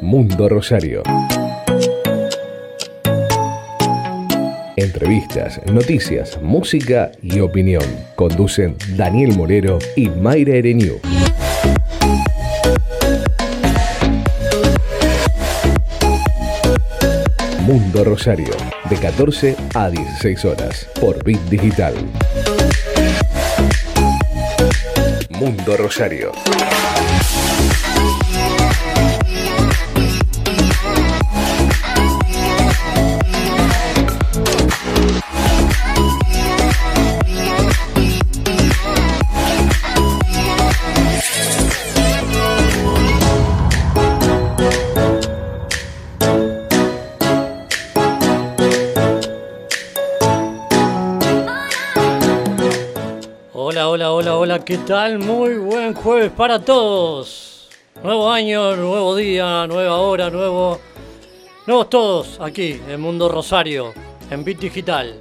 [0.00, 1.02] Mundo Rosario.
[4.76, 7.84] Entrevistas, noticias, música y opinión.
[8.14, 10.94] Conducen Daniel Morero y Mayra Ereñu.
[17.62, 18.54] Mundo Rosario,
[18.88, 21.94] de 14 a 16 horas, por Bit Digital.
[25.30, 26.32] Mundo Rosario.
[54.66, 55.20] ¿Qué tal?
[55.20, 57.68] Muy buen jueves para todos.
[58.02, 60.80] Nuevo año, nuevo día, nueva hora, nuevo.
[61.68, 63.94] Nuevos todos aquí en Mundo Rosario,
[64.28, 65.20] en Bit Digital.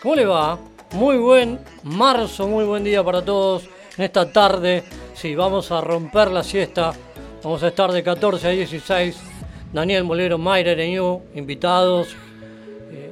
[0.00, 0.56] ¿Cómo le va?
[0.92, 3.64] Muy buen marzo, muy buen día para todos
[3.98, 4.84] en esta tarde.
[5.14, 6.92] Sí, vamos a romper la siesta.
[7.42, 9.16] Vamos a estar de 14 a 16.
[9.72, 12.14] Daniel Molero, Mayra Ereñú, invitados.
[12.92, 13.10] Eh,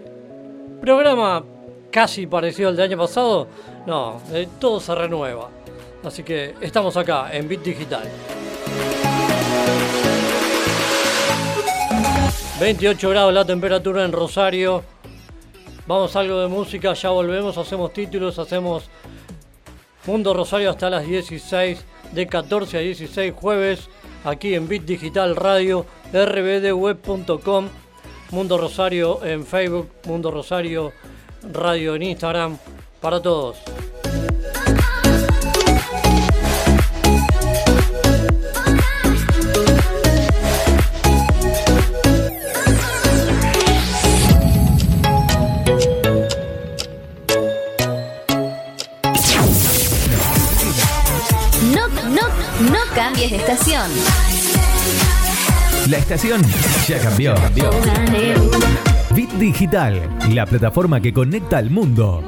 [0.80, 1.44] programa
[1.90, 3.48] casi parecido al del año pasado.
[3.86, 5.50] No, eh, todo se renueva.
[6.05, 8.08] Así que estamos acá en Bit Digital.
[12.61, 14.84] 28 grados la temperatura en Rosario.
[15.86, 18.84] Vamos a algo de música, ya volvemos, hacemos títulos, hacemos
[20.06, 23.89] Mundo Rosario hasta las 16, de 14 a 16 jueves,
[24.24, 27.68] aquí en Bit Digital Radio, rbdweb.com,
[28.30, 30.92] Mundo Rosario en Facebook, Mundo Rosario
[31.52, 32.56] Radio en Instagram,
[33.00, 33.58] para todos.
[52.94, 53.90] Cambies de estación.
[55.88, 56.42] La estación
[56.86, 57.34] ya cambió.
[59.14, 60.00] Bit Digital,
[60.30, 62.22] la plataforma que conecta al mundo.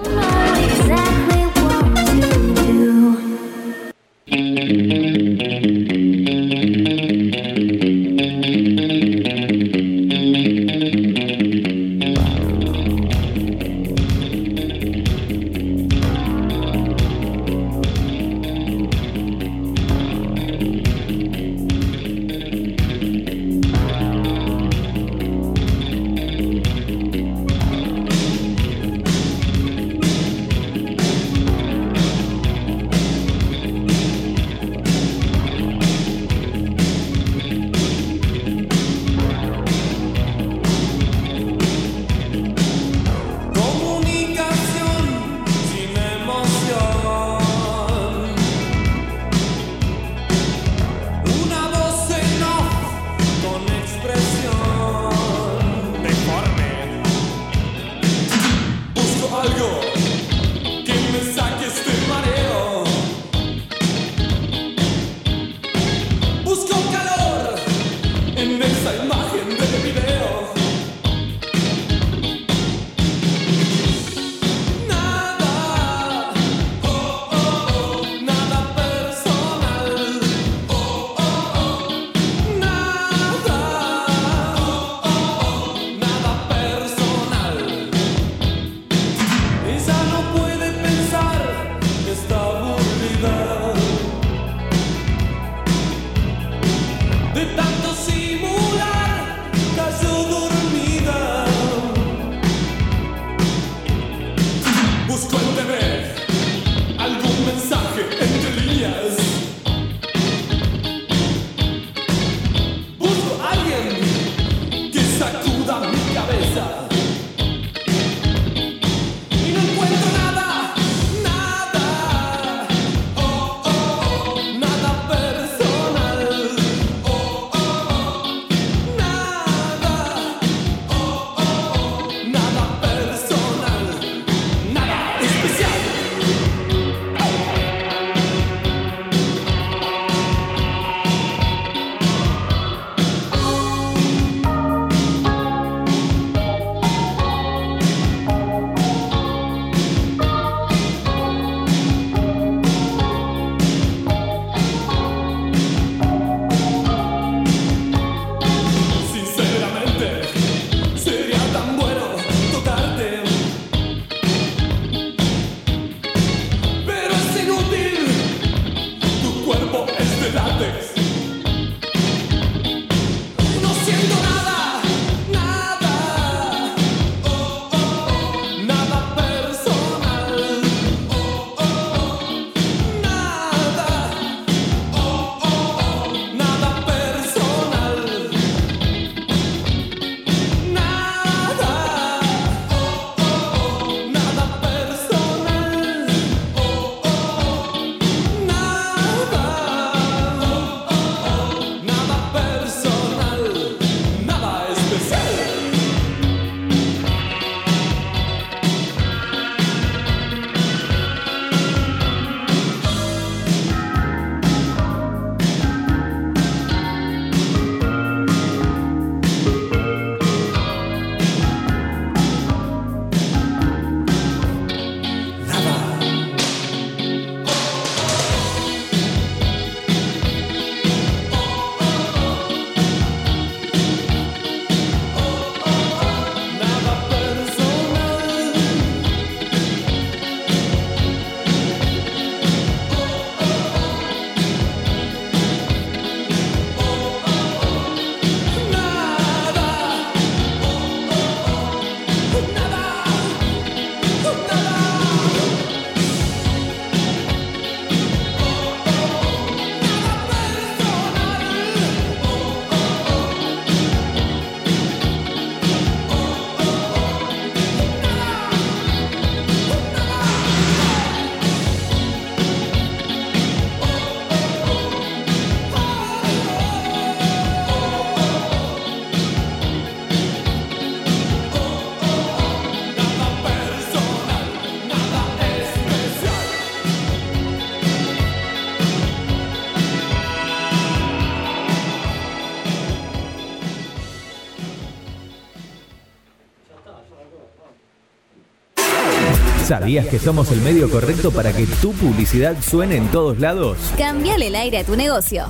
[299.66, 303.76] ¿Sabías que somos el medio correcto para que tu publicidad suene en todos lados?
[303.98, 305.46] Cambiale el aire a tu negocio.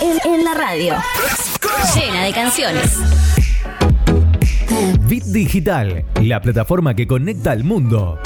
[0.00, 0.94] En, en la radio.
[1.96, 2.98] Llena de canciones.
[5.08, 8.20] Bit Digital, la plataforma que conecta al mundo.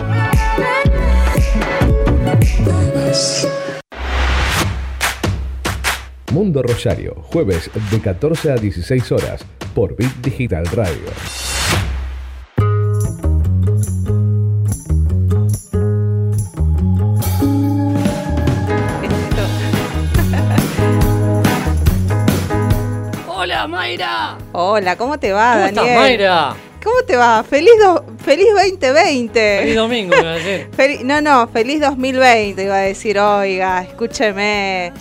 [6.32, 11.06] Mundo Rosario, jueves de 14 a 16 horas por Bit Digital Radio.
[23.28, 24.38] ¡Hola, Mayra!
[24.52, 25.84] Hola, ¿cómo te va, ¿Cómo Daniel?
[25.86, 26.54] estás, Mayra?
[26.82, 27.42] ¿Cómo te va?
[27.44, 29.58] Feliz, do- feliz 2020.
[29.60, 30.68] Feliz domingo, me va a decir.
[30.76, 34.92] Fel- no, no, feliz 2020 iba a decir, oiga, escúcheme.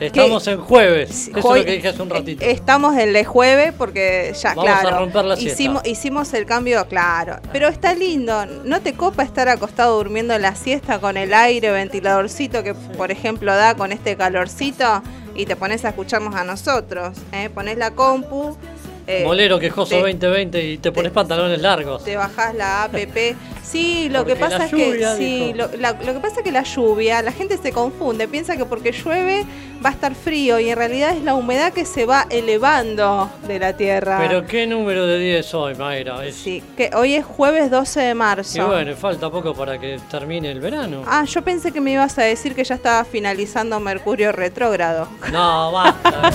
[0.00, 1.28] Estamos en jueves.
[1.28, 2.44] Eso Hoy- es lo que dije hace un ratito.
[2.44, 5.62] eh, Estamos en el jueves porque ya, Vamos a romper la siesta.
[5.62, 7.36] hicimos, hicimos el cambio, claro.
[7.52, 8.44] Pero está lindo.
[8.64, 13.10] ¿No te copa estar acostado durmiendo en la siesta con el aire, ventiladorcito que, por
[13.12, 15.02] ejemplo, da con este calorcito?
[15.34, 17.16] Y te pones a escucharnos a nosotros.
[17.32, 17.48] ¿eh?
[17.54, 18.56] Pones la compu.
[19.06, 22.04] eh, Molero quejoso te- 2020 y te pones pantalones largos.
[22.04, 22.94] te bajás la app.
[23.72, 26.52] Sí, lo Porque que pasa es que sí, lo, la- lo que pasa es que
[26.52, 29.46] la lluvia, la gente se confunde, piensa que porque llueve
[29.84, 33.58] va a estar frío y en realidad es la humedad que se va elevando de
[33.58, 34.18] la tierra.
[34.20, 36.24] Pero qué número de 10 hoy, Mayra.
[36.24, 38.58] Es- sí, que hoy es jueves 12 de marzo.
[38.58, 41.02] Y bueno, falta poco para que termine el verano.
[41.06, 45.08] Ah, yo pensé que me ibas a decir que ya estaba finalizando Mercurio retrógrado.
[45.32, 46.30] No, basta.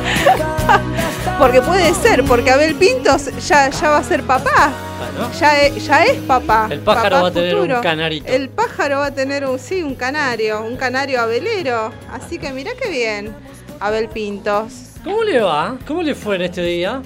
[1.38, 4.70] Porque puede ser, porque Abel Pintos ya, ya va a ser papá.
[4.98, 6.68] Bueno, Ya es, ya es papá.
[6.70, 8.26] El pájaro papá va a tener un canarito.
[8.32, 11.92] El pájaro va a tener un, sí, un canario, un canario abelero.
[12.10, 13.34] Así que mirá qué bien,
[13.80, 14.72] Abel Pintos.
[15.04, 15.76] ¿Cómo le va?
[15.86, 17.02] ¿Cómo le fue en este día?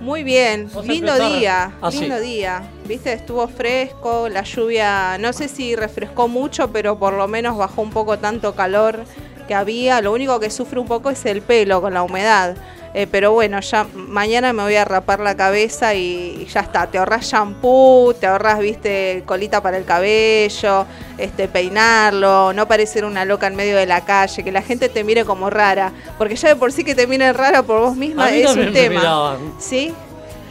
[0.00, 1.32] Muy bien, lindo empezar.
[1.38, 2.00] día, Ah, sí.
[2.00, 2.62] lindo día.
[2.86, 7.82] Viste, estuvo fresco, la lluvia, no sé si refrescó mucho, pero por lo menos bajó
[7.82, 9.04] un poco tanto calor
[9.46, 10.00] que había.
[10.00, 12.56] Lo único que sufre un poco es el pelo con la humedad.
[12.92, 16.88] Eh, pero bueno, ya mañana me voy a rapar la cabeza y, y ya está.
[16.88, 23.24] Te ahorras shampoo, te ahorras, viste, colita para el cabello, este, peinarlo, no parecer una
[23.24, 25.92] loca en medio de la calle, que la gente te mire como rara.
[26.18, 28.56] Porque ya de por sí que te miren rara por vos misma A mí es
[28.56, 28.98] un tema.
[29.00, 29.54] miraban.
[29.58, 29.94] ¿Sí?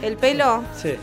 [0.02, 0.62] ¿El pelo?
[0.80, 0.94] Sí,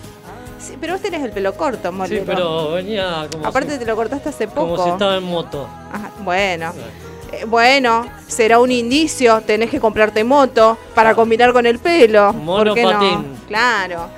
[0.60, 2.26] Sí, pero vos tenés el pelo corto, sí, Molero.
[2.26, 4.72] pero venía como, Aparte si, te lo cortaste hace poco.
[4.76, 5.70] como si estaba en moto.
[5.94, 6.74] Ajá, bueno.
[7.32, 12.34] Eh, bueno, será un indicio, tenés que comprarte moto para combinar con el pelo.
[12.34, 12.94] ¿Por qué no?
[12.94, 13.38] Monopatín.
[13.48, 14.10] Claro.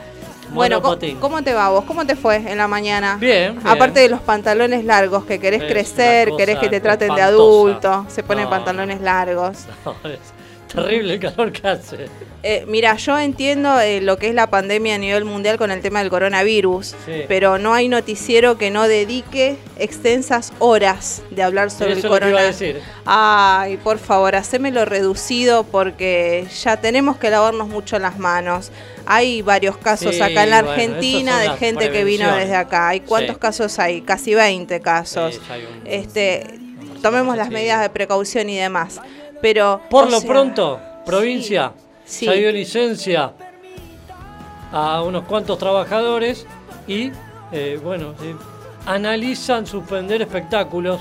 [0.52, 1.86] Bueno, ¿cómo, te va vos?
[1.86, 3.18] ¿Cómo te fue en la mañana?
[3.18, 3.68] Bien, bien.
[3.68, 8.06] Aparte de los pantalones largos, que querés Es crecer, querés que te traten de adulto,
[8.10, 8.50] se ponen No.
[8.50, 9.66] pantalones largos.
[9.86, 10.20] No, es
[10.74, 12.08] terrible el calor que hace.
[12.42, 15.82] Eh, mira, yo entiendo eh, lo que es la pandemia a nivel mundial con el
[15.82, 17.24] tema del coronavirus, Sí.
[17.28, 22.82] pero no hay noticiero que no dedique extensas horas de hablar sobre Eso el coronavirus.
[23.06, 28.72] Ay, por favor, hacémelo reducido porque ya tenemos que lavarnos mucho las manos.
[29.06, 32.90] Hay varios casos Sí, acá en la bueno, Argentina de gente que vino desde acá.
[32.90, 33.40] ¿Hay cuántos Sí.
[33.42, 34.02] casos hay?
[34.02, 35.38] Casi 20 casos.
[35.50, 36.46] Un- Este,
[37.02, 39.02] tomemos las medidas de precaución y demás.
[39.42, 41.72] Pero Por lo sea, pronto, provincia,
[42.06, 42.26] Sí.
[42.26, 43.32] ya dio licencia
[44.72, 46.46] a unos cuantos trabajadores
[46.88, 47.12] y,
[47.52, 48.36] eh, bueno, eh,
[48.86, 51.00] analizan suspender espectáculos.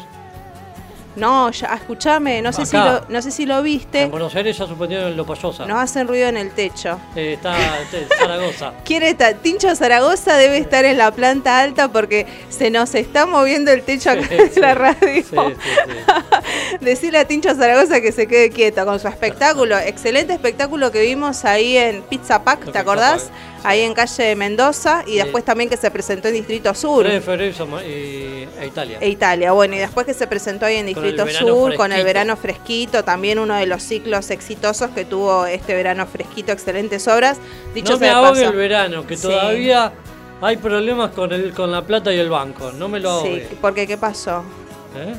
[1.19, 4.03] No, ya, escúchame, no sé si lo, no sé si lo viste.
[4.03, 5.67] En Buenos Aires ya suspendieron lo payosa.
[5.67, 6.99] Nos hacen ruido en el techo.
[7.17, 8.73] Eh, está este, Zaragoza.
[8.85, 13.71] Quiere estar, Tincho Zaragoza debe estar en la planta alta porque se nos está moviendo
[13.73, 14.61] el techo acá Sí, en sí.
[14.61, 14.97] la radio.
[15.01, 16.79] Sí, sí, sí.
[16.81, 19.77] Decirle a Tincho Zaragoza que se quede quieto con su espectáculo.
[19.79, 23.25] Excelente espectáculo que vimos ahí en Pizza Pack, ¿te acordás?
[23.25, 23.33] Pack.
[23.65, 27.05] Ahí en calle Mendoza y después también que se presentó en Distrito Sur.
[27.05, 28.99] 3 de febrero y e Italia.
[29.01, 32.37] E Italia, bueno, y después que se presentó ahí en Distrito Sur con el verano
[32.37, 37.39] fresquito, también uno de los ciclos exitosos que tuvo este verano fresquito, excelentes obras.
[37.75, 39.23] Dicho no me ahogue el verano, que Sí.
[39.23, 39.93] todavía
[40.41, 42.73] hay problemas con el con la plata y el banco.
[42.73, 43.47] No me lo ahogue.
[43.51, 44.43] Sí, porque ¿qué pasó?
[44.97, 45.15] ¿Eh?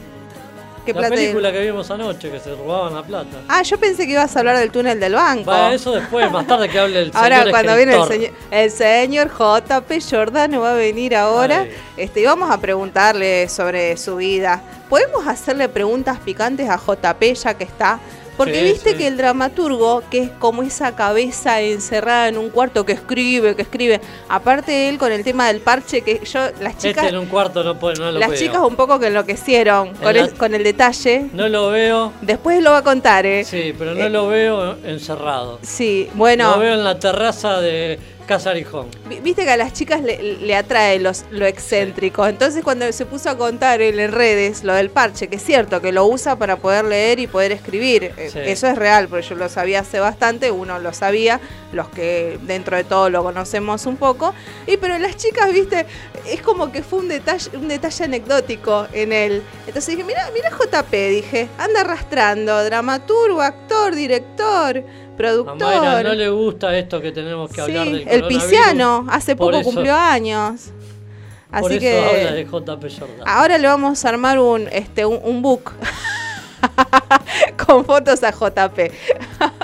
[0.94, 3.38] ¿Qué la plata película que vimos anoche, que se robaban la plata.
[3.48, 5.50] Ah, yo pensé que ibas a hablar del túnel del banco.
[5.52, 8.72] Va, eso después, más tarde que hable el señor Ahora cuando viene el señor, el
[8.72, 11.72] señor JP Giordano va a venir ahora Ay.
[11.98, 14.62] este, y vamos a preguntarle sobre su vida.
[14.90, 18.00] ¿Podemos hacerle preguntas picantes a JP ya que está?
[18.40, 18.96] Porque Sí, viste sí.
[18.98, 23.64] que el dramaturgo, que es como esa cabeza encerrada en un cuarto que escribe, que
[23.64, 27.26] escribe, aparte él con el tema del parche, que yo, las chicas, Este en un
[27.26, 30.56] cuarto no, puede, no lo las chicas un poco que enloquecieron con, la- el, con
[30.56, 31.26] el detalle.
[31.34, 33.44] No lo veo, Después lo va a contar, ¿eh?
[33.44, 35.60] sí, pero no Eh, lo veo encerrado.
[35.62, 36.52] Sí, bueno.
[36.52, 38.88] Lo veo en la terraza de Casa Arijón.
[39.10, 42.26] Vi- Viste que a las chicas le, le atrae los, lo excéntrico.
[42.28, 45.82] Entonces cuando se puso a contar él en redes lo del parche, que es cierto,
[45.82, 48.04] que lo usa para poder leer y poder escribir.
[48.18, 48.40] eh, Sí.
[48.46, 51.40] Eso es real, porque yo lo sabía hace bastante, uno lo sabía,
[51.74, 54.34] los que dentro de todo lo conocemos un poco.
[54.68, 55.86] Y pero las chicas, viste,
[56.28, 59.44] es como que fue un detalle, un detalle anecdótico en él.
[59.68, 64.84] Entonces dije, mira, mira JP, dije, anda arrastrando, dramaturgo, actor, director,
[65.20, 65.58] A productor.
[65.58, 68.28] Mayra no le gusta esto que tenemos que hablar del el.
[68.28, 70.72] Pisiano, hace Por poco eso- cumplió años.
[71.52, 73.28] Por Así eso habla que de JP Jordan.
[73.28, 75.72] ahora le vamos a armar un este un, un book
[77.66, 78.92] con fotos a JP.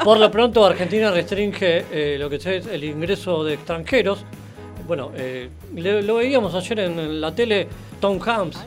[0.04, 4.24] Por lo pronto, Argentina restringe eh, lo que es el ingreso de extranjeros.
[4.88, 7.68] Bueno, eh, le- lo veíamos ayer en, en la tele,
[8.00, 8.58] Tom Hanks.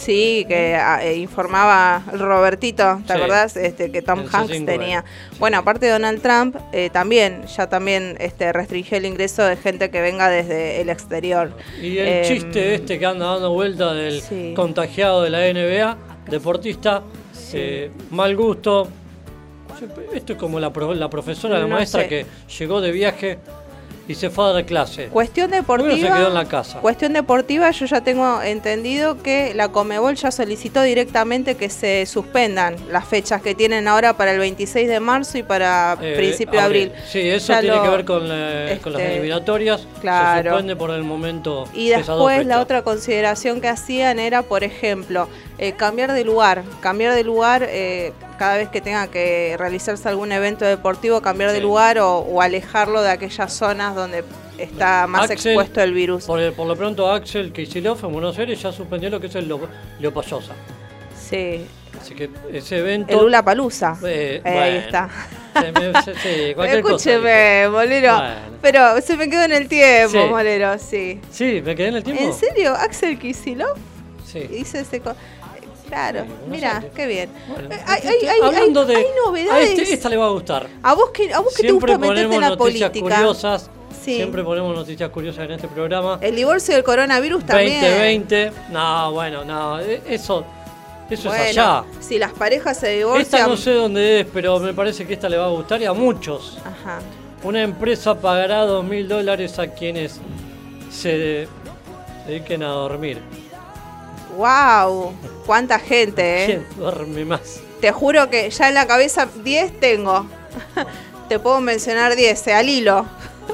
[0.00, 3.18] Sí, que ah, eh, informaba Robertito, ¿te Sí.
[3.18, 3.56] acordás?
[3.56, 5.04] Este, que Tom El Hanks C5, tenía.
[5.30, 5.36] sí.
[5.38, 9.90] Bueno, aparte de Donald Trump, eh, también, ya también este, restringió el ingreso de gente
[9.90, 11.52] que venga desde el exterior.
[11.82, 14.54] Y el Em, chiste este que anda dando vuelta del sí.
[14.56, 15.96] contagiado de la NBA,
[16.30, 17.02] deportista,
[17.52, 18.88] eh, mal gusto.
[20.14, 22.08] Esto es como la, pro- la profesora, la No maestra sé.
[22.08, 22.26] que
[22.58, 23.38] llegó de viaje
[24.10, 25.06] y se fue a dar clase.
[25.06, 26.08] Cuestión ¿Por qué no deportiva.
[26.08, 26.80] se quedó en la casa?
[26.80, 32.74] Cuestión deportiva, yo ya tengo entendido que la Comebol ya solicitó directamente que se suspendan
[32.90, 36.66] las fechas que tienen ahora para el 26 de marzo y para Eh, principio de
[36.66, 36.92] abril.
[37.08, 39.80] Sí, eso Ya tiene lo- que ver con, la- con las este, eliminatorias.
[39.82, 40.50] Se claro.
[40.50, 41.68] suspende por el momento.
[41.72, 45.28] Y después la otra consideración que hacían era, por ejemplo,
[45.62, 46.64] eh, cambiar de lugar.
[46.80, 51.60] Cambiar de lugar eh, cada vez que tenga que realizarse algún evento deportivo, cambiar de
[51.60, 54.24] lugar o, o alejarlo de aquellas zonas donde
[54.58, 56.24] está más Axel, expuesto el virus.
[56.24, 59.34] Por, el- por lo pronto, Axel Kicillof en Buenos Aires ya suspendió lo que es
[59.36, 59.68] el Lo-
[60.00, 60.52] Leopollosa.
[61.28, 61.66] Sí,
[62.00, 63.12] Así que ese evento.
[63.12, 63.98] el Lula Palusa.
[64.04, 65.10] Eh, ahí está.
[65.60, 68.16] se me- se- sí, cualquier cosa Escúcheme, Molero.
[68.16, 68.34] Bueno.
[68.62, 70.28] Pero se me quedó en el tiempo, Sí.
[70.30, 71.20] Molero, sí.
[71.30, 72.22] Sí, me quedé en el tiempo.
[72.22, 72.72] ¿En serio?
[72.74, 73.76] ¿Axel Kicillof?
[74.24, 74.48] Sí.
[74.52, 75.02] Hice ese.
[75.90, 77.28] Claro, mira, qué bien.
[77.48, 78.94] Bueno, Eh, hay, hay- hay- hablando de.
[78.96, 80.66] hay a este- esta le va a gustar.
[80.82, 83.16] A vos que, a vos que te gusta meterte en la noticias política.
[83.16, 83.68] curiosas.
[84.04, 84.14] Sí.
[84.14, 86.18] Siempre ponemos noticias curiosas en este programa.
[86.22, 87.80] El divorcio del coronavirus también.
[87.82, 88.52] 2020.
[88.70, 89.78] No, bueno, no.
[89.80, 90.44] e- Eso,
[91.10, 91.84] eso Bueno, es allá.
[92.00, 93.50] Si las parejas se Esta divorcian.
[93.50, 95.92] no sé dónde es, pero me parece que esta le va a gustar y a
[95.92, 96.56] muchos.
[96.60, 97.00] Ajá.
[97.42, 100.20] Una empresa pagará dos mil dólares a quienes
[100.90, 101.48] se
[102.28, 103.18] dediquen a dormir.
[104.36, 105.12] ¡Wow!
[105.46, 106.46] ¿Cuánta gente, eh?
[106.46, 107.60] ¿Quién duerme más?
[107.80, 110.26] Te juro que ya en la cabeza 10 tengo.
[111.28, 113.06] Te puedo mencionar 10, eh, al hilo.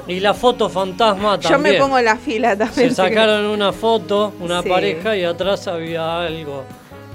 [0.07, 1.75] Y la foto fantasma Yo también.
[1.77, 2.91] me pongo en la fila también.
[2.91, 4.69] Se sacaron una foto, una Sí.
[4.69, 6.65] pareja, y atrás había algo.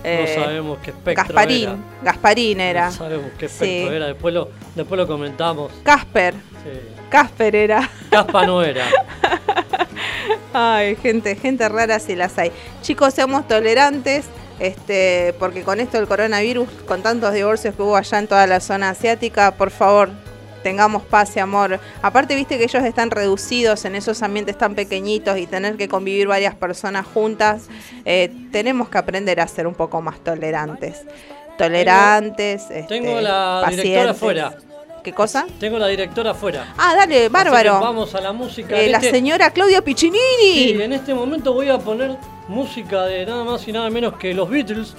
[0.03, 1.63] Eh, no sabemos qué espectro Gasparín.
[1.69, 1.77] era.
[2.03, 2.85] Gasparín era.
[2.85, 3.65] No sabemos qué Sí.
[3.65, 4.07] espectro era.
[4.07, 5.71] Después lo, después lo comentamos.
[5.83, 6.33] Casper.
[6.33, 6.79] Sí.
[7.09, 7.89] Casper era.
[8.09, 8.85] Caspa no era.
[10.53, 12.51] Ay, gente, gente rara si las hay.
[12.81, 14.25] Chicos, seamos tolerantes,
[14.59, 18.59] este, porque con esto del coronavirus, con tantos divorcios que hubo allá en toda la
[18.59, 20.09] zona asiática, por favor,
[20.61, 21.79] tengamos paz y amor.
[22.01, 26.27] Aparte, viste que ellos están reducidos en esos ambientes tan pequeñitos y tener que convivir
[26.27, 27.67] varias personas juntas,
[28.05, 31.01] eh, tenemos que aprender a ser un poco más tolerantes.
[31.57, 34.09] Tolerantes, este, Tengo la directora pacientes.
[34.09, 34.53] afuera.
[35.03, 35.47] ¿Qué cosa?
[35.59, 36.73] Tengo la directora afuera.
[36.77, 37.79] Ah, dale, bárbaro.
[37.79, 38.79] vamos a la música.
[38.79, 40.19] Eh, la este- señora Claudia Piccinini.
[40.53, 42.17] Sí, en este momento voy a poner
[42.47, 44.93] música de nada más y nada menos que los Beatles.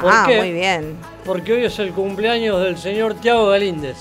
[0.00, 0.38] ¿Por ah, qué?
[0.38, 0.96] muy bien.
[1.24, 3.96] Porque hoy es el cumpleaños del señor Tiago Galíndez.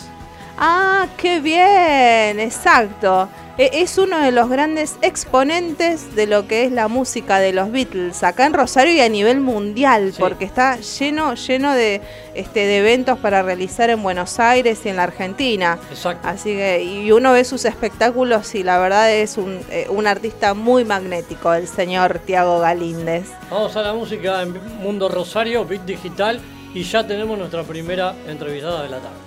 [0.57, 3.29] Ah, qué bien, exacto.
[3.59, 7.71] E- Es uno de los grandes exponentes de lo que es la música de los
[7.71, 10.19] Beatles acá en Rosario y a nivel mundial, Sí.
[10.19, 12.01] porque está lleno, lleno de,
[12.35, 15.77] este, de eventos para realizar en Buenos Aires y en la Argentina.
[15.91, 16.27] Exacto.
[16.27, 20.53] Así que, y uno ve sus espectáculos y la verdad es un, eh, un artista
[20.55, 23.25] muy magnético, el señor Tiago Galíndez.
[23.49, 26.39] Vamos a la música en Mundo Rosario, Bit Digital,
[26.73, 29.26] y ya tenemos nuestra primera entrevistada de la tarde.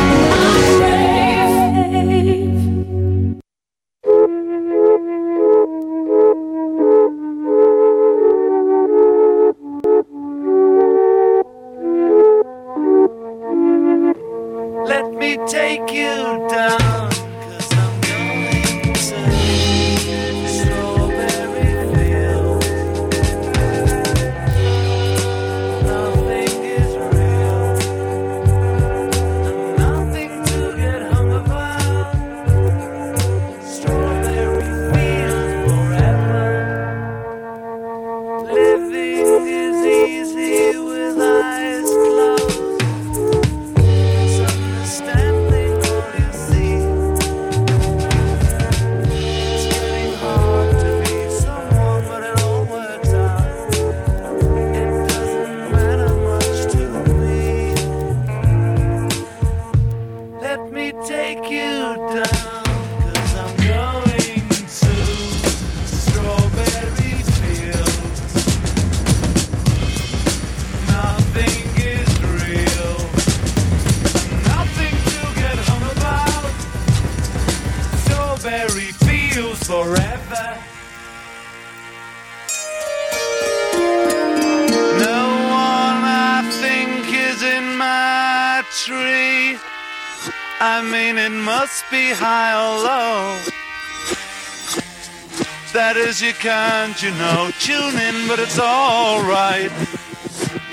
[96.85, 99.69] Can't, you know, tune in, but it's alright.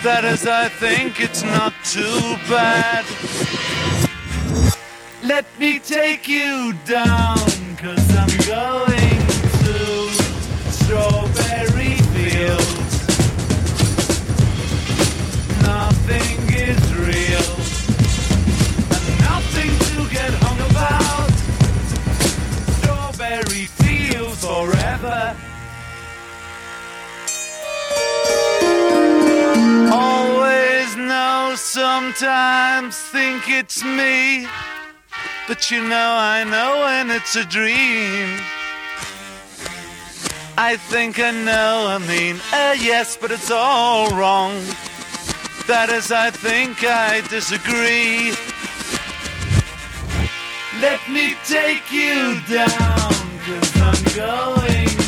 [0.03, 3.05] That is, I think it's not too bad.
[5.23, 7.37] Let me take you down,
[7.77, 8.88] cause I'm going
[32.09, 34.47] sometimes think it's me.
[35.47, 38.38] But you know, I know when it's a dream.
[40.57, 44.55] I think I know, I mean, uh, yes, but it's all wrong.
[45.66, 48.33] That is, I think I disagree.
[50.81, 53.12] Let me take you down,
[53.44, 55.08] cause I'm going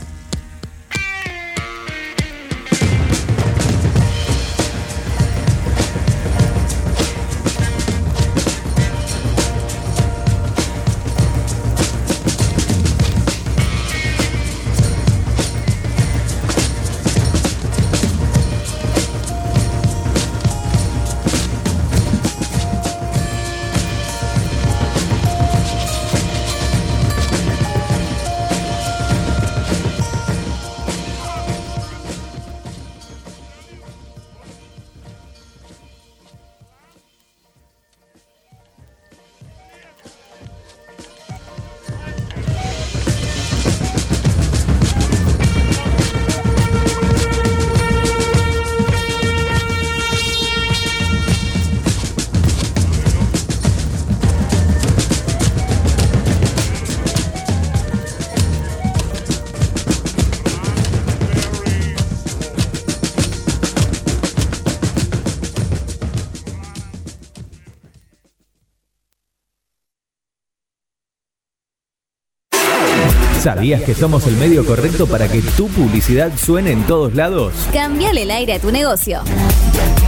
[73.41, 77.53] ¿Sabías que somos el medio correcto para que tu publicidad suene en todos lados?
[77.73, 79.21] Cambiale el aire a tu negocio.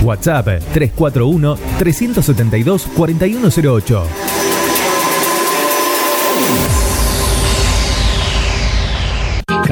[0.03, 4.03] WhatsApp 341 372 4108.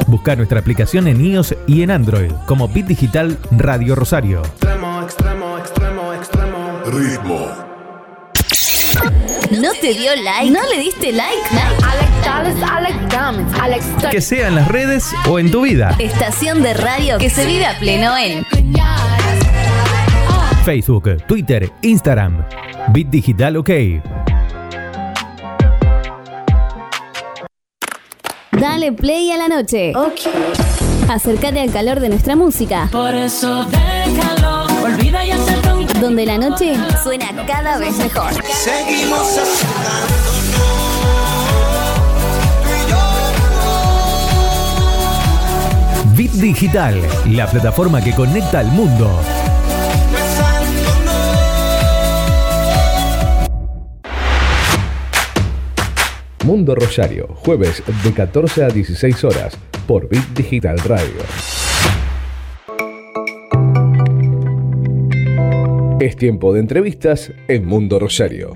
[0.07, 4.43] Busca nuestra aplicación en iOS y en Android como Bit Digital Radio Rosario.
[4.43, 6.81] Extremo, extremo, extremo, extremo.
[6.87, 7.69] Ritmo.
[9.61, 10.51] ¿No te dio like?
[10.51, 11.43] ¿No le diste like?
[14.11, 15.95] Que sea en las redes o en tu vida.
[15.99, 18.47] Estación de radio que se vive a pleno en
[20.65, 22.45] Facebook, Twitter, Instagram.
[22.93, 23.71] Bit Digital OK.
[28.53, 29.93] Dale play a la noche.
[31.09, 32.89] Acércate al calor de nuestra música.
[32.93, 38.33] Por eso déjalo, olvida y acepta un Donde la noche suena cada vez mejor.
[38.45, 39.39] Seguimos
[46.19, 47.01] Bit Digital,
[47.31, 49.09] la plataforma que conecta al mundo.
[56.45, 61.23] Mundo Rosario, jueves de 14 a 16 horas por Bit Digital Radio.
[66.01, 68.55] Es tiempo de entrevistas en Mundo Rosario.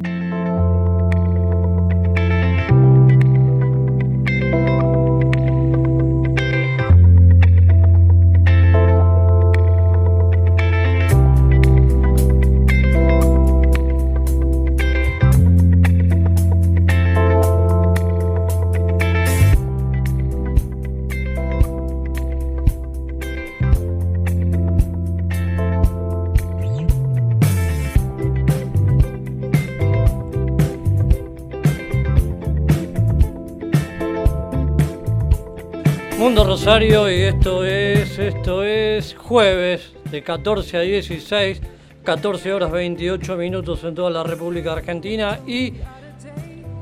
[36.22, 41.60] Mundo Rosario y esto es, esto es jueves de 14 a 16,
[42.04, 45.72] 14 horas 28 minutos en toda la República Argentina y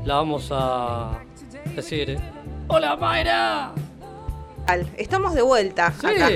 [0.04, 1.20] la vamos a
[1.74, 2.18] decir,
[2.68, 3.72] hola Mayra.
[4.96, 6.06] Estamos de vuelta Sí.
[6.06, 6.30] acá.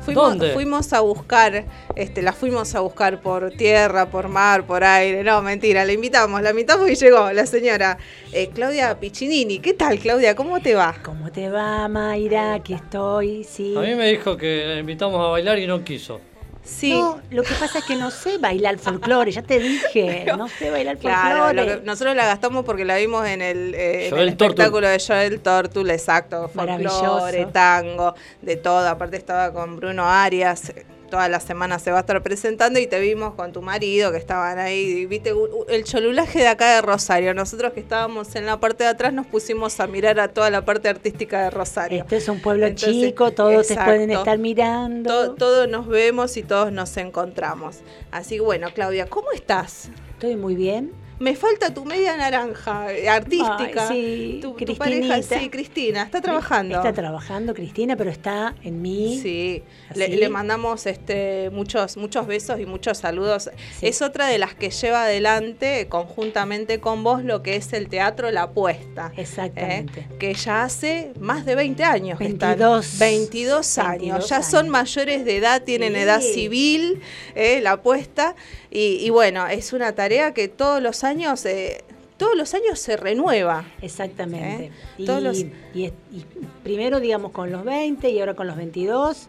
[0.00, 0.52] Fuimos, ¿Dónde?
[0.54, 5.22] fuimos a buscar, este, la fuimos a buscar por tierra, por mar, por aire.
[5.22, 7.98] No, mentira, la invitamos, la invitamos y llegó la señora
[8.32, 9.58] eh, Claudia Piccinini.
[9.58, 10.34] ¿Qué tal, Claudia?
[10.34, 10.94] ¿Cómo te va?
[11.04, 12.54] ¿Cómo te va, Mayra?
[12.54, 13.74] Aquí estoy, sí.
[13.76, 16.20] A mí me dijo que la invitamos a bailar y no quiso.
[16.68, 16.92] Sí.
[16.92, 20.70] No, lo que pasa es que no sé bailar folclore, ya te dije, no sé
[20.70, 21.54] bailar Claro, folclore.
[21.74, 24.48] lo que- nosotros la gastamos porque la vimos en el, eh, en el Tortul.
[24.50, 27.00] espectáculo de Joel Tortul, exacto, Maravilloso.
[27.20, 28.86] folclore, tango, de todo.
[28.86, 32.86] Aparte estaba con Bruno Arias, eh, toda la semana se va a estar presentando y
[32.86, 35.32] te vimos con tu marido que estaban ahí, viste
[35.68, 37.34] el cholulaje de acá de Rosario.
[37.34, 40.64] Nosotros que estábamos en la parte de atrás nos pusimos a mirar a toda la
[40.64, 42.02] parte artística de Rosario.
[42.02, 43.84] Este es un pueblo Entonces, chico, todos te exacto.
[43.92, 45.10] pueden estar mirando.
[45.28, 47.78] To- todos nos vemos y todos nos encontramos.
[48.10, 49.90] Así que bueno, Claudia, ¿cómo estás?
[50.12, 50.92] Estoy muy bien.
[51.18, 53.88] Me falta tu media naranja eh, artística.
[53.88, 56.76] Ay, sí, tu, tu pareja, sí, Cristina, está trabajando.
[56.76, 59.18] Está trabajando Cristina, pero está en mí.
[59.22, 59.62] Sí,
[59.94, 63.50] le, le mandamos este, muchos, muchos besos y muchos saludos.
[63.82, 68.30] Es otra de las que lleva adelante conjuntamente con vos lo que es el teatro
[68.30, 69.12] La Apuesta.
[69.16, 70.00] Exactamente.
[70.00, 70.16] ¿eh?
[70.18, 72.18] Que ya hace más de 20 años.
[72.18, 72.58] que están.
[72.58, 72.98] 22.
[72.98, 73.98] 22 años.
[73.98, 75.98] 22 ya son mayores de edad, tienen Sí.
[75.98, 77.00] edad civil,
[77.34, 77.60] ¿eh?
[77.60, 78.36] La Apuesta.
[78.70, 81.07] Y, y bueno, es una tarea que todos los años...
[81.46, 81.84] eh,
[82.16, 83.64] todos los años se renueva.
[83.80, 84.66] Exactamente.
[84.66, 84.70] ¿eh?
[84.98, 85.38] Y, Todos los-
[85.74, 86.24] y es- y
[86.64, 89.28] primero, digamos, con los 20 y ahora con los 22,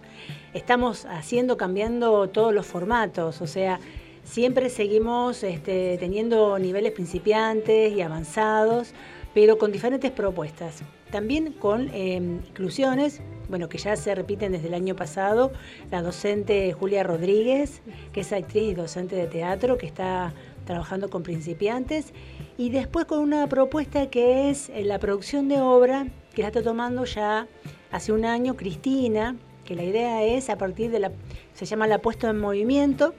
[0.53, 3.41] estamos haciendo, cambiando todos los formatos.
[3.41, 3.79] O sea,
[4.23, 8.93] siempre seguimos este, teniendo niveles principiantes y avanzados,
[9.33, 10.81] pero con diferentes propuestas.
[11.11, 15.51] También con eh, inclusiones, bueno, que ya se repiten desde el año pasado.
[15.91, 17.81] La docente Julia Rodríguez,
[18.13, 20.33] que es actriz y docente de teatro, que está
[20.69, 22.13] trabajando con principiantes.
[22.55, 26.05] Y después con una propuesta que es eh, la producción de obra,
[26.35, 27.47] que la está tomando ya
[27.91, 31.11] hace un año Cristina, que la idea es a partir de la,
[31.55, 33.15] se llama la puesta en movimiento,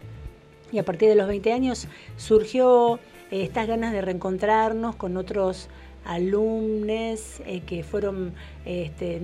[0.70, 3.00] y a partir de los 20 años surgió
[3.32, 5.68] eh, estas ganas de reencontrarnos con otros
[6.04, 8.32] alumnos eh, que fueron,
[8.64, 9.20] este,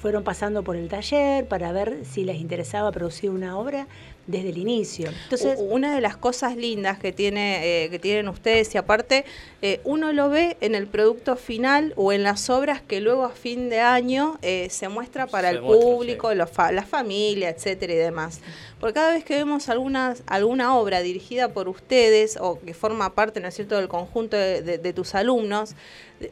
[0.00, 3.88] fueron pasando por el taller para ver si les interesaba producir una obra
[4.28, 5.10] desde el inicio.
[5.24, 9.24] Entonces, una de las cosas lindas que tiene eh, que tienen ustedes y aparte
[9.62, 13.30] eh, uno lo ve en el producto final o en las obras que luego a
[13.30, 17.48] fin de año eh, se muestra para Se el muestra, público, los fa- la familia,
[17.48, 18.40] etcétera y demás.
[18.78, 23.40] Porque cada vez que vemos alguna, alguna obra dirigida por ustedes o que forma parte,
[23.40, 25.74] ¿no es cierto?, del conjunto de, de- de tus alumnos,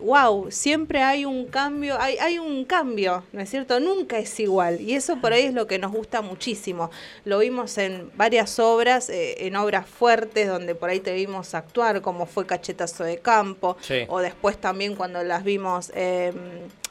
[0.01, 3.79] wow, siempre hay un cambio, hay, hay un cambio, ¿no es cierto?
[3.81, 4.81] Nunca es igual.
[4.81, 6.91] Y eso por ahí es lo que nos gusta muchísimo.
[7.25, 12.03] Lo vimos en varias obras, eh, en obras fuertes, donde por ahí te vimos actuar,
[12.03, 14.01] como fue Cachetazo de Campo, Sí.
[14.09, 15.91] o después también cuando las vimos.
[15.95, 16.33] eh,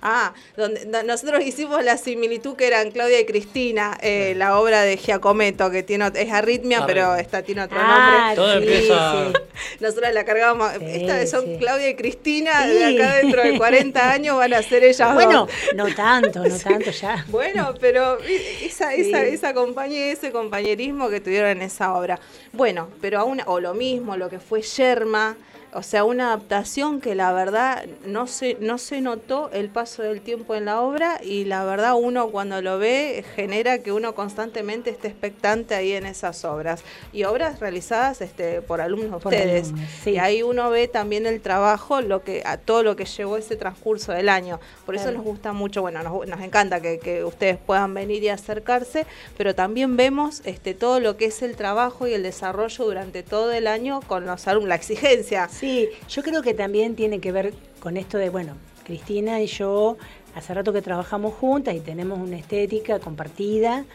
[0.02, 4.82] Ah, donde no- nosotros hicimos la similitud que eran Claudia y Cristina, eh, la obra
[4.82, 7.22] de Giacometto, que tiene es Arritmia, pero Arritmia.
[7.22, 8.36] esta tiene otro Ah, nombre.
[8.36, 9.78] Todo sí, empieza- sí.
[9.80, 10.72] Nosotros la cargábamos.
[10.74, 11.56] Sí, Estas son sí.
[11.60, 12.74] Claudia y Cristina, Sí.
[12.74, 15.52] de acá dentro de 40 años van a ser ellas bueno, dos.
[15.76, 17.26] no tanto, no tanto ya.
[17.30, 19.02] Bueno, pero vi- esa, Sí.
[19.10, 22.20] esa, esa compañía, ese compañerismo que tuvieron en esa obra.
[22.52, 25.36] Bueno, pero aún, o lo mismo, lo que fue Yerma,
[25.78, 30.22] o sea, una adaptación que la verdad no se, no se notó el paso del
[30.22, 34.90] tiempo en la obra y la verdad uno cuando lo ve genera que uno constantemente
[34.90, 36.82] esté expectante ahí en esas obras.
[37.12, 39.68] Y obras realizadas este, por alumnos Por ustedes.
[39.68, 40.12] alumnos, sí.
[40.12, 43.58] Y ahí uno ve también el trabajo, lo que a todo lo que llevó ese
[43.58, 44.62] transcurso del año.
[44.86, 45.18] Por eso Claro.
[45.18, 49.06] nos gusta mucho, bueno, nos, nos encanta que, que ustedes puedan venir y acercarse,
[49.38, 53.52] pero también vemos este todo lo que es el trabajo y el desarrollo durante todo
[53.52, 55.50] el año con los alumnos, la exigencia.
[55.50, 55.65] Sí,
[56.10, 59.98] yo creo que también tiene que ver con esto de, bueno, Cristina y yo
[60.36, 63.86] hace rato que trabajamos juntas y tenemos una estética compartida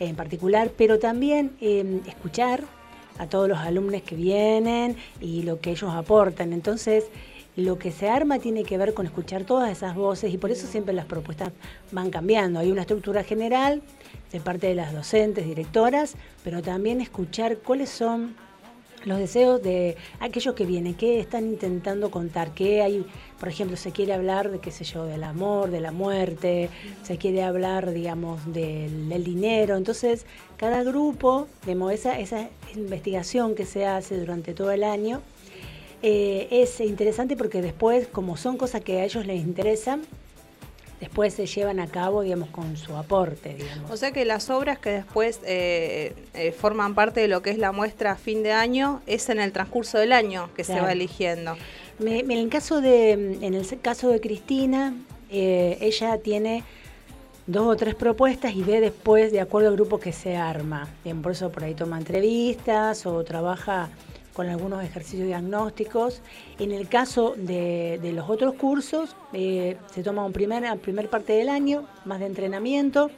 [0.00, 2.62] en particular, pero también eh, escuchar
[3.18, 6.52] a todos los alumnos que vienen y lo que ellos aportan.
[6.52, 7.04] Entonces,
[7.56, 10.66] lo que se arma tiene que ver con escuchar todas esas voces y por eso
[10.68, 11.50] siempre las propuestas
[11.90, 12.60] van cambiando.
[12.60, 13.82] Hay una estructura general
[14.30, 16.14] de parte de las docentes, directoras,
[16.44, 18.36] pero también escuchar cuáles son
[19.04, 23.06] los deseos de aquellos que vienen, qué están intentando contar, qué hay,
[23.38, 26.70] por ejemplo, se quiere hablar de, qué sé yo, del amor, de la muerte,
[27.02, 29.76] se quiere hablar, digamos, del, dinero.
[29.76, 35.22] Entonces, cada grupo, digamos, esa, esa investigación que se hace durante todo el año,
[36.02, 40.02] eh, es interesante porque después, como son cosas que a ellos les interesan,
[41.00, 43.90] después se llevan a cabo, digamos, con su aporte, digamos.
[43.90, 47.58] O sea que las obras que después eh, eh, forman parte de lo que es
[47.58, 50.92] la muestra a fin de año es en el transcurso del año que se va
[50.92, 51.56] eligiendo.
[51.98, 54.94] Me- en el caso de, en el caso de Cristina,
[55.30, 56.64] eh, ella tiene
[57.46, 60.88] dos o tres propuestas y ve después de acuerdo al grupo que se arma.
[61.04, 63.88] Bien, por eso por ahí toma entrevistas o trabaja
[64.38, 66.20] con algunos ejercicios diagnósticos.
[66.60, 70.62] En el caso de, de los otros cursos, eh, se toma un primer,
[71.10, 73.10] parte del año, más de entrenamiento,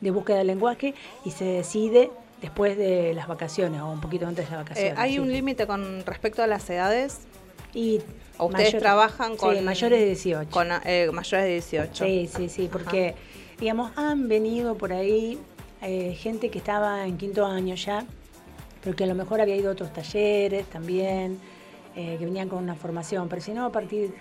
[0.00, 4.48] de búsqueda del lenguaje, y se decide después de las vacaciones o un poquito antes
[4.48, 4.94] de las Eh, vacaciones.
[4.96, 5.18] ¿Hay sí.
[5.18, 7.18] un límite con respecto a las edades?
[7.74, 8.00] Y
[8.38, 10.50] ¿O ustedes mayor- trabajan sí, con mayores de 18.
[10.52, 12.04] Con eh, mayores de 18.
[12.04, 13.16] Sí, sí, sí, porque,
[13.58, 15.36] digamos, han venido por ahí
[15.82, 18.04] eh, gente que estaba en quinto año ya,
[18.82, 21.38] pero que a lo mejor había ido otros talleres también,
[21.96, 24.14] eh, que venían con una formación, pero si no, a partir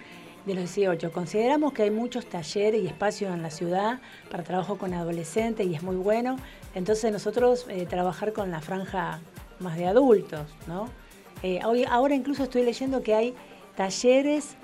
[0.48, 1.12] de los 18.
[1.12, 4.00] Consideramos que hay muchos talleres y espacios en la ciudad
[4.32, 6.38] para trabajo con adolescentes y es muy bueno.
[6.74, 9.20] Entonces nosotros eh, trabajar con la franja
[9.60, 10.89] más de adultos, ¿no?
[11.43, 13.36] Eh, hoy, ahora incluso estoy leyendo que hay
[13.76, 14.56] talleres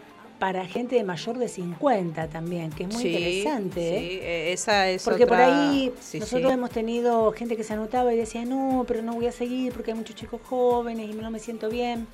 [0.43, 3.79] para gente de mayor de 50 también, que es muy Sí, interesante.
[3.79, 4.19] sí, ¿eh?
[4.49, 6.53] eh, esa es Porque por ahí sí, nosotros sí.
[6.53, 9.91] hemos tenido gente que se anotaba y decía, no, pero no voy a seguir porque
[9.91, 12.07] hay muchos chicos jóvenes y no me siento bien.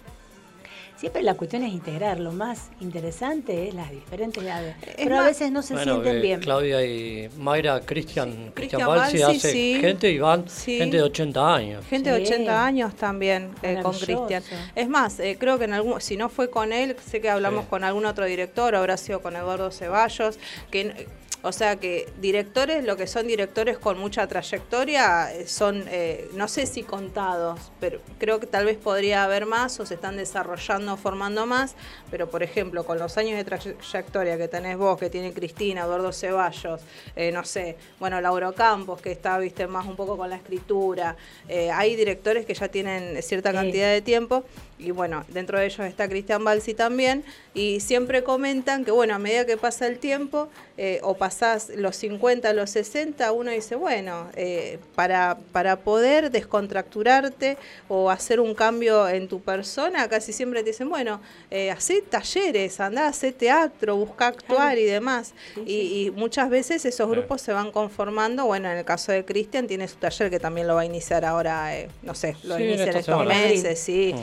[1.00, 4.76] Siempre la cuestión es integrar, lo más interesante es las diferentes edades.
[4.98, 6.40] Pero a veces no se Bueno, sienten que bien.
[6.42, 9.78] Claudia y Mayra, Cristian, Cristian Cristian Balsi Balsi, hace sí.
[9.80, 10.78] gente y van Sí.
[10.78, 11.86] gente de 80 años.
[11.86, 12.34] Gente de Sí.
[12.34, 13.98] 80 años también eh, con.
[13.98, 14.44] Cristian.
[14.76, 17.64] Es más, eh, creo que en algún, si no fue con él, sé que hablamos
[17.64, 17.70] Sí.
[17.70, 20.38] con algún otro director, habrá sido con Eduardo Ceballos,
[20.70, 21.08] que eh,
[21.42, 26.48] o sea que directores, lo que son directores con mucha trayectoria, eh, son, eh, no
[26.48, 30.98] sé si contados, pero creo que tal vez podría haber más o se están desarrollando,
[30.98, 31.76] formando más,
[32.12, 36.12] pero por ejemplo, con los años de trayectoria que tenés vos, que tiene Cristina, Eduardo
[36.12, 36.82] Ceballos,
[37.16, 41.16] eh, no sé, bueno, Lauro Campos, que está, viste, más un poco con la escritura,
[41.48, 43.56] eh, hay directores que ya tienen cierta Sí.
[43.56, 44.44] cantidad de tiempo,
[44.80, 49.20] y bueno, dentro de ellos está Cristian Balsi también, y siempre comentan que, bueno, a
[49.20, 54.28] medida que pasa el tiempo, eh, o pasás los 50, los 60, uno dice, bueno,
[54.36, 57.58] eh, para, para poder descontracturarte
[57.90, 61.20] o hacer un cambio en tu persona, casi siempre te dicen, bueno,
[61.52, 65.34] eh, hacé talleres, andá, hacé teatro, busca actuar y demás.
[65.66, 69.68] y, y muchas veces esos grupos se van conformando, bueno, en el caso de Cristian
[69.68, 72.64] tiene su taller que también lo va a iniciar ahora, eh, no sé, lo Sí,
[72.64, 73.30] inicia en estos semana.
[73.34, 74.14] meses, sí.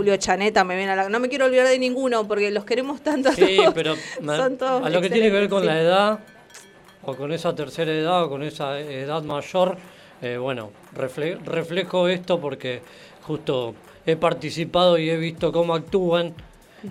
[0.00, 1.08] Julio Chaneta me viene a la...
[1.10, 3.74] No me quiero olvidar de ninguno porque los queremos tanto a Sí, todos.
[3.74, 6.18] pero me- Son todos a lo que tiene que ver con la edad,
[7.02, 9.76] o con esa tercera edad, o con esa edad mayor,
[10.22, 12.80] eh, bueno, refle- reflejo esto porque
[13.22, 13.74] justo
[14.06, 16.34] he participado y he visto cómo actúan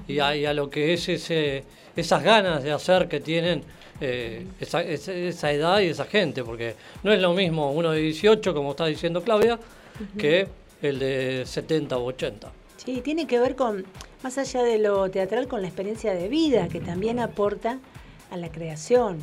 [0.08, 1.63] y a, y a lo que es ese,
[1.95, 3.63] esas ganas de hacer que tienen
[4.02, 8.02] eh, esa, esa- esa edad y esa gente, porque no es lo mismo uno de
[8.02, 9.60] 18, como está diciendo Claudia,
[10.17, 10.48] que
[10.84, 12.52] el de 70 u 80.
[12.85, 13.85] Sí, tiene que ver con,
[14.23, 17.79] más allá de lo teatral, con la experiencia de vida que también aporta
[18.31, 19.19] a la creación.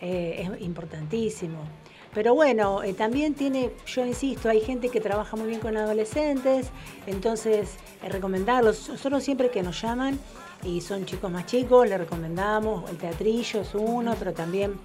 [0.00, 1.58] Eh, es importantísimo.
[2.14, 6.68] Pero bueno, eh, también tiene, yo insisto, hay gente que trabaja muy bien con adolescentes,
[7.06, 8.88] entonces eh, recomendarlos.
[8.88, 10.18] Nosotros siempre que nos llaman
[10.64, 14.80] y son chicos más chicos, les recomendamos, el teatrillo es uno, pero también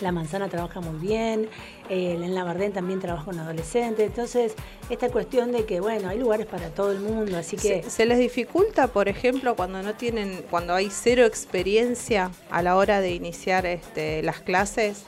[0.00, 1.48] la manzana trabaja muy bien,
[1.92, 4.54] eh, en la Bardén también trabaja con adolescentes, entonces
[4.88, 7.82] esta cuestión de que, bueno, hay lugares para todo el mundo, así que...
[7.82, 12.76] ¿Se, se les dificulta, por ejemplo, cuando no tienen, cuando hay cero experiencia a la
[12.76, 15.04] hora de iniciar este, las clases?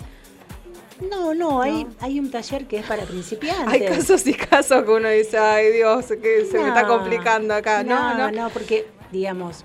[1.10, 3.66] No, no, hay, hay un taller que es para principiantes.
[3.66, 7.82] Hay casos y casos que uno dice, ay Dios, que se me está complicando acá.
[7.82, 9.64] No, no, no, porque, digamos,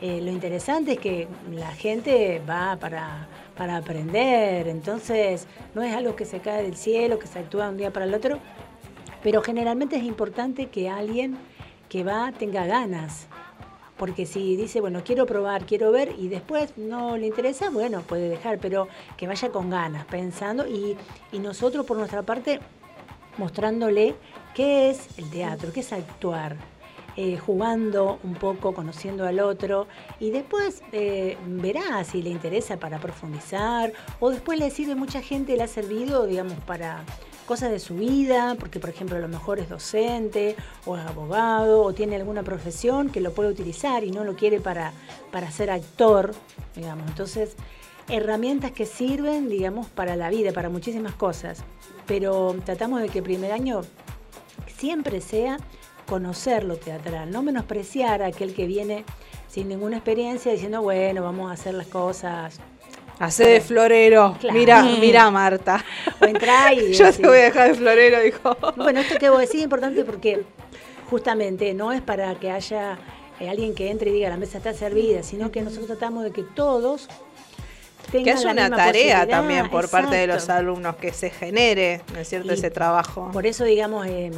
[0.00, 3.28] eh, lo interesante es que la gente va para,
[3.62, 7.70] para aprender, entonces no es algo que se cae del cielo, que se actúa de
[7.70, 8.40] un día para el otro,
[9.22, 11.38] pero generalmente es importante que alguien
[11.88, 13.28] que va tenga ganas.
[13.96, 18.28] Porque si dice, bueno, quiero probar, quiero ver y después no le interesa, bueno, puede
[18.28, 20.96] dejar, pero que vaya con ganas, pensando y,
[21.30, 22.58] y nosotros por nuestra parte
[23.38, 24.16] mostrándole
[24.56, 26.56] qué es el teatro, qué es actuar,
[27.16, 29.86] eh, jugando un poco, conociendo al otro
[30.18, 35.56] y después eh, verá si le interesa para profundizar o después le sirve mucha gente,
[35.56, 37.04] le ha servido, digamos, para
[37.46, 40.56] cosas de su vida, porque por ejemplo a lo mejor es docente
[40.86, 44.60] o es abogado o tiene alguna profesión que lo puede utilizar y no lo quiere
[44.60, 44.92] para,
[45.30, 46.34] para ser actor,
[46.74, 47.06] digamos.
[47.08, 47.56] Entonces,
[48.08, 51.62] herramientas que sirven, digamos, para la vida, para muchísimas cosas.
[52.06, 53.82] Pero tratamos de que el primer año
[54.76, 55.58] siempre sea
[56.06, 59.04] conocer lo teatral, no menospreciar a aquel que viene
[59.48, 62.58] sin ninguna experiencia diciendo, bueno, vamos a hacer las cosas.
[63.18, 64.36] Hacé de florero.
[64.40, 64.58] Claro.
[64.58, 65.00] Mira, Mm.
[65.00, 65.84] mira Marta.
[66.20, 68.56] O entrá y Yo te voy a dejar de florero, dijo.
[68.76, 70.42] Bueno, esto que vos decís es importante porque
[71.10, 72.98] justamente no es para que haya
[73.38, 76.32] eh, alguien que entre y diga la mesa está servida, sino que nosotros tratamos de
[76.32, 77.08] que todos
[78.10, 82.18] tengan Que la una tarea también por parte de los alumnos, que se genere, ¿no
[82.20, 83.30] es cierto?, Y ese trabajo.
[83.32, 84.32] Por eso, digamos, em,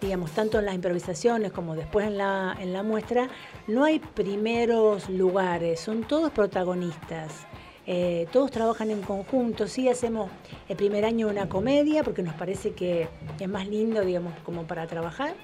[0.00, 3.28] digamos, tanto en las improvisaciones como después en la, en la muestra,
[3.66, 7.46] no hay primeros lugares, son todos protagonistas.
[7.88, 10.28] Eh, todos trabajan en conjunto, sí hacemos
[10.68, 14.86] el primer año una comedia porque nos parece que es más lindo, digamos, como para
[14.86, 15.34] trabajar.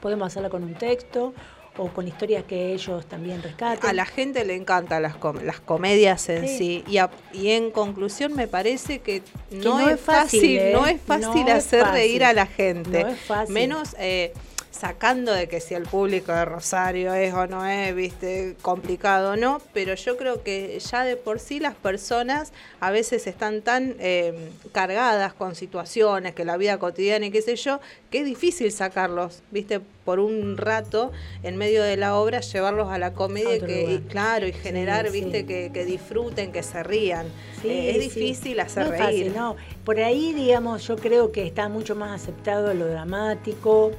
[0.00, 1.32] Podemos hacerla con un texto
[1.80, 3.88] o con historias que ellos también rescaten.
[3.88, 6.58] A la gente le encantan las, com- las comedias en sí.
[6.58, 6.84] Sí.
[6.86, 10.72] Y, a- y en conclusión me parece que no, no es fácil, ¿eh?
[10.74, 11.94] no es fácil No es hacer fácil.
[11.94, 13.02] reír a la gente.
[13.02, 13.54] No es fácil.
[13.54, 14.34] Menos, eh,
[14.70, 19.36] sacando de que si el público de Rosario es o no es, viste, complicado o
[19.36, 23.96] no, pero yo creo que ya de por sí las personas a veces están tan
[23.98, 28.70] eh, cargadas con situaciones, que la vida cotidiana y qué sé yo, que es difícil
[28.72, 31.12] sacarlos, viste, por un rato
[31.42, 35.06] en medio de la obra, llevarlos a la comedia otro que, y claro, y generar,
[35.10, 35.20] sí.
[35.20, 37.26] viste, que, que disfruten, que se rían.
[37.60, 39.04] Sí, Eh, es difícil hacer no reír.
[39.04, 39.56] fácil, no.
[39.84, 43.92] Por ahí, digamos, yo creo que está mucho más aceptado lo dramático,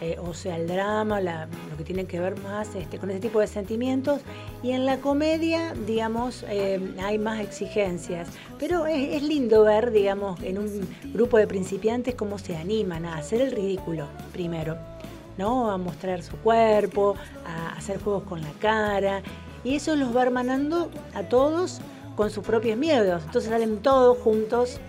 [0.00, 3.20] eh, o sea, el drama, la- lo que tiene que ver más este, con ese
[3.20, 4.20] tipo de sentimientos.
[4.62, 8.28] Y en la comedia, digamos, eh, hay más exigencias.
[8.58, 13.16] Pero es, es lindo ver, digamos, en un grupo de principiantes cómo se animan a
[13.16, 14.76] hacer el ridículo primero.
[15.36, 15.70] ¿no?
[15.70, 17.14] A mostrar su cuerpo,
[17.46, 19.22] a hacer juegos con la cara.
[19.62, 21.80] Y eso los va hermanando a todos
[22.16, 23.22] con sus propios miedos.
[23.24, 24.80] Entonces salen todos juntos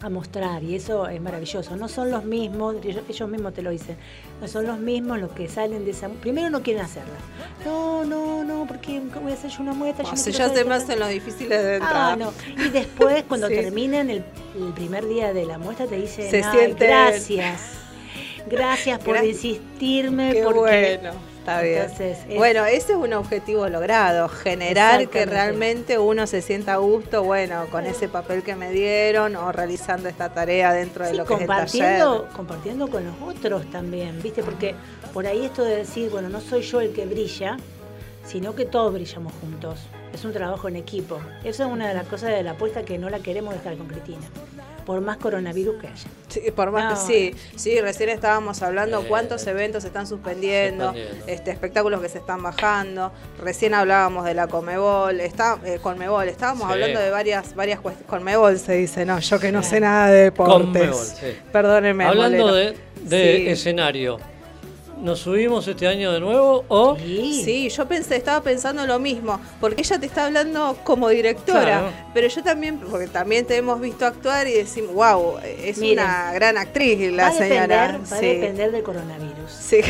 [0.00, 1.76] a mostrar y eso es maravilloso.
[1.76, 3.96] No son los mismos, ellos, ellos mismos te lo dicen,
[4.40, 6.08] no son los mismos los que salen de esa...
[6.08, 7.14] Primero no quieren hacerla.
[7.64, 10.04] No, no, no, porque voy a hacer yo una muestra.
[10.04, 10.82] yo O no sea, quiero ya se me tal".
[10.82, 12.18] hacen los difíciles de Ah, entrar.
[12.18, 12.32] no.
[12.64, 13.54] Y después, cuando Sí.
[13.54, 14.24] terminan el,
[14.56, 17.60] el primer día de la muestra, te dicen, Se "Ay, sienten- gracias.
[18.48, 20.32] Gracias por Gra- insistirme.
[20.32, 20.58] Qué porque...
[21.00, 21.12] bueno,
[21.50, 21.82] está bien.
[21.82, 26.76] Entonces, es- Bueno, ese es un objetivo logrado, generar que realmente uno se sienta a
[26.76, 31.16] gusto, bueno, con ese papel que me dieron o realizando esta tarea dentro de Sí,
[31.16, 32.36] lo que es el compartiendo, taller.
[32.36, 34.42] compartiendo con los otros también, ¿viste?
[34.42, 34.74] Porque
[35.12, 37.56] por ahí esto de decir, bueno, no soy yo el que brilla,
[38.26, 39.80] sino que todos brillamos juntos.
[40.12, 41.18] Es un trabajo en equipo.
[41.44, 43.86] Esa es una de las cosas de la apuesta que no la queremos dejar con
[43.88, 44.20] Cristina.
[44.88, 46.08] Por más coronavirus que haya.
[46.28, 47.06] Sí, por más No.
[47.06, 51.24] que sí, sí, recién estábamos hablando cuántos eventos se están suspendiendo, Suspendiendo.
[51.26, 53.12] este espectáculos que se están bajando.
[53.38, 56.72] Recién hablábamos de la Comebol, está eh, Conmebol, estábamos Sí.
[56.72, 58.08] hablando de varias varias cuestiones.
[58.08, 60.62] Conmebol se dice, no, yo que no sé nada de deportes.
[60.64, 61.36] Conmebol, sí.
[61.52, 62.04] Perdónenme.
[62.06, 62.72] Hablando molero.
[63.02, 63.48] de, de Sí.
[63.48, 64.18] escenario,
[65.02, 69.82] ¿nos subimos este año de nuevo o Sí, yo pensé, estaba pensando lo mismo, porque
[69.82, 71.92] ella te está hablando como directora, Claro.
[72.14, 76.32] pero yo también, porque también te hemos visto actuar y decimos, wow, es Miren, una
[76.32, 77.58] gran actriz la va a señora.
[77.86, 78.26] depender, va a Sí.
[78.26, 79.50] depender del coronavirus.
[79.50, 79.80] Sí.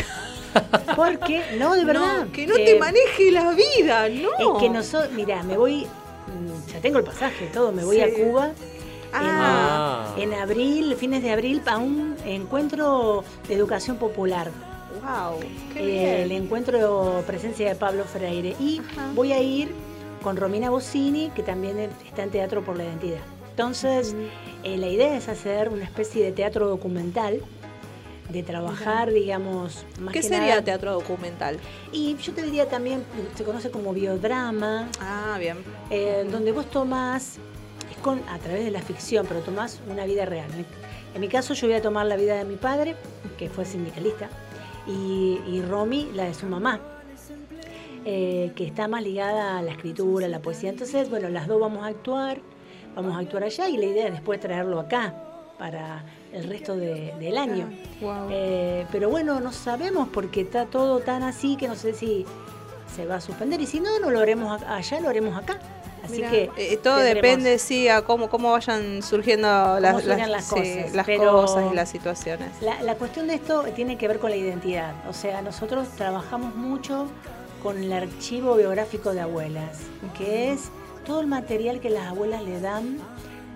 [0.95, 2.27] Porque, no, de verdad.
[2.33, 4.55] que no te eh, maneje la vida, no.
[4.55, 8.01] Es que nosotros, mira, me voy, mm, ya tengo el pasaje, todo, me voy Sí.
[8.01, 8.51] a Cuba.
[9.13, 10.13] Ah.
[10.17, 14.49] En, en abril, fines de abril, a un encuentro de educación popular.
[15.01, 15.39] Wow,
[15.73, 16.43] qué Eh, el bien.
[16.43, 18.55] encuentro presencia de Pablo Freire.
[18.59, 18.81] Y
[19.15, 19.71] voy a ir
[20.23, 23.21] con Romina Bossini, que también está en Teatro por la Identidad.
[23.51, 24.15] Entonces,
[24.63, 27.41] eh, la idea es hacer una especie de teatro documental,
[28.29, 31.57] de trabajar, digamos, más ¿Qué que sería nada- teatro documental?
[31.91, 33.03] Y yo te diría también,
[33.35, 35.57] se conoce como biodrama, Ah, bien.
[35.89, 37.37] eh, donde vos tomás,
[37.91, 40.47] es con, a través de la ficción, pero tomás una vida real.
[41.15, 42.95] En mi caso yo voy a tomar la vida de mi padre,
[43.37, 44.29] que fue sindicalista,
[44.89, 46.79] y, y Romy, la de su mamá,
[48.05, 50.69] eh, que está más ligada a la escritura, a la poesía.
[50.69, 52.39] Entonces, bueno, las dos vamos a actuar,
[52.95, 55.13] vamos a actuar allá y la idea es después traerlo acá
[55.57, 57.69] para el resto de- del año.
[58.31, 62.25] Eh, pero bueno, no sabemos porque está todo tan así que no sé si
[62.95, 65.59] se va a suspender y si no, no lo haremos allá, lo haremos acá.
[66.09, 69.47] Así Mirá, que eh, todo tendremos- depende, sí, a cómo, cómo vayan surgiendo
[69.79, 72.49] las, las sí, cosas, las cosas y las situaciones.
[72.61, 74.93] La, la cuestión de esto tiene que ver con la identidad.
[75.07, 77.07] O sea, nosotros trabajamos mucho
[77.61, 79.79] con el archivo biográfico de abuelas,
[80.17, 80.69] que es
[81.05, 82.97] todo el material que las abuelas le dan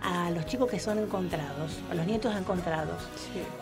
[0.02, 2.98] a los chicos que son encontrados, a los nietos encontrados.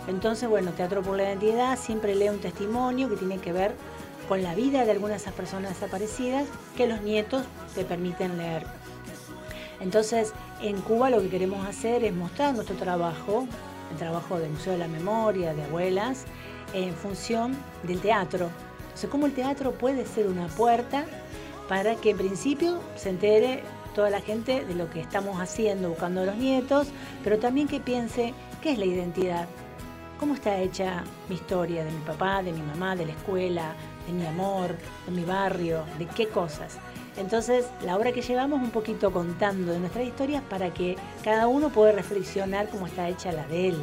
[0.07, 3.73] Entonces, bueno, Teatro por la Identidad siempre lee un testimonio que tiene que ver
[4.27, 6.45] con la vida de algunas de esas personas desaparecidas
[6.77, 7.43] que los nietos
[7.75, 8.63] te permiten leer.
[9.81, 13.47] Entonces, en Cuba lo que queremos hacer es mostrar nuestro trabajo,
[13.91, 16.25] el trabajo del Museo de la Memoria, de abuelas,
[16.73, 18.49] en función del teatro.
[18.83, 21.05] Entonces, cómo el teatro puede ser una puerta
[21.67, 23.63] para que en principio se entere
[23.95, 26.87] toda la gente de lo que estamos haciendo, buscando a los nietos,
[27.23, 29.47] pero también que piense qué es la identidad,
[30.19, 33.73] cómo está hecha mi historia de mi papá, de mi mamá, de la escuela,
[34.07, 34.75] de mi amor,
[35.05, 36.77] de mi barrio, de qué cosas.
[37.17, 41.69] Entonces, la obra que llevamos un poquito contando de nuestras historias para que cada uno
[41.69, 43.77] pueda reflexionar cómo está hecha la de él.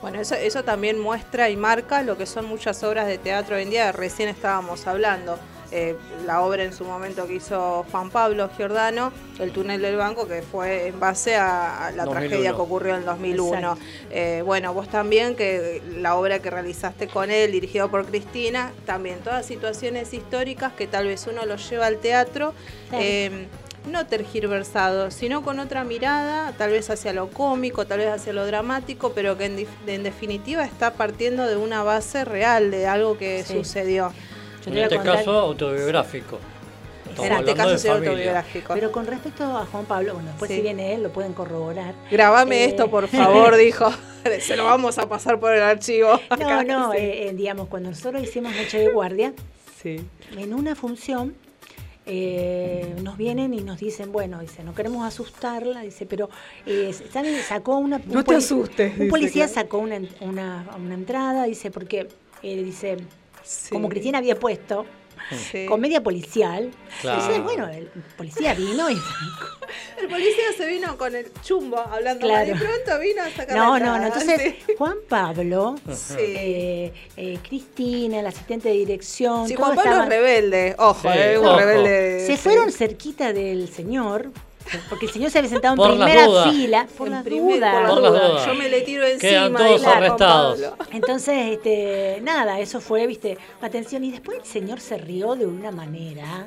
[0.00, 3.62] Bueno, eso, eso también muestra y marca lo que son muchas obras de teatro hoy
[3.62, 3.92] en día.
[3.92, 5.38] Recién estábamos hablando.
[5.72, 5.96] Eh,
[6.26, 10.42] la obra en su momento que hizo Juan Pablo Giordano, El túnel del banco, que
[10.42, 12.28] fue en base a, a la 2001.
[12.28, 13.56] tragedia que ocurrió en el 2001.
[13.56, 13.78] Exacto.
[14.10, 19.18] Eh, bueno, vos también, que la obra que realizaste con él, dirigido por Cristina, también
[19.20, 22.52] todas situaciones históricas que tal vez uno los lleva al teatro.
[22.90, 23.04] Claro.
[23.04, 23.46] eh,
[23.90, 28.46] no tergiversado, sino con otra mirada, tal vez hacia lo cómico, tal vez hacia lo
[28.46, 29.46] dramático, pero que
[29.86, 33.54] en, definitiva está partiendo de una base real, de algo que Sí.
[33.54, 34.12] sucedió.
[34.66, 36.38] En este caso, autobiográfico.
[37.08, 38.10] Estamos En este caso familia.
[38.10, 38.74] autobiográfico.
[38.74, 40.56] Pero con respecto a Juan Pablo, bueno, después Sí.
[40.56, 41.94] si viene él lo pueden corroborar.
[42.10, 43.90] Grabame Eh, esto, por favor, dijo.
[44.40, 46.08] Se lo vamos a pasar por el archivo.
[46.30, 46.98] No, Acá, no, sí.
[46.98, 49.32] eh, eh, digamos, cuando nosotros hicimos Noche de Guardia,
[49.82, 49.96] Sí.
[50.38, 51.34] en una función
[52.06, 56.28] eh, nos vienen y nos dicen, bueno, dice, no queremos asustarla, dice, pero
[56.66, 57.36] eh, ¿saben?
[57.42, 57.96] sacó una...
[57.96, 59.60] un No te asustes, Un dice, policía claro.
[59.62, 62.08] sacó una, una, una entrada, dice, porque,
[62.42, 62.96] eh, dice,
[63.70, 64.86] como Cristina había puesto,
[65.50, 65.66] Sí.
[65.66, 66.70] comedia policial,
[67.00, 67.20] Claro.
[67.20, 67.86] entonces, bueno, el
[68.16, 68.96] policía vino y...
[70.02, 72.54] El policía se vino con el chumbo hablando Claro.
[72.54, 74.06] mal y pronto vino a sacar No, la no, no.
[74.06, 74.72] Entonces, sí.
[74.76, 76.14] Juan Pablo, Sí.
[76.18, 79.46] eh, eh, Cristina, el asistente de dirección.
[79.48, 81.58] Sí, Juan Pablo es rebelde, ojo, Sí, es un ojo.
[81.58, 82.26] rebelde.
[82.26, 82.42] Se sí.
[82.42, 84.30] fueron cerquita del señor,
[84.88, 86.86] porque el señor se había sentado en Por primera fila.
[86.96, 87.72] Por En las primer- dudas.
[87.74, 88.30] por las Por las dudas.
[88.30, 88.46] dudas.
[88.46, 89.20] Yo me le tiro encima.
[89.30, 90.60] Quedan todos Juan arrestados.
[90.92, 94.04] Entonces, este, nada, eso fue, viste, la atención.
[94.04, 96.46] Y después el señor se rió de una manera,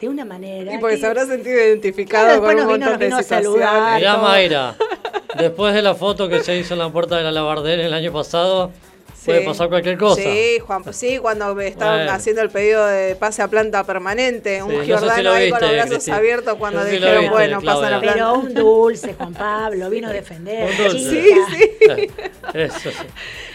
[0.00, 0.74] de una manera.
[0.74, 3.22] Y porque que- se habrá sentido identificado Claro, con un vino- montón de vino a
[3.22, 3.60] situaciones.
[3.66, 3.96] saludar.
[3.98, 4.16] Mirá.
[4.18, 4.76] Mayra,
[5.38, 8.12] después de la foto que se hizo en la puerta de la Labardén el año
[8.12, 8.70] pasado,
[9.26, 10.22] puede pasar cualquier cosa.
[10.22, 12.12] Sí, Juan, sí, cuando me estaban Bueno.
[12.12, 15.60] haciendo el pedido de pase a planta permanente, un no sé si Giordano ahí con
[15.60, 16.16] los brazos Cristina.
[16.16, 17.80] abiertos cuando No sé si lo dijeron, viste, bueno, Claudia.
[17.82, 18.18] pasan a planta.
[18.18, 20.70] Pero un dulce, Juan Pablo, vino a defender.
[20.70, 20.98] Un dulce.
[20.98, 21.46] chica.
[21.50, 22.10] Sí, sí.
[22.54, 23.06] Eso sí.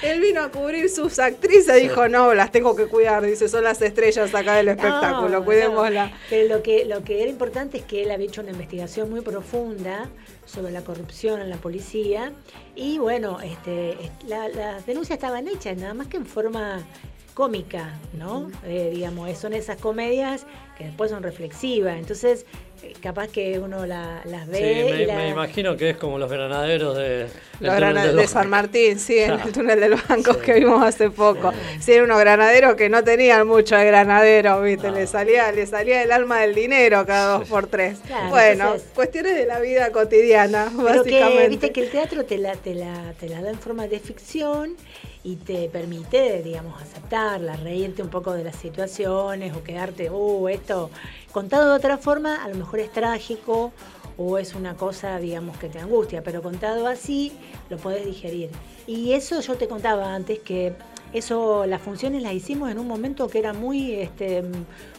[0.03, 3.63] Él vino a cubrir sus actrices y dijo, no, las tengo que cuidar, dice, son
[3.63, 6.05] las estrellas acá del espectáculo, No, cuidémosla.
[6.07, 6.11] no.
[6.29, 9.21] Pero lo que, lo que era importante es que él había hecho una investigación muy
[9.21, 10.09] profunda
[10.51, 12.33] sobre la corrupción en la policía
[12.75, 16.81] y bueno, este, est- la- las denuncias estaban hechas, nada más que en forma
[17.33, 18.51] cómica, ¿no?
[18.65, 20.45] Eh, digamos, son esas comedias
[20.81, 22.45] que después son reflexivas, entonces
[22.83, 25.97] eh, capaz que uno la- las Sí, ve me, y la- me imagino que es
[25.97, 28.27] como los granaderos de, del Los túnel grana- del de.
[28.27, 31.51] San Martín, sí, en el túnel de los bancos que vimos hace poco.
[31.79, 34.89] Sí, eran unos granaderos que no tenían mucho de granaderos, ¿viste?
[34.89, 37.99] Le salía, le salía el alma del dinero cada dos por tres.
[38.07, 41.49] Claro, bueno, entonces- cuestiones de la vida cotidiana, Pero que, básicamente.
[41.49, 44.75] viste que el teatro te la, te, la, te la da en forma de ficción
[45.23, 50.70] y te permite, digamos, aceptarla, reírte un poco de las situaciones o quedarte, uh, esto,
[51.31, 53.71] contado de otra forma, a lo mejor es trágico
[54.17, 57.31] o es una cosa, digamos, que te angustia, pero contado así
[57.69, 58.49] lo podés digerir.
[58.87, 60.73] Y eso yo te contaba antes que
[61.13, 64.43] eso, las funciones las hicimos en un momento que era muy, este,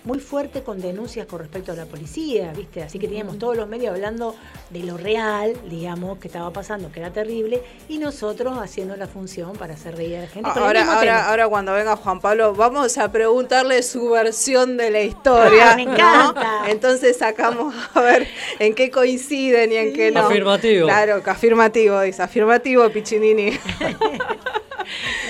[0.05, 2.83] muy fuerte con denuncias con respecto a la policía, ¿viste?
[2.83, 4.35] Así que teníamos todos los medios hablando
[4.71, 9.53] de lo real, digamos, que estaba pasando, que era terrible, y nosotros haciendo la función
[9.55, 10.51] para hacer reír a la gente.
[10.55, 15.73] Ahora, ahora, ahora cuando venga Juan Pablo, vamos a preguntarle su versión de la historia.
[15.73, 15.93] Ah, me ¿no?
[15.95, 16.65] encanta.
[16.69, 20.21] Entonces sacamos a ver en qué coinciden y en qué no.
[20.21, 20.87] Afirmativo.
[20.87, 23.53] Claro, que afirmativo, dice, afirmativo Piccinini.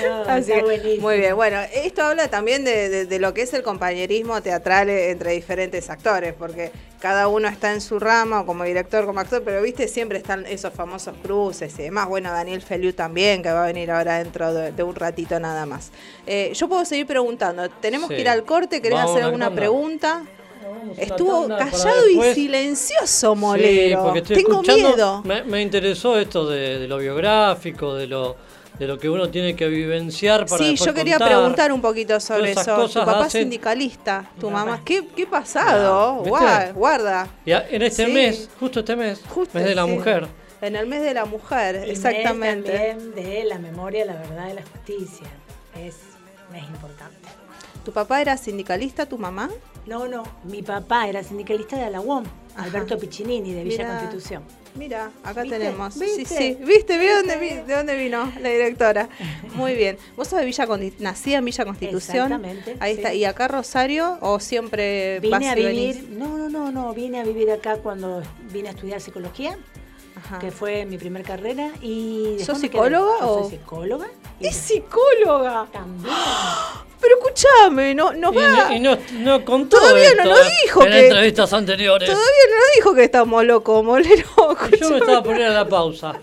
[0.06, 1.02] No, Así está que, buenísimo.
[1.08, 4.88] muy bien, bueno, esto habla también de, de- de lo que es el compañerismo teatral
[4.90, 9.42] eh, entre diferentes actores, porque cada uno está en su rama, como director, como actor,
[9.44, 12.08] pero viste, siempre están esos famosos cruces y demás.
[12.08, 15.66] Bueno, Daniel Feliu también, que va a venir ahora dentro de, de un ratito nada
[15.66, 15.90] más.
[16.26, 18.14] Eh, yo puedo seguir preguntando, tenemos Sí.
[18.16, 20.22] que ir al corte, ¿querés Vamos hacer alguna pregunta?
[20.96, 24.02] Estuvo callado y silencioso, Sí, Molero.
[24.04, 25.22] porque estoy Tengo escuchando, miedo.
[25.24, 28.36] Me, me interesó esto de, de lo biográfico, de lo,
[28.78, 31.28] de lo que uno tiene que vivenciar para Sí, yo quería contar.
[31.36, 32.88] preguntar un poquito sobre eso.
[32.88, 34.80] Tu papá es hacen- sindicalista, tu mamá.
[34.84, 36.22] ¿Qué, qué pasado?
[36.22, 36.30] ¿viste?
[36.30, 37.28] Gua- Guarda.
[37.44, 38.12] Y a- en este Sí.
[38.12, 39.90] mes, justo este mes, Justo, mes de la sí.
[39.90, 40.26] mujer.
[40.60, 42.70] En el mes de la mujer, Y mes exactamente.
[42.72, 45.26] también de la memoria, la verdad y la justicia.
[45.76, 45.96] Es,
[46.54, 47.16] es importante.
[47.84, 49.50] ¿Tu papá era sindicalista, tu mamá?
[49.86, 52.64] No, no, mi papá era sindicalista de la UOM, Ajá.
[52.64, 53.98] Alberto Piccinini, de Villa Mirá.
[53.98, 54.42] Constitución.
[54.74, 55.58] Mira, acá ¿Viste?
[55.58, 55.98] tenemos.
[55.98, 56.24] ¿Viste?
[56.24, 56.56] Sí, sí.
[56.64, 56.96] ¿Viste?
[56.98, 59.08] ¿Viste dónde, vi- de dónde vino la directora?
[59.54, 59.98] Muy bien.
[60.16, 62.32] ¿Vos sos de Villa Condi- nacida en Villa Constitución?
[62.32, 63.00] Exactamente, Ahí sí.
[63.00, 63.12] está.
[63.14, 65.96] ¿Y acá Rosario o siempre vas Vine a y venís?
[66.00, 69.58] vivir, no, no, no, no, vine a vivir acá cuando vine a estudiar psicología,
[70.24, 70.38] Ajá.
[70.38, 71.70] que fue mi primer carrera.
[71.80, 74.06] y después ¿Sos quedé- psicóloga o- Soy psicóloga.
[74.40, 75.66] y ¡Es psicóloga!
[75.72, 76.14] También.
[77.00, 78.48] Pero escuchame, no, nos Y, va.
[78.68, 82.08] no- y no, no contó Todavía no lo dijo en que- entrevistas anteriores.
[82.08, 84.24] Todavía no dijo que estamos locos, Molero.
[84.72, 86.14] Y yo me estaba poniendo a la pausa.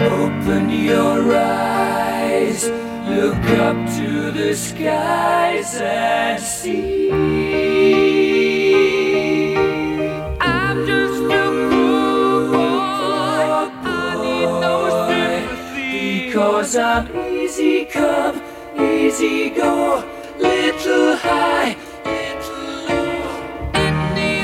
[0.01, 2.69] Open your eyes,
[3.15, 7.11] look up to the skies and see.
[10.41, 13.47] I'm just a poor boy.
[13.87, 16.27] I need no sympathy.
[16.27, 18.43] Because I'm easy come,
[18.79, 20.03] easy go,
[20.39, 23.73] little high, little low.
[23.75, 24.35] Any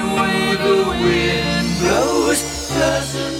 [0.64, 3.39] the wind blows doesn't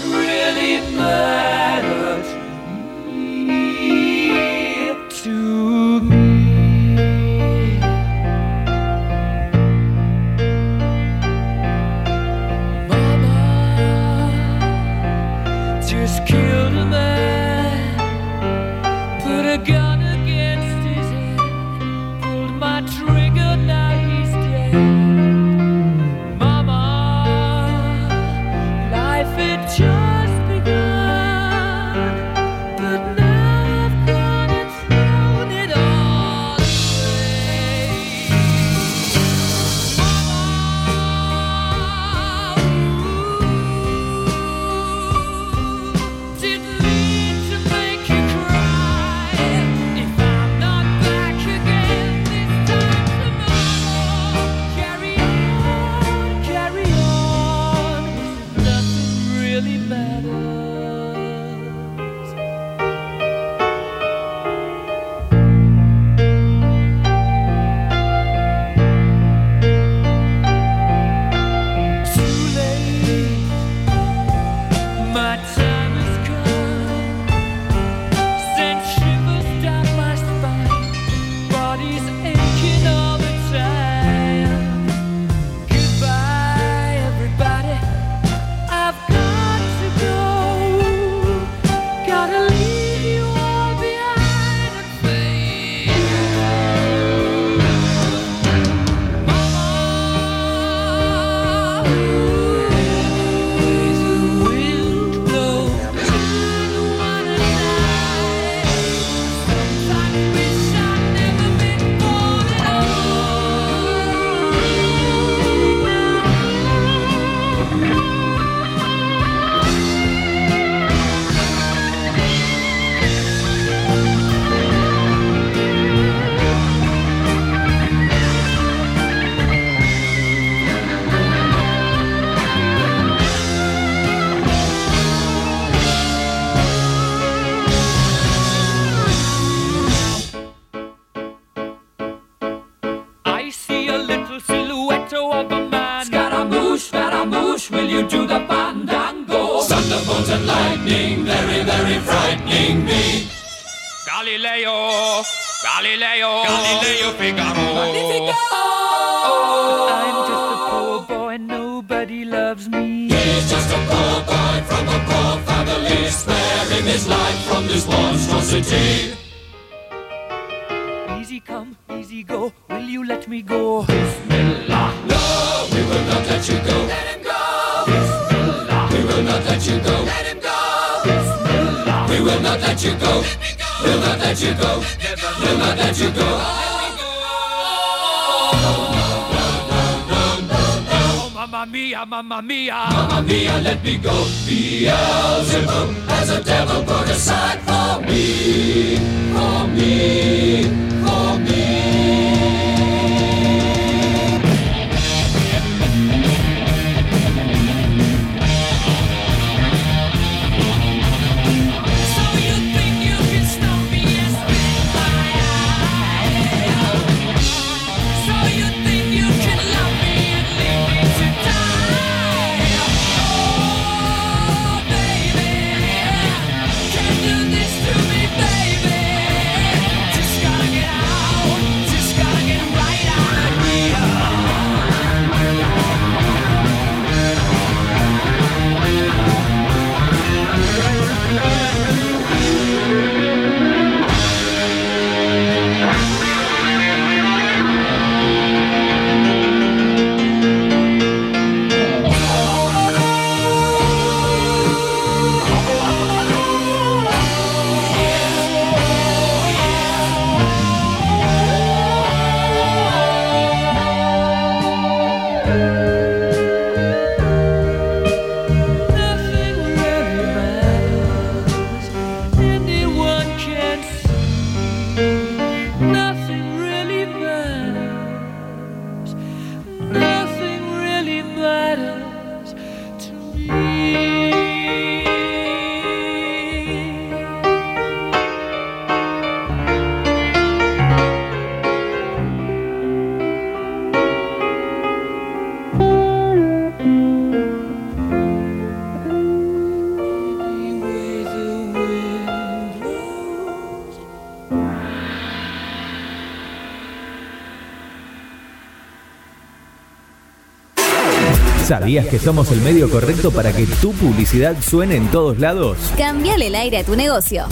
[311.91, 315.77] ¿Sabías que somos el medio correcto para que tu publicidad suene en todos lados?
[315.99, 317.47] Cambiale el aire a tu negocio.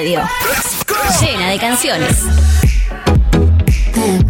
[0.03, 0.21] Radio.
[1.21, 2.25] Llena de canciones.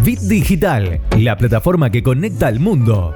[0.04, 3.14] Bit Digital, la plataforma que conecta al mundo.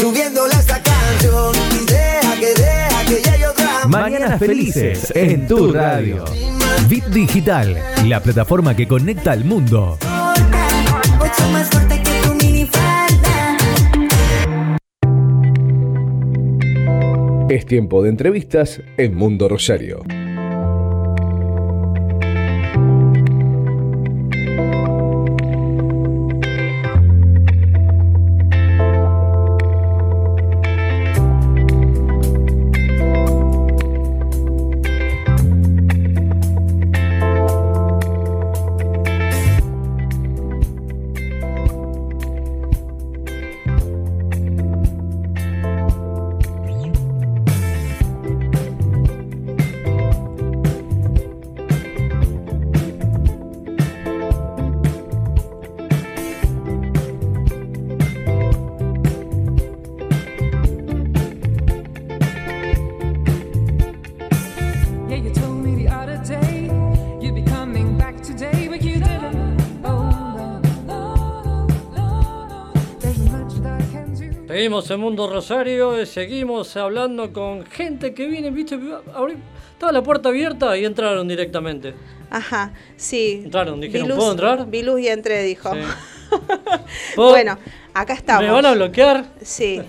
[0.00, 5.72] Subiéndole a esta canción y deja que deja que llegue otra Mañanas felices en tu
[5.72, 6.24] radio.
[6.88, 7.76] Bit Digital,
[8.06, 9.98] la plataforma que conecta al mundo.
[11.18, 12.15] Mucho más fuerte que
[17.48, 20.02] Es tiempo de entrevistas en Mundo Rosario.
[74.66, 78.76] Seguimos en Mundo Rosario, y seguimos hablando con gente que viene, viste,
[79.72, 81.94] estaba la puerta abierta y entraron directamente.
[82.30, 83.42] Ajá, sí.
[83.44, 84.66] Entraron, dijeron, ¿puedo entrar?
[84.66, 85.70] Vi luz y entré, dijo.
[87.14, 87.58] ¿Puedo- bueno,
[87.94, 88.42] acá estamos.
[88.42, 89.26] ¿Me van a bloquear?
[89.40, 89.80] Sí.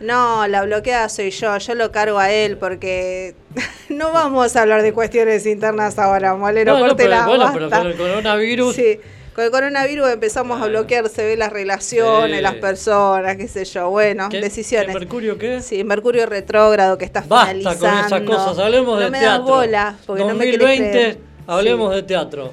[0.00, 3.36] No, la bloqueada soy yo, yo lo cargo a él porque
[3.88, 7.86] no vamos a hablar de cuestiones internas ahora, Molero, No, no, pero, bueno, pero con
[7.86, 8.76] el coronavirus.
[8.76, 9.00] Sí,
[9.36, 12.42] con el coronavirus empezamos a bloquear, se ve las relaciones, Sí.
[12.42, 14.88] las personas, qué sé yo, bueno, ¿Qué- decisiones.
[14.94, 15.60] qué Mercurio qué?
[15.60, 17.86] Sí, Mercurio retrógrado que está Basta finalizando.
[17.86, 19.44] con esas cosas, hablemos no de me teatro.
[19.44, 21.18] das bola, porque no me querés 2020, creer.
[21.46, 22.52] hablemos de teatro.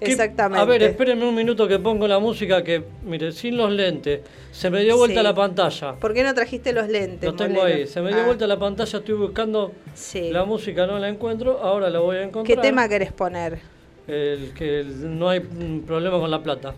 [0.00, 0.60] ¿Qué- Exactamente.
[0.60, 4.20] A ver, espérenme un minuto que pongo la música que, mire, sin los lentes,
[4.50, 5.24] se me dio vuelta Sí.
[5.24, 5.92] la pantalla.
[5.94, 7.30] ¿Por qué no trajiste los lentes?
[7.30, 7.78] Lo tengo Molero?
[7.78, 10.30] ahí, se me dio Ah, vuelta la pantalla, estoy buscando Sí.
[10.32, 12.60] la música, no la encuentro, ahora la voy a ¿Qué encontrar.
[12.60, 13.58] tema querés poner?
[14.06, 16.74] El que no hay problema con la plata.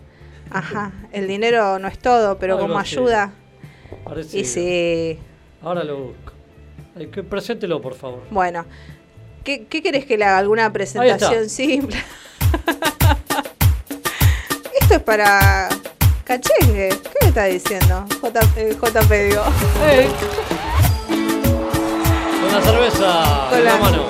[0.51, 3.31] Ajá, el dinero no es todo, pero Algo como ayuda.
[4.03, 4.41] Parecido.
[4.41, 5.19] Y sí.
[5.61, 6.33] Ahora lo busco.
[7.11, 8.21] Que preséntelo, por favor.
[8.31, 8.65] Bueno,
[9.43, 10.39] ¿qué, qué querés que le haga?
[10.39, 11.97] ¿Alguna presentación simple?
[14.81, 15.69] Esto es para
[16.23, 16.89] cachengue.
[16.89, 18.05] ¿Qué me está diciendo?
[18.21, 19.43] J, eh, JP, digo.
[22.41, 24.03] Con la cerveza Con en la la- mano.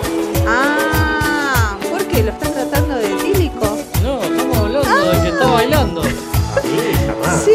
[0.48, 2.24] Ah, ¿por qué?
[2.24, 2.54] ¿Lo están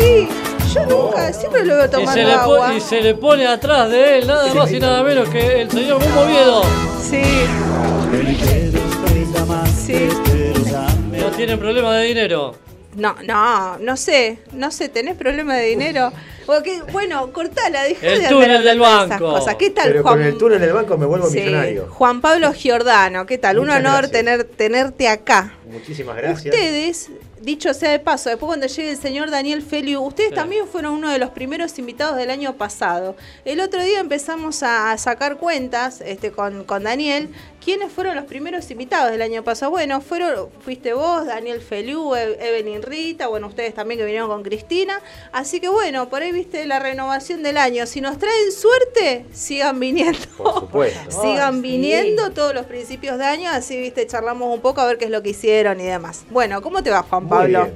[0.04, 0.28] Sí,
[0.74, 2.74] yo nunca, siempre lo veo Y tomando se, le po- agua.
[2.74, 6.02] y se le pone atrás de él nada más y nada menos que el señor
[6.02, 6.62] Bumbo Oviedo.
[7.00, 7.22] Sí.
[9.86, 10.08] Sí.
[11.12, 12.54] No tienen problema de dinero.
[12.96, 16.12] No, no, no sé, no sé, ¿tenés problema de dinero?
[16.46, 19.32] O que- bueno, cortala, dejá El de túnel del hablando de esas banco.
[19.32, 19.54] cosas.
[19.56, 20.14] ¿Qué tal, Pero Juan?
[20.14, 21.88] con el túnel del banco me vuelvo Sí, millonario.
[21.90, 23.58] Juan Pablo Giordano, ¿qué tal?
[23.58, 24.12] Un Muchas honor gracias.
[24.12, 25.54] tener, tenerte acá.
[25.68, 26.54] Muchísimas gracias.
[26.54, 27.10] Ustedes,
[27.44, 31.10] dicho sea de paso, después cuando llegue el señor Daniel Feliu, ustedes también fueron uno
[31.10, 33.16] de los primeros invitados del año pasado.
[33.44, 37.30] El otro día empezamos a, a sacar cuentas este, con, con Daniel.
[37.64, 39.70] ¿Quiénes fueron los primeros invitados del año pasado?
[39.70, 44.42] Bueno, fueron, fuiste vos, Daniel Feliu, E- Evelyn Rita, bueno, ustedes también que vinieron con
[44.42, 45.00] Cristina.
[45.32, 47.86] Así que bueno, por ahí viste la renovación del año.
[47.86, 50.18] Si nos traen suerte, sigan viniendo.
[50.36, 51.10] Por supuesto.
[51.22, 51.60] Sigan sí.
[51.62, 55.10] viniendo todos los principios de año, así viste, charlamos un poco a ver qué es
[55.10, 56.24] lo que hicieron y demás.
[56.30, 57.64] Bueno, ¿cómo te va, Juan Muy Pablo?
[57.64, 57.74] bien.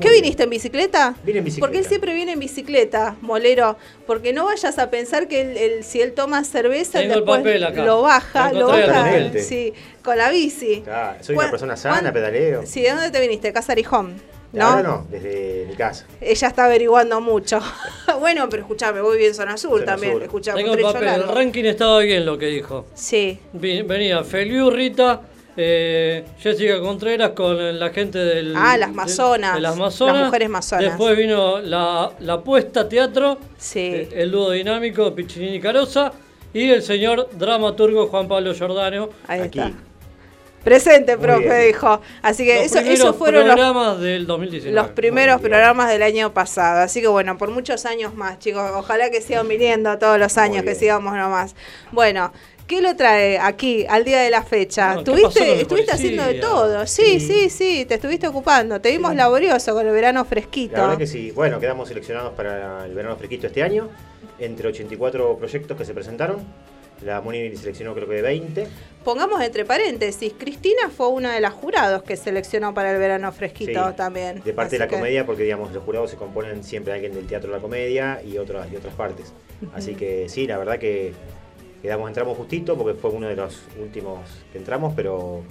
[0.00, 1.14] ¿Qué viniste en bicicleta?
[1.24, 1.66] Vine en bicicleta.
[1.66, 3.76] Porque él siempre viene en bicicleta, molero.
[4.06, 7.38] Porque no vayas a pensar que él- él- si él toma cerveza, Tengo el después
[7.40, 7.84] papel acá.
[7.84, 9.30] lo baja, Lo baja.
[9.38, 9.72] Sí,
[10.02, 10.82] con la bici.
[10.88, 12.64] Ah, soy ¿Cuán- una persona sana, pedaleo.
[12.66, 13.52] Sí, ¿de dónde te viniste?
[13.52, 14.14] Casarijón.
[14.52, 14.66] ¿No?
[14.66, 16.06] Ahora no, desde mi casa.
[16.20, 17.58] Ella está averiguando mucho.
[18.20, 20.12] bueno, pero escuchame, voy bien zona sur Zona también.
[20.12, 20.22] sur.
[20.22, 21.08] Escuchame, Tengo un el papel.
[21.08, 22.86] El ranking estaba bien lo que dijo.
[22.94, 23.40] Sí.
[23.52, 25.22] Venía Feliu, Rita,
[25.56, 28.54] eh, Jessica Contreras con la gente del.
[28.56, 29.54] Ah, las de- mazonas.
[29.54, 30.16] De, las mazonas.
[30.16, 30.84] Las mujeres mazonas.
[30.84, 33.38] Después vino la, la puesta teatro.
[33.58, 33.80] Sí.
[33.80, 36.12] eh, El dúo dinámico Piccinini Carosa.
[36.52, 39.08] Y el señor dramaturgo Juan Pablo Giordano.
[39.26, 39.72] Ahí está.
[40.62, 41.66] Presente, Muy profe, bien.
[41.66, 42.00] dijo.
[42.22, 44.74] Así que Los eso, esos fueron los, programas del 2019.
[44.74, 46.80] los primeros programas del año pasado.
[46.80, 48.70] Así que bueno, por muchos años más, chicos.
[48.74, 51.54] Ojalá que sigan viniendo todos los años, que sigamos nomás.
[51.92, 52.32] Bueno.
[52.66, 54.94] ¿Qué lo trae aquí al día de la fecha?
[54.94, 55.94] No, ¿qué pasó con ¿Tuviste, el estuviste policía?
[55.94, 56.86] haciendo de todo.
[56.86, 58.80] Sí, sí, sí, te estuviste ocupando.
[58.80, 60.76] Te vimos laborioso con el verano fresquito.
[60.76, 61.30] La verdad que sí.
[61.32, 63.90] Bueno, quedamos seleccionados para el verano fresquito este año,
[64.38, 66.38] entre 84 proyectos que se presentaron.
[67.02, 68.66] La Moni seleccionó creo que de 20.
[69.04, 73.88] Pongamos entre paréntesis, Cristina fue una de las jurados que seleccionó para el verano fresquito
[73.90, 74.40] Sí, también.
[74.42, 77.12] De parte Así de la que- comedia, porque digamos, los jurados se componen siempre alguien
[77.12, 79.34] del teatro de la comedia y otras, y otras partes.
[79.74, 81.12] Así que sí, la verdad que
[81.84, 84.20] quedamos, entramos justito porque fue uno de los últimos
[84.50, 85.42] que entramos, pero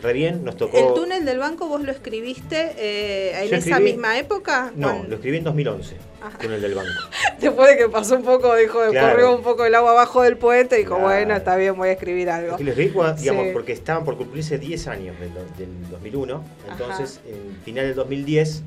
[0.00, 0.76] re bien, nos tocó.
[0.76, 4.72] ¿El túnel del banco vos lo escribiste eh, en esa misma época?
[4.74, 5.96] No, lo escribí en 2011,
[6.40, 6.90] túnel del banco.
[7.40, 9.10] Después de que pasó un poco, dijo, Claro.
[9.12, 11.04] corrió un poco el agua abajo del puente, dijo, Claro.
[11.04, 12.56] bueno, está bien, voy a escribir algo.
[12.58, 13.50] Y lo escribí, cua- digamos, Sí.
[13.52, 16.42] porque estaban por cumplirse 10 años del, del 2001.
[16.72, 18.62] Entonces, en final del 2010,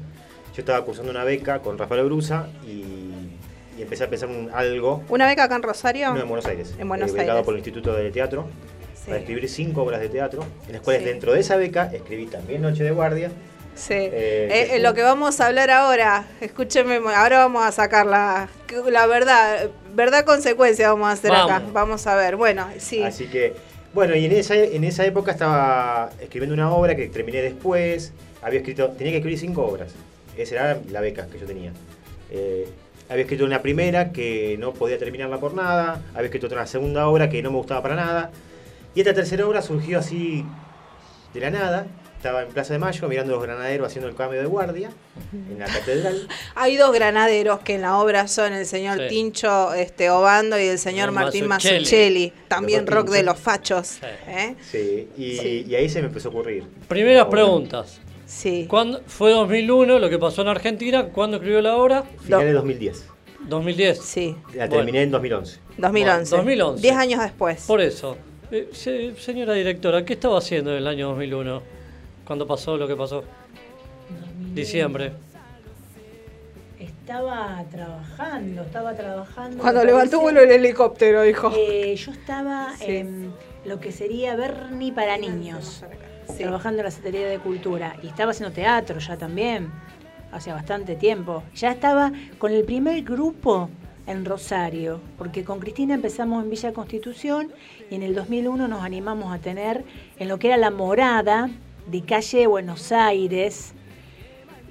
[0.55, 3.10] yo estaba cursando una beca con Rafael Brusa y
[3.91, 5.03] empecé a pensar en algo.
[5.09, 6.13] ¿Una beca acá en Rosario?
[6.13, 6.73] No, en Buenos Aires.
[6.79, 7.45] En Buenos eh, becado Aires.
[7.45, 8.47] por el Instituto de Teatro.
[8.95, 9.07] Sí.
[9.07, 11.09] Para escribir cinco obras de teatro, en las cuales Sí.
[11.09, 13.31] dentro de esa beca escribí también Noche de Guardia.
[13.75, 13.95] Sí.
[13.95, 18.47] Eh, Eh, que- lo que vamos a hablar ahora, escúcheme, ahora vamos a sacar la,
[18.89, 21.47] la verdad, verdad consecuencia vamos a hacer acá.
[21.59, 21.73] Vamos.
[21.73, 23.01] Vamos a ver, bueno, sí.
[23.03, 23.55] Así que,
[23.93, 28.13] bueno, y en esa, en esa época estaba escribiendo una obra que terminé después.
[28.43, 29.91] Había escrito, tenía que escribir cinco obras.
[30.37, 31.71] Esa era la beca que yo tenía.
[32.29, 32.69] Eh,
[33.11, 36.01] había escrito una primera que no podía terminarla por nada.
[36.13, 38.31] Había escrito otra segunda obra que no me gustaba para nada.
[38.95, 40.45] Y esta tercera obra surgió así
[41.33, 41.87] de la nada.
[42.15, 44.91] Estaba en Plaza de Mayo mirando a los granaderos haciendo el cambio de guardia
[45.33, 46.25] en la catedral.
[46.55, 49.07] Hay dos granaderos que en la obra son el señor Sí.
[49.09, 52.31] Tincho este, Obando y el señor El Martín Mazzucchelli.
[52.47, 53.99] También rock de los fachos.
[54.27, 54.55] ¿eh?
[54.61, 55.65] Sí, y, Sí.
[55.67, 56.63] y ahí se me empezó a ocurrir.
[56.87, 57.99] Primeras preguntas.
[58.31, 58.65] Sí.
[58.69, 61.05] ¿Cuándo, fue 2001 lo que pasó en Argentina?
[61.09, 62.03] ¿Cuándo escribió la obra?
[62.23, 63.05] Finales de 2010.
[63.49, 63.99] 2010.
[63.99, 64.35] Sí.
[64.55, 65.59] La terminé en 2011.
[65.77, 66.29] 2011.
[66.37, 66.81] Bueno, 2011.
[66.81, 67.65] Diez años después.
[67.67, 68.15] Por eso.
[68.51, 71.61] Eh, se- señora directora, ¿qué estaba haciendo en el año 2001?
[72.25, 73.23] Cuando pasó lo que pasó.
[74.53, 75.11] Diciembre.
[76.79, 79.57] Estaba trabajando, estaba trabajando.
[79.61, 80.23] Cuando levantó parece.
[80.23, 81.51] vuelo el helicóptero, dijo.
[81.55, 82.85] Eh, yo estaba Sí.
[82.87, 83.33] en
[83.65, 85.83] lo que sería Berni para niños,
[86.37, 87.95] trabajando en la Secretaría de Cultura.
[88.01, 89.71] Y estaba haciendo teatro ya también,
[90.31, 91.43] hace bastante tiempo.
[91.55, 93.69] Ya estaba con el primer grupo
[94.07, 97.51] en Rosario, porque con Cristina empezamos en Villa Constitución
[97.89, 99.83] y en el 2001 nos animamos a tener
[100.17, 101.49] en lo que era la morada
[101.87, 103.73] de calle Buenos Aires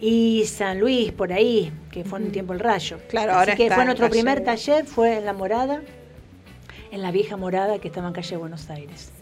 [0.01, 2.99] y San Luis por ahí, que fue en un tiempo el rayo.
[3.09, 5.83] Claro, Así ahora que fue nuestro primer taller, fue en la morada,
[6.91, 9.13] en la vieja morada que estaba en calle Buenos Aires.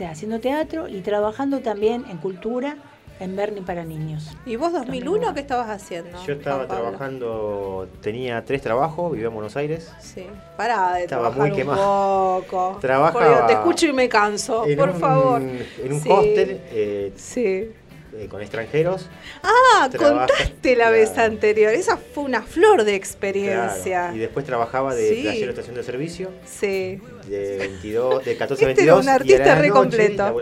[0.00, 2.74] O sea, haciendo teatro y trabajando también en cultura
[3.20, 4.34] en Berni para niños.
[4.46, 6.16] ¿Y vos 2001 qué estabas haciendo?
[6.26, 9.92] Yo estaba trabajando, tenía tres trabajos, vivía en Buenos Aires.
[10.00, 10.24] Sí.
[10.56, 12.40] Pará de Estaba trabajar muy un quemado.
[12.46, 12.78] poco.
[12.80, 15.42] Trabajaba- te escucho y me canso, por un- favor.
[15.42, 16.08] En un Sí.
[16.10, 17.70] hostel eh, Sí.
[18.16, 19.08] Eh, con extranjeros.
[19.42, 21.72] Ah, Trabaja- contaste la vez anterior.
[21.72, 23.82] Esa fue una flor de experiencia.
[23.84, 25.22] Claro, Y después trabajaba de Sí.
[25.22, 26.30] playero estación de servicio.
[26.44, 27.00] Sí.
[27.28, 29.02] De 22, de 14 a Este era 22.
[29.04, 30.34] un artista la re completo.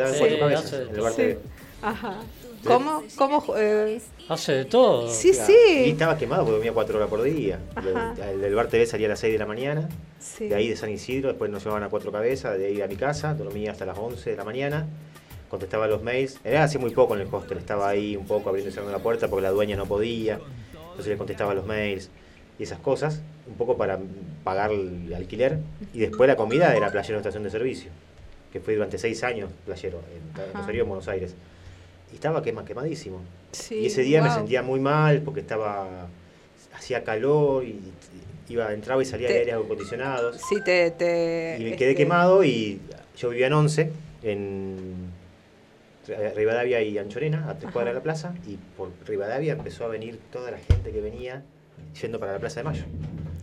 [0.99, 1.41] cuatro.
[1.83, 2.21] Ajá.
[2.65, 3.05] ¿Cómo?
[3.17, 3.45] ¿Cómo?
[3.57, 5.09] eh, Hace de todo.
[5.11, 5.47] Sí, Claro.
[5.47, 5.83] sí.
[5.87, 7.61] Y estaba quemado porque dormía 4 horas por día.
[7.77, 9.89] El, el del bar TV salía a las 6 de la mañana.
[10.19, 10.49] Sí.
[10.49, 12.97] De ahí de San Isidro, después nos llevaban a cuatro cabezas, de ahí a mi
[12.97, 14.87] casa, dormía hasta las 11 de la mañana,
[15.49, 16.39] contestaba los mails.
[16.45, 19.03] Era hace muy poco en el hostel, estaba ahí un poco abriendo y cerrando la
[19.03, 20.39] puerta porque la dueña no podía.
[20.75, 22.11] Entonces le contestaba los mails
[22.59, 23.99] y esas cosas, un poco para
[24.45, 25.59] pagar el alquiler.
[25.95, 27.91] Y después la comida era playero en estación de servicio,
[28.53, 30.55] que fue durante seis años playero en.
[30.55, 31.35] Rosario, en Buenos Aires.
[32.11, 33.21] Y estaba quema, quemadísimo.
[33.53, 36.09] Sí, y ese día me sentía muy mal porque estaba
[36.75, 37.81] hacía calor y
[38.49, 40.37] iba entraba y salía Te- de aires acondicionados.
[40.49, 40.91] Sí, te.
[40.91, 42.81] te Y me quedé este, quemado y
[43.17, 43.91] yo vivía en Once,
[44.23, 44.95] en
[46.35, 50.19] Rivadavia y Anchorena, a tres cuadras de la plaza, y por Rivadavia empezó a venir
[50.33, 51.45] toda la gente que venía
[52.01, 52.85] yendo para la Plaza de Mayo.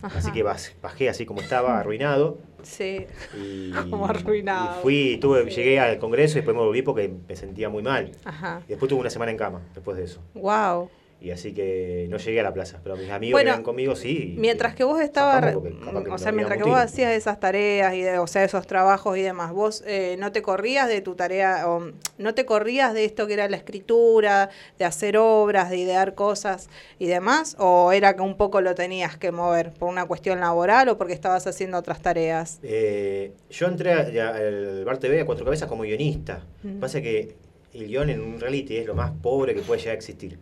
[0.02, 0.18] Ajá.
[0.18, 2.38] Así que bajé así como estaba, arruinado.
[2.62, 3.06] Sí.
[3.36, 4.78] Y, Como arruinado.
[4.78, 8.12] y fui, tuve, llegué al Congreso y después me volví porque me sentía muy mal.
[8.24, 8.60] Ajá.
[8.66, 10.20] Y después tuve una semana en cama, después de eso.
[10.34, 10.90] Wow.
[11.18, 13.96] Y así que no llegué a la plaza, pero mis amigos Bueno, que eran conmigo
[13.96, 14.34] sí.
[14.38, 18.18] Mientras que vos estabas, que o sea, mientras que vos hacías esas tareas y de-
[18.18, 21.90] o sea, esos trabajos y demás, vos eh, no te corrías de tu tarea, o
[22.18, 26.68] no te corrías de esto que era la escritura, de hacer obras, de idear cosas
[26.98, 30.90] y demás, o era que un poco lo tenías que mover por una cuestión laboral
[30.90, 32.60] o porque estabas haciendo otras tareas.
[32.62, 36.44] Eh, yo entré al Bar TV a cuatro cabezas como guionista.
[36.62, 36.78] Mm.
[36.78, 37.34] Pasa que
[37.72, 40.38] el guion en un reality es lo más pobre que puede llegar a existir.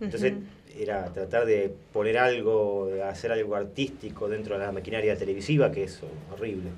[0.00, 0.34] Entonces
[0.78, 5.84] era tratar de poner algo, de hacer algo artístico dentro de la maquinaria televisiva, que
[5.84, 6.00] es
[6.32, 6.70] horrible.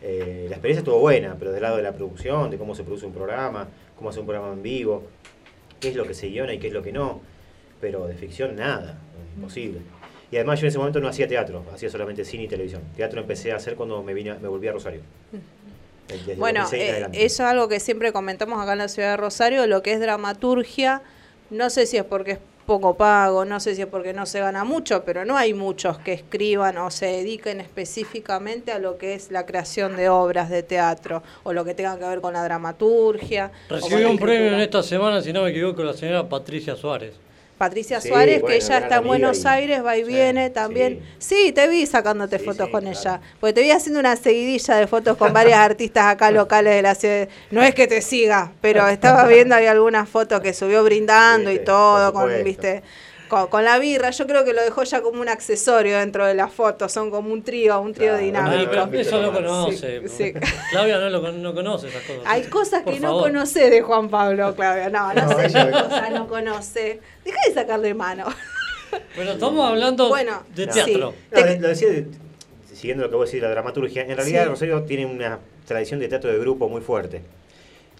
[0.00, 3.06] Eh, la experiencia estuvo buena, pero del lado de la producción, de cómo se produce
[3.06, 5.04] un programa, cómo hace un programa en vivo,
[5.80, 7.20] qué es lo que se guiona y qué es lo que no.
[7.80, 8.98] Pero de ficción nada,
[9.36, 9.80] imposible.
[10.30, 12.82] Y además yo en ese momento no hacía teatro, hacía solamente cine y televisión.
[12.96, 15.02] Teatro empecé a hacer cuando me, vine, me volví a Rosario.
[16.08, 19.10] Desde Bueno, 2006 en eh, eso es algo que siempre comentamos acá en la ciudad
[19.10, 21.02] de Rosario, lo que es dramaturgia,
[21.50, 24.40] no sé si es porque es poco pago, no sé si es porque no se
[24.40, 29.14] gana mucho, pero no hay muchos que escriban o se dediquen específicamente a lo que
[29.14, 32.44] es la creación de obras de teatro o lo que tenga que ver con la
[32.44, 33.50] dramaturgia.
[33.68, 37.14] Recibió un premio en esta semana, si no me equivoco, la señora Patricia Suárez.
[37.62, 41.00] Patricia Sí, Suárez, bueno, que ella está en Buenos Aires, va y viene también.
[41.20, 41.52] Sí.
[41.52, 43.20] te vi sacándote fotos con ella.
[43.38, 46.96] Porque te vi haciendo una seguidilla de fotos con varias artistas acá locales de la
[46.96, 47.28] ciudad.
[47.52, 51.60] No es que te siga, pero estaba viendo ahí algunas fotos que subió brindando y
[51.60, 52.82] todo, con, viste,
[53.32, 54.10] con, con la birra.
[54.10, 56.92] Yo creo que lo dejó ya como un accesorio dentro de las fotos.
[56.92, 58.70] Son como un trío, un trío dinámico.
[58.70, 60.00] Pero eso no conoce.
[60.06, 60.32] Sí, sí.
[60.70, 62.22] Claudia no, lo, con- no conoce esas cosas.
[62.26, 64.90] Hay cosas Por que no conoce de Juan Pablo, Claudia.
[64.90, 67.00] No, no, No, sé qué cosas no conoce.
[67.24, 68.26] Deja de sacarle mano.
[69.16, 71.14] Pero estamos hablando Bueno, de teatro.
[71.30, 72.06] No, lo decía de-
[72.74, 74.02] siguiendo lo que vos decís de la dramaturgia.
[74.02, 74.48] En realidad Sí.
[74.50, 77.22] Rosario tiene una tradición de teatro de grupo muy fuerte.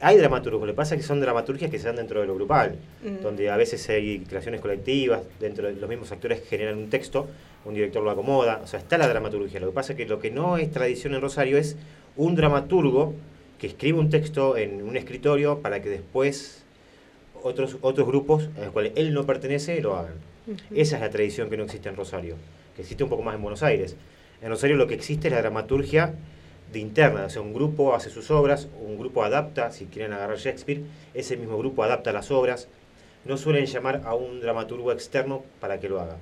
[0.04, 2.34] Hay dramaturgos, lo que pasa es que son dramaturgias que se dan dentro de lo
[2.34, 2.74] grupal,
[3.04, 3.22] Mm.
[3.22, 7.28] donde a veces hay creaciones colectivas, dentro de los mismos actores generan un texto,
[7.64, 9.60] un director lo acomoda, o sea, está la dramaturgia.
[9.60, 11.76] Lo que pasa es que lo que no es tradición en Rosario es
[12.16, 13.14] un dramaturgo
[13.60, 16.64] que escribe un texto en un escritorio para que después
[17.44, 20.14] otros, otros grupos a los cuales él no pertenece lo hagan.
[20.74, 22.34] Esa es la tradición que no existe en Rosario,
[22.74, 23.94] que existe un poco más en Buenos Aires.
[24.42, 26.14] En Rosario lo que existe es la dramaturgia
[26.72, 30.38] de interna, o sea, un grupo hace sus obras, un grupo adapta, si quieren agarrar
[30.38, 30.82] Shakespeare,
[31.14, 32.68] ese mismo grupo adapta las obras,
[33.24, 36.16] no suelen llamar a un dramaturgo externo para que lo haga.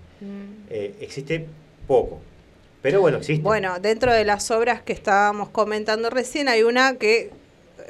[0.69, 1.47] Eh, existe
[1.87, 2.21] poco,
[2.83, 3.43] pero bueno, existe.
[3.43, 7.31] Bueno, dentro de las obras que estábamos comentando recién, hay una que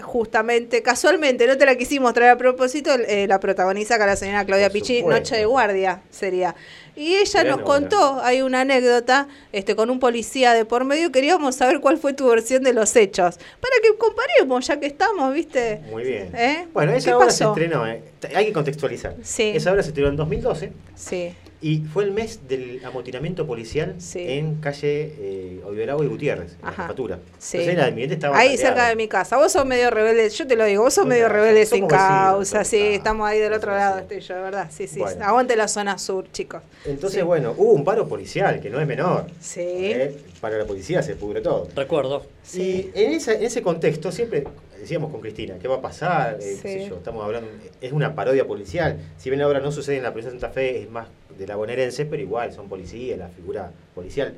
[0.00, 4.44] justamente, casualmente, no te la quisimos traer a propósito, eh, la protagoniza acá la señora
[4.44, 5.02] Claudia Pichi.
[5.02, 6.54] Noche de Guardia sería.
[7.00, 11.56] Y ella nos contó, hay una anécdota este, con un policía de por medio, queríamos
[11.56, 15.80] saber cuál fue tu versión de los hechos, para que comparemos, ya que estamos, ¿viste?
[15.90, 16.30] Muy bien.
[16.36, 16.68] ¿Eh?
[16.74, 18.02] Bueno, ¿Qué esa obra se estrenó, eh,
[18.34, 19.16] hay que contextualizar.
[19.22, 19.50] Sí.
[19.54, 21.34] Esa obra se estrenó en 2012 Sí.
[21.62, 26.72] Y fue el mes del amotinamiento policial en calle eh, Oliverago y Gutiérrez, en la
[26.72, 27.18] jefatura.
[27.38, 27.58] Sí.
[27.58, 29.36] Entonces estaba Ahí cerca de mi casa.
[29.36, 32.78] Vos sos medio rebelde, yo te lo digo, vos sos medio rebelde sin causa, sí,
[32.78, 35.00] estamos ahí del otro lado, estoy yo, de verdad, sí, sí.
[35.00, 35.24] Bueno.
[35.24, 36.62] Aguante la zona sur, chicos.
[36.86, 39.26] Entonces, bueno, hubo un paro policial, que no es menor.
[39.40, 39.60] Sí.
[39.60, 41.68] Eh, Para la policía se pudre todo.
[41.76, 42.24] Recuerdo.
[42.54, 44.44] Y en, esa- en ese contexto siempre
[44.80, 46.34] decíamos con Cristina, ¿qué va a pasar?
[46.40, 46.88] Eh, qué sé Sí.
[46.88, 47.48] yo, estamos hablando,
[47.80, 48.98] es una parodia policial.
[49.18, 51.08] Si bien la obra no sucede en la provincia de Santa Fe, es más
[51.38, 54.34] de la bonaerense, pero igual son policías, la figura policial.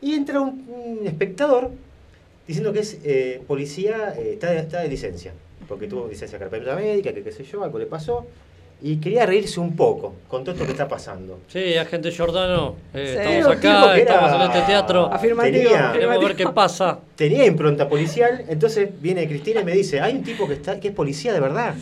[0.00, 1.70] Y entra un, un espectador
[2.46, 5.32] diciendo que es eh, policía, eh, está, está de licencia,
[5.68, 8.26] porque tuvo licencia carpeta médica, que qué sé yo, algo le pasó,
[8.82, 11.40] y quería reírse un poco con todo esto que está pasando.
[11.48, 13.18] Sí, agente Giordano, eh, Sí.
[13.18, 15.10] estamos acá, estamos en este teatro.
[15.42, 16.98] Tenía- Queremos ver qué pasa.
[17.16, 20.88] Tenía impronta policial, entonces viene Cristina y me dice, hay un tipo que está que
[20.88, 21.74] es policía de verdad.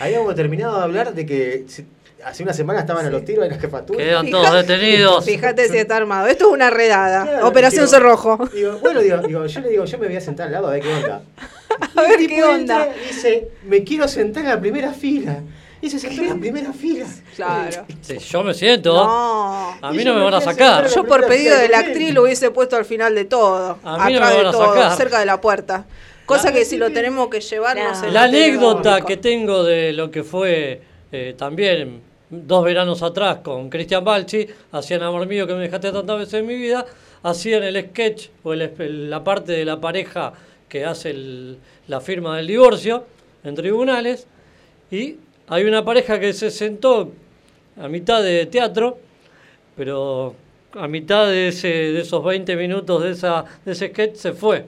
[0.00, 1.84] Habíamos terminado de hablar de que se-
[2.24, 3.98] hace una semana estaban a los tiros en la jefatura.
[4.02, 5.24] Quedan todos detenidos.
[5.24, 6.26] Fíjate si está armado.
[6.26, 7.22] Esto es una redada.
[7.24, 8.48] Claro, Operación digo- Cerrojo.
[8.54, 10.70] Digo, bueno, digo, digo, yo le digo, yo me voy a sentar al lado a
[10.72, 11.22] ver qué onda.
[11.94, 12.88] A ver qué onda.
[13.06, 15.40] Dice, me quiero sentar en la primera fila.
[15.82, 17.06] Y se sentó en la primera fila.
[17.36, 17.84] Claro.
[18.00, 18.94] Sí, yo me siento.
[18.94, 19.76] No.
[19.82, 20.88] A mí no me van a sacar.
[20.88, 23.78] Yo por pedido de la actriz lo hubiese puesto al final de todo.
[23.84, 24.96] A mí no atrás me van de a todo, sacar.
[24.96, 25.84] cerca de la puerta.
[26.24, 28.10] Cosa que si lo tenemos que llevar, no, sé.
[28.10, 29.06] La no tenemos anécdota rico.
[29.06, 30.80] que tengo de lo que fue
[31.12, 32.00] eh, también
[32.30, 36.46] dos veranos atrás con Cristian Balchi, hacían Amor Mío que me dejaste tantas veces en
[36.46, 36.84] mi vida,
[37.22, 40.32] hacían el sketch o el- el- la parte de la pareja
[40.68, 43.04] que hace el- la firma del divorcio
[43.44, 44.26] en tribunales
[44.90, 45.16] Y
[45.48, 47.12] hay una pareja que se sentó
[47.80, 48.98] a mitad de teatro,
[49.76, 50.34] pero
[50.72, 54.64] a mitad de, ese, de esos 20 minutos de, esa, de ese sketch se fue.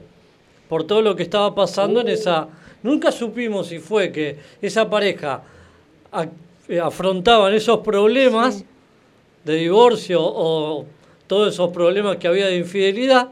[0.68, 2.48] Por todo lo que estaba pasando en esa...
[2.82, 5.42] Nunca supimos si fue que esa pareja
[6.12, 6.26] a-
[6.68, 8.64] eh, afrontaban esos problemas
[9.44, 10.84] de divorcio o
[11.26, 13.28] todos esos problemas que había de infidelidad,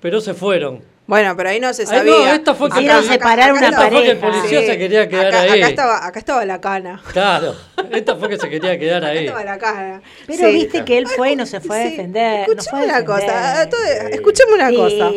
[0.00, 0.80] pero se fueron.
[1.06, 2.12] Bueno, pero ahí no se Ay, sabía.
[2.12, 4.38] no, esta fue que- Acá- Quisieron acá- separar acá una Esta fue que el pareja.
[4.38, 4.66] policía Sí.
[4.66, 5.60] se quería quedar acá, ahí.
[5.60, 7.02] acá estaba, acá estaba la cana.
[7.12, 7.54] Claro,
[7.92, 9.26] esta fue que se quería quedar Acá ahí.
[9.26, 10.02] estaba la cana.
[10.26, 10.52] Pero Sí.
[10.54, 12.48] viste que él fue y no se fue a defender.
[12.48, 14.76] Escuchame una cosa, todo- escuchame una Sí.
[14.76, 15.10] cosa.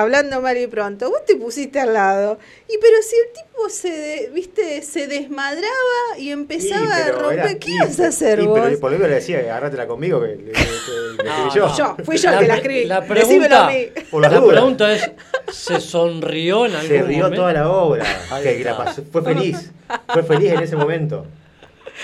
[0.00, 2.38] Hablando mal y pronto, vos te pusiste al lado.
[2.68, 7.38] Y pero si el tipo se, de- viste, se desmadraba y empezaba Sí, a romper,
[7.40, 8.60] era- ¿qué sí, ibas a hacer sí, vos?
[8.62, 11.76] Pero por lo menos le decía, agárratela conmigo, que le, No, escribí yo.
[11.76, 12.84] Yo, fui yo La que la escribí.
[12.84, 15.10] La Decímelo a pregunta, la pregunta es,
[15.50, 17.36] ¿se sonrió en algún Se rió momento?
[17.42, 18.04] toda la obra.
[18.30, 18.84] Ahí que la está.
[18.84, 19.70] pasó- fue feliz.
[20.12, 21.26] Fue feliz en ese momento.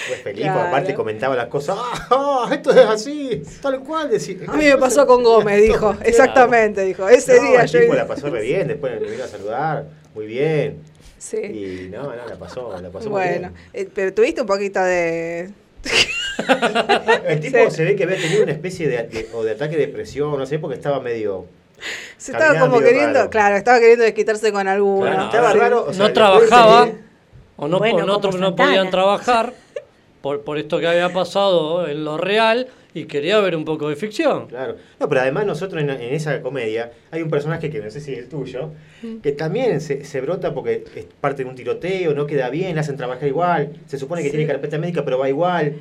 [0.07, 0.61] Fue feliz, porque Claro.
[0.69, 1.77] aparte comentaba las cosas.
[1.79, 3.43] ¡Ah, ah, esto es así!
[3.63, 4.11] Tal cual.
[4.11, 5.97] decía- A mí me pasó con Gómez, dijo.
[6.05, 7.09] Exactamente, dijo.
[7.09, 7.81] Ese No, día el yo.
[7.81, 9.87] tipo la pasó re bien, después me vino a saludar.
[10.15, 10.83] Muy bien.
[11.17, 11.39] Sí.
[11.39, 13.53] Y no, no, la pasó, la pasó muy Bueno, bien.
[13.73, 15.51] eh, pero tuviste un poquito de.
[17.27, 17.77] El tipo Sí.
[17.77, 20.47] se ve que había tenido una especie de, de- o de ataque de depresión, no
[20.47, 21.47] sé, porque estaba medio.
[22.17, 23.31] Se estaba como queriendo, raro.
[23.31, 25.07] claro, estaba queriendo desquitarse con alguno.
[25.11, 25.59] Claro, estaba Sí.
[25.59, 25.85] raro.
[25.89, 26.89] o sea, no trabajaba
[27.57, 29.53] o no, Bueno, o no, podían trabajar
[30.23, 33.97] por, por esto que había pasado en lo real y quería ver un poco de
[33.97, 34.47] ficción.
[34.49, 34.77] Claro.
[34.99, 38.13] No, pero además nosotros en, en esa comedia hay un personaje que no sé si
[38.15, 38.71] es el tuyo,
[39.23, 42.81] que también se, se brota porque es parte de un tiroteo, no queda bien, le
[42.81, 44.37] hacen trabajar igual, se supone que Sí.
[44.37, 45.75] tiene carpeta médica, pero va igual.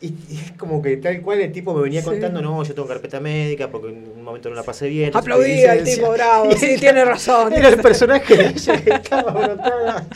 [0.00, 2.06] Y, y es como que tal cual el tipo me venía Sí.
[2.08, 5.10] contando, no, yo tengo carpeta médica porque en un momento no la pasé bien.
[5.14, 7.52] Aplaudía el tipo bravo, sí, ella- tiene razón.
[7.52, 10.06] Era el personaje de ella que estaba brotada.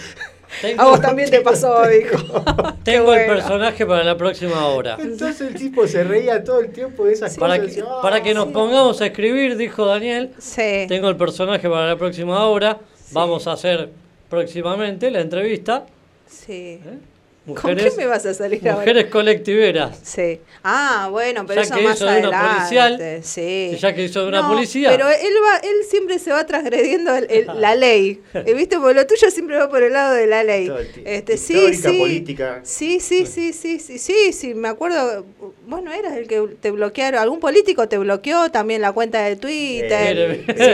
[0.77, 2.19] A vos también te pasó, dijo.
[2.85, 3.35] Tengo el bueno.
[3.35, 4.99] personaje para la próxima hora.
[5.01, 7.61] Entonces el tipo se reía todo el tiempo de esas Para cosas.
[7.61, 8.03] que, decía, "Ah".
[8.03, 10.87] para que nos pongamos a escribir, dijo Daniel, Sí.
[10.89, 12.79] tengo el personaje para la próxima hora.
[13.13, 13.91] Vamos a hacer
[14.29, 15.87] próximamente la entrevista.
[16.27, 16.81] Sí.
[16.85, 17.01] ¿Con
[17.47, 18.81] Mujeres, qué me vas a salir ahora?
[18.81, 19.99] mujeres colectiveras.
[20.03, 20.41] Sí.
[20.63, 22.55] Ah, bueno, pero Ya eso que más hizo de una adelante.
[22.59, 23.77] policial, sí.
[23.81, 24.91] ya que hizo de una No, policía.
[24.91, 28.21] Pero él va, él siempre se va transgrediendo el- el- la ley.
[28.35, 28.77] Eh, ¿Viste?
[28.79, 30.71] Porque lo tuyo siempre va por el lado de la ley.
[31.05, 31.99] Este, sí, sí.
[31.99, 32.61] política.
[32.63, 35.25] Sí, sí, sí, sí, sí, sí, sí, me acuerdo.
[35.67, 37.21] Bueno, eras el que te bloquearon.
[37.21, 40.45] Algún político te bloqueó también la cuenta de Twitter.
[40.47, 40.71] Mire, Sí,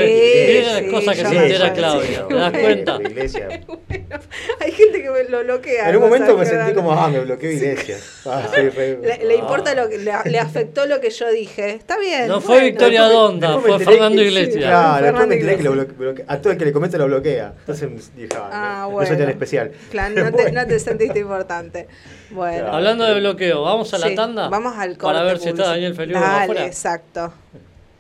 [0.52, 2.18] mire las sí, cosas que se me entera acuerdo, Claudia.
[2.18, 2.24] sí.
[2.28, 2.98] ¿Te das cuenta?
[2.98, 3.48] La iglesia.
[4.60, 5.90] Hay gente que me lo bloquea.
[5.90, 6.55] En un momento me.
[6.56, 7.96] Sentí como, ah, me bloqueó Iglesia.
[8.28, 9.38] Ah, sí, re- Le, le ah.
[9.38, 11.70] importa lo que le, le afectó lo que yo dije.
[11.74, 12.26] Está bien.
[12.26, 12.66] No fue bueno.
[12.66, 14.64] Victoria Donda, fue Fernando Iglesias.
[14.64, 15.96] Claro, después Fernando me enteré que lo Iglesias.
[15.98, 17.54] bloque- bloque- a todo el que le comenta lo bloquea.
[17.60, 19.08] Entonces dije, ah, no, no bueno.
[19.08, 19.70] soy tan especial.
[19.90, 21.86] Claro, no, te, no te sentiste importante.
[22.30, 22.58] Bueno.
[22.58, 22.72] Claro.
[22.76, 24.48] Hablando de bloqueo, ¿vamos a la Sí, tanda?
[24.48, 25.66] Vamos al corte Para ver si está.
[25.68, 26.66] Daniel Feliu afuera.
[26.66, 27.32] exacto.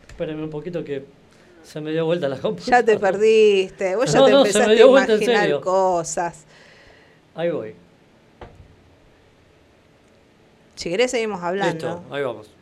[0.08, 1.04] Espérenme un poquito que
[1.62, 2.80] se me dio vuelta la computadora.
[2.80, 3.94] Ya te perdiste.
[3.96, 6.44] Vos ya No, te no, se me empezaste dio a imaginar cosas.
[7.36, 7.74] Ahí voy.
[10.76, 11.88] Si querés seguimos hablando.
[11.88, 12.55] Listo, ahí vamos.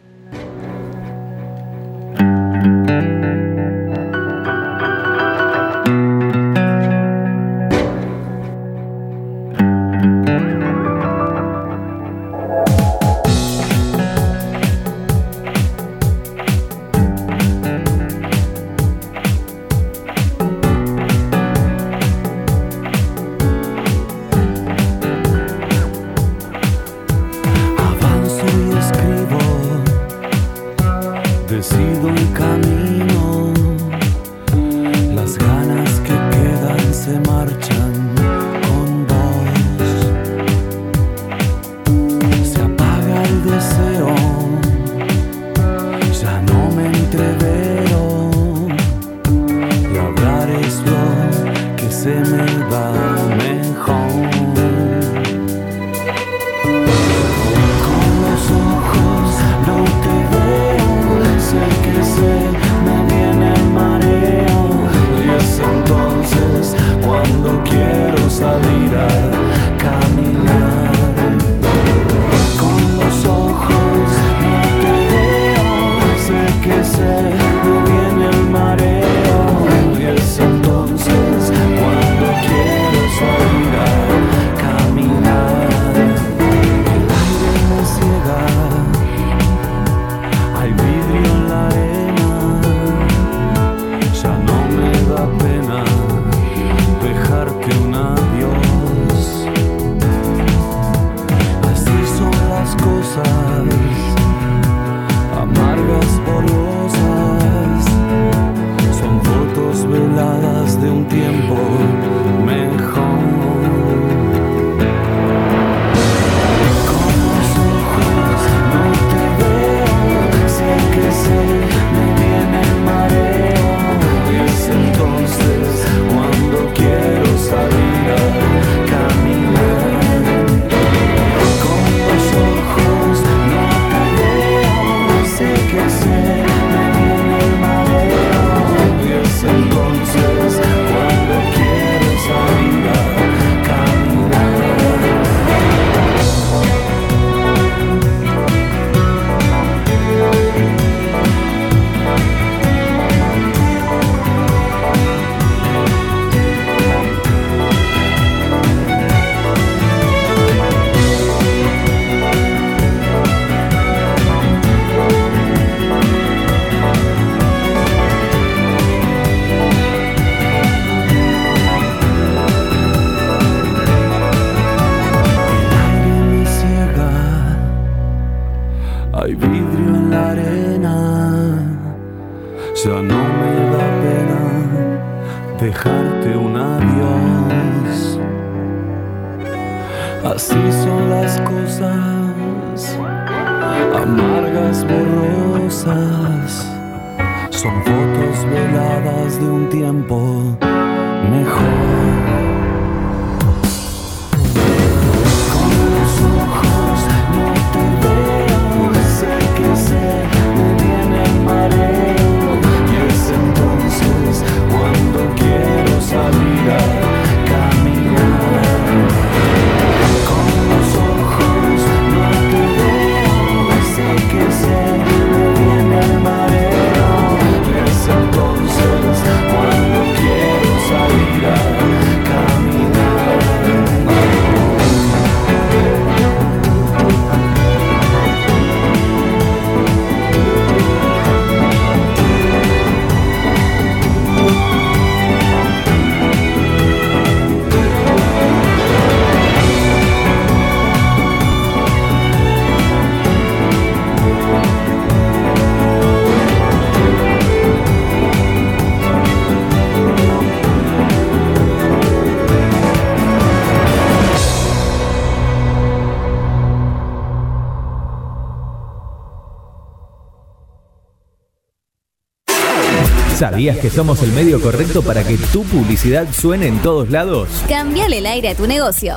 [273.34, 277.48] ¿Sabías que somos el medio correcto para que tu publicidad suene en todos lados?
[277.68, 279.16] Cambiale el aire a tu negocio.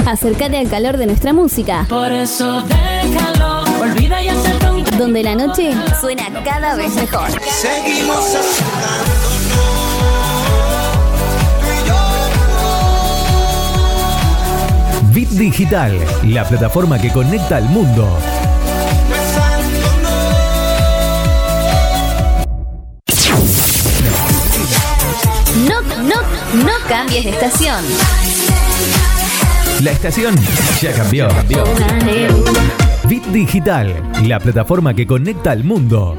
[0.06, 1.86] Acércate al calor de nuestra música.
[1.88, 7.30] Por eso déjalo, olvida y acepta un Donde la noche suena cada vez mejor.
[7.50, 8.38] Seguimos
[15.14, 18.18] Bit Digital, la plataforma que conecta al mundo.
[25.70, 26.16] No, no,
[26.64, 28.33] no cambies de estación.
[29.84, 30.34] La estación
[30.80, 31.28] ya cambió.
[33.10, 36.18] Bit Digital, la plataforma que conecta al mundo.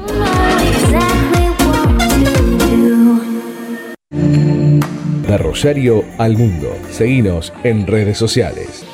[4.11, 6.77] De Rosario al mundo.
[6.91, 8.85] Seguinos en redes sociales.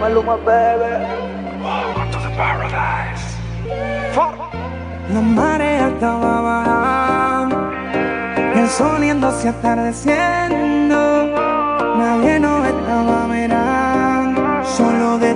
[0.00, 1.04] Maluma, baby.
[1.62, 3.27] Welcome to the paradise.
[3.68, 7.70] La marea estaba bajando,
[8.54, 10.96] el sol yéndose atardeciendo.
[11.98, 15.34] Nadie nos estaba mirando, solo de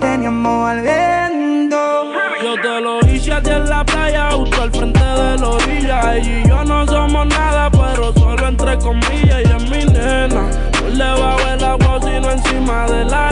[0.00, 2.12] teníamos al viento.
[2.42, 6.18] Yo te lo hice a ti en la playa, justo al frente de la orilla.
[6.18, 9.38] Y yo no somos nada, pero solo entre comillas.
[9.38, 10.48] Ella es mi nena,
[10.80, 13.31] no debajo del agua, sino encima de la arena.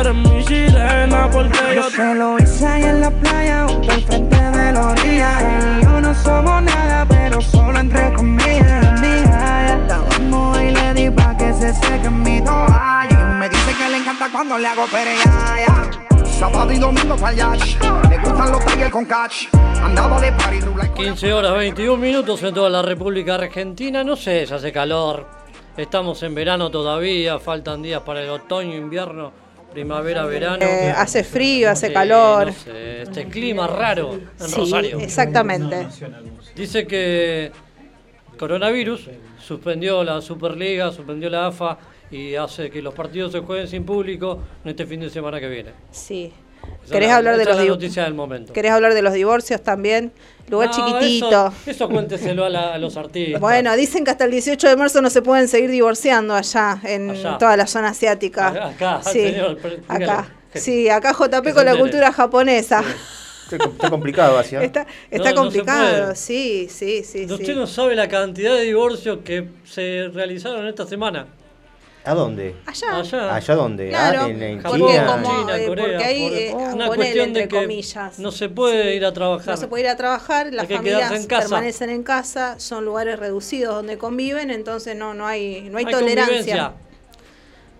[0.00, 4.02] eres mi sirena, porque yo Yo se lo hice ahí en la playa, justo al
[4.02, 5.78] frente de la orilla.
[5.78, 9.00] Y yo no somos nada, pero solo entre comillas.
[9.00, 13.08] Mía, estábamos y le di pa' que se seque mi toalla.
[13.10, 15.90] Y me dice que le encanta cuando le hago pereaya.
[16.24, 17.76] Sábado y domingo para yash.
[18.08, 19.48] Le gustan los tigres con catch.
[19.82, 24.04] Andaba de party, rula 15 horas 21 minutos en toda la República Argentina.
[24.04, 25.26] No sé, ya hace calor.
[25.76, 27.38] Estamos en verano todavía.
[27.38, 29.32] Faltan días para el otoño, invierno,
[29.72, 30.58] primavera, verano.
[30.64, 32.46] Eh, hace frío, hace Sí, calor.
[32.48, 34.98] no sé, este clima raro en Sí, Rosario.
[34.98, 35.86] exactamente.
[36.56, 37.52] Dice que
[38.38, 39.08] coronavirus
[39.38, 41.78] suspendió la Superliga, suspendió la AFA
[42.10, 45.48] y hace que los partidos se jueguen sin público en este fin de semana que
[45.48, 45.70] viene.
[45.90, 46.32] Sí.
[46.84, 48.52] Esa ¿Querés la- hablar de los es la div- noticia del momento.
[48.52, 50.12] ¿Querés hablar de los divorcios también?
[50.48, 51.28] Lugar No, chiquitito.
[51.48, 53.40] Eso, eso cuénteselo a, la- a los artistas.
[53.40, 57.10] Bueno, dicen que hasta el 18 de marzo no se pueden seguir divorciando allá, en
[57.10, 57.36] Allá.
[57.38, 58.48] toda la zona asiática.
[58.48, 59.58] Acá, acá, sí, señor,
[59.88, 60.28] acá.
[60.54, 62.82] Sí, acá JP con la cultura japonesa.
[63.52, 64.62] Está, está complicado, Asia.
[64.62, 67.24] Está, está No, no complicado, sí, sí, sí.
[67.30, 67.54] Usted sí.
[67.54, 71.26] no sabe la cantidad de divorcios que se realizaron esta semana.
[72.08, 72.54] ¿A dónde?
[72.64, 72.96] Allá.
[72.96, 73.34] Allá.
[73.34, 73.88] ¿Allá dónde?
[73.90, 75.06] Claro, Ah, en, en porque China.
[75.06, 78.18] como- China, eh, Corea, porque ahí, por- eh, una ponele cuestión de entre que comillas.
[78.18, 79.48] no se puede ir a trabajar.
[79.48, 81.42] No se puede ir a trabajar, las Hay que quedarse familias en casa.
[81.42, 85.92] permanecen en casa, son lugares reducidos donde conviven, entonces no, no hay, no hay, Hay
[85.92, 86.72] tolerancia.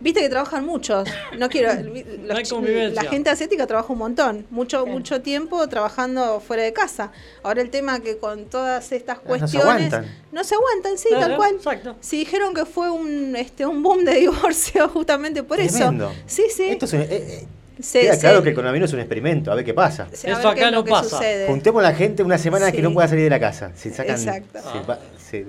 [0.01, 1.09] Viste que trabajan muchos.
[1.39, 1.73] No quiero.
[2.25, 3.03] los convivencia.
[3.03, 7.11] la gente asiática trabaja un montón, mucho mucho tiempo trabajando fuera de casa.
[7.43, 10.07] Ahora el tema que con todas estas Ah, no se cuestiones aguantan.
[10.31, 11.55] no se aguantan, sí, tal cual.
[11.57, 11.97] exacto.
[12.01, 16.11] Si dijeron que fue un este un boom de divorcio justamente por Tremendo.
[16.11, 16.15] eso.
[16.27, 16.65] Sí, sí.
[16.71, 17.47] Esto es un- eh, eh,
[17.77, 20.07] queda se- claro que el coronavirus es un experimento, a ver qué pasa.
[20.13, 21.47] se- a ver qué es lo que sucede.
[21.49, 22.83] Juntemos a la gente una semana que Sí.
[22.83, 23.73] no pueda salir de la casa.
[23.75, 24.61] Se sacan, Exacto.
[24.73, 25.47] se, va- se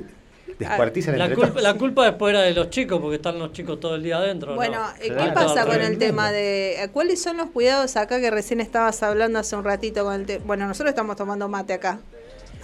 [0.60, 1.64] descuartizan La entre culpa, todos.
[1.64, 4.56] la culpa después era de los chicos, porque están los chicos todo el día adentro.
[4.56, 4.90] Bueno, ¿no?
[4.98, 5.34] eh, ¿qué Claro.
[5.34, 9.40] pasa con el tema de eh, cuáles son los cuidados acá que recién estabas hablando
[9.40, 10.44] hace un ratito con el tema?
[10.46, 12.00] Bueno, nosotros estamos tomando mate acá.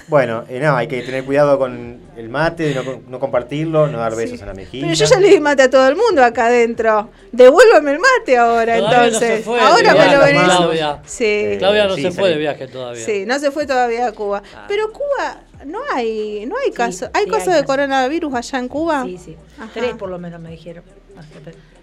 [0.07, 4.15] Bueno, eh, no, hay que tener cuidado con el mate, no, no compartirlo, no dar
[4.15, 4.85] besos en la mejilla.
[4.85, 7.09] Pero yo ya le di mate a todo el mundo acá adentro.
[7.31, 9.37] Devuélvame el mate ahora, Todavía no entonces.
[9.39, 10.43] se fue de ahora me lo venís.
[10.43, 11.01] Claudia.
[11.07, 11.55] Sí.
[11.57, 13.03] Claudia no Sí, se fue de viaje todavía.
[13.03, 14.43] Sí, no se fue todavía a Cuba.
[14.55, 14.65] Ah.
[14.67, 17.09] Pero Cuba no hay, no hay casos.
[17.13, 19.03] ¿Hay sí, casos hay de coronavirus allá en Cuba?
[19.05, 19.35] Sí, sí.
[19.59, 19.69] Ajá.
[19.73, 20.83] Tres por lo menos me dijeron.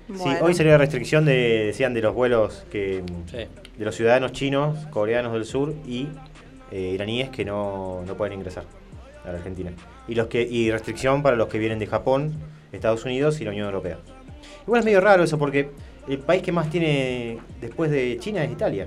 [0.08, 0.38] Sí, Bueno.
[0.44, 3.38] hoy salió la restricción de, decían, de los vuelos que Sí.
[3.78, 6.08] de los ciudadanos chinos, coreanos del sur y
[6.70, 8.64] eh, iraníes que no, no pueden ingresar
[9.24, 9.72] a la Argentina.
[10.08, 12.34] Y los que y restricción para los que vienen de Japón,
[12.72, 13.98] Estados Unidos y la Unión Europea.
[14.66, 15.70] Igual es medio raro eso porque
[16.08, 18.86] el país que más tiene después de China es Italia,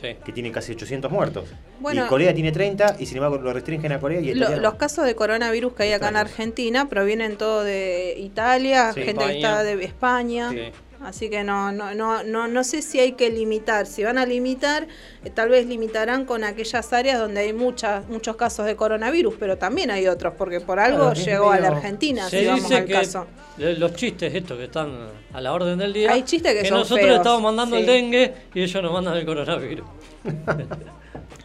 [0.00, 0.16] Sí.
[0.24, 1.48] que tiene casi 800 muertos.
[1.80, 2.04] Bueno.
[2.04, 5.04] y Corea tiene 30 y sin embargo lo restringen a Corea y Lo- los casos
[5.04, 9.02] de coronavirus que hay acá en Argentina provienen todo de Italia, Sí.
[9.02, 10.50] gente que está de España.
[10.50, 10.60] Sí.
[11.02, 13.86] Así que no, no, no, no, no sé si hay que limitar.
[13.86, 14.86] Si van a limitar,
[15.24, 19.56] eh, tal vez limitarán con aquellas áreas donde hay muchas, muchos casos de coronavirus, pero
[19.56, 22.76] también hay otros, porque por algo Claro, llegó a la Argentina, Se si vamos dice
[22.76, 23.26] al que caso.
[23.56, 24.90] los chistes estos que están
[25.32, 26.12] a la orden del día.
[26.12, 27.80] Hay chistes que son nosotros feos, estamos mandando sí.
[27.80, 29.86] el dengue y ellos nos mandan el coronavirus.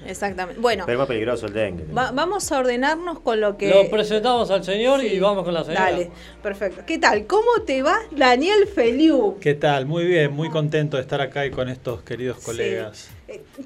[0.06, 0.60] Exactamente.
[0.62, 1.86] Bueno, Pero es más peligroso el dengue.
[1.94, 3.70] va- vamos a ordenarnos con lo que...
[3.70, 5.92] Lo presentamos al señor y vamos con la señora.
[5.92, 6.12] Dale,
[6.44, 6.84] perfecto.
[6.86, 7.26] ¿Qué tal?
[7.26, 9.38] ¿Cómo te va, Daniel Feliu?
[9.40, 9.86] ¿Qué tal?
[9.86, 13.10] Muy bien, muy contento de estar acá y con estos queridos colegas.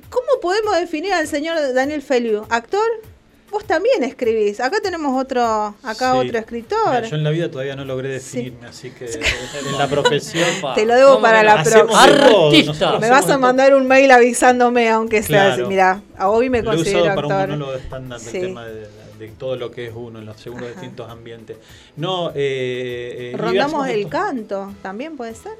[0.09, 2.45] ¿Cómo podemos definir al señor Daniel Feliu?
[2.49, 2.81] ¿Actor?
[3.51, 4.59] Vos también escribís.
[4.59, 5.43] Acá tenemos otro,
[5.83, 6.17] acá Sí.
[6.27, 6.79] otro escritor.
[6.87, 10.47] Mira, yo en la vida todavía no logré definirme, así que en la profesión.
[10.75, 12.99] Te lo debo para la próxima.
[12.99, 15.55] Me vas a mandar un mail avisándome, aunque sea.
[15.55, 15.67] Claro.
[15.67, 17.49] Mira, hoy me Lo he considero para un actor.
[17.49, 18.39] monólogo de estándar del Sí.
[18.39, 18.87] tema de,
[19.19, 21.57] de todo lo que es uno en los segundos distintos ambientes.
[21.97, 25.53] No, eh, eh, Rondamos el canto, también puede ser.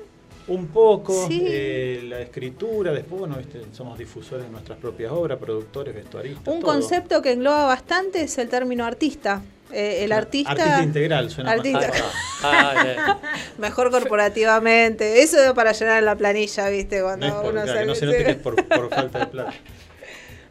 [0.50, 1.44] Un poco, Sí.
[1.48, 6.48] eh, la escritura, después, bueno, viste, somos difusores de nuestras propias obras, productores, vestuaristas.
[6.48, 6.72] Un todo.
[6.74, 9.42] concepto que engloba bastante es el término artista.
[9.72, 10.52] Eh, el artista.
[10.52, 11.82] Artista integral, suena más Artista.
[11.82, 12.04] fácil.
[12.44, 12.96] Ah, eh.
[13.60, 15.22] Mejor corporativamente.
[15.22, 17.02] Eso es para llenar en la planilla, ¿viste?
[17.04, 18.90] Cuando No es por- uno claro, que no se sale- note que es por, por
[18.90, 19.54] falta de plata.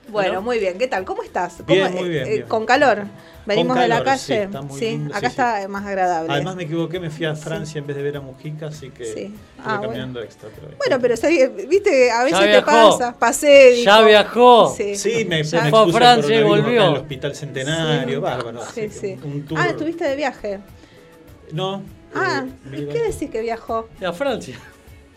[0.08, 0.78] Bueno, muy bien.
[0.78, 1.04] ¿Qué tal?
[1.04, 1.64] ¿Cómo estás?
[1.66, 2.42] Bien, ¿Cómo- muy bien, eh, bien.
[2.48, 3.04] Con calor.
[3.46, 4.42] Venimos Con de la calor, sí, calle.
[4.44, 6.30] está muy lindo, acá sí, está más agradable.
[6.32, 9.04] Además me equivoqué, me fui a Francia en vez de ver a Mujica, así que
[9.06, 9.10] Sí.
[9.10, 9.32] estuve
[9.64, 9.82] Ah, bueno.
[9.82, 10.50] caminando extra.
[10.54, 11.68] Pero Bueno, pero ¿sabes?
[11.68, 13.14] viste, a veces te pasa.
[13.18, 13.84] Pasé, dijo.
[13.86, 14.74] Ya viajó.
[14.76, 16.82] Sí, Sí, me, Ya me fue a Francia y coronavirus acá volvió.
[16.82, 18.20] En el Hospital Centenario, Sí.
[18.22, 18.60] bárbaro.
[18.74, 19.18] Sí, sí.
[19.24, 19.58] Un tour.
[19.60, 20.58] Ah, estuviste de viaje.
[21.52, 21.82] No.
[22.14, 23.88] Ah, me ¿y iba- qué decís que viajó?
[24.06, 24.58] A Francia.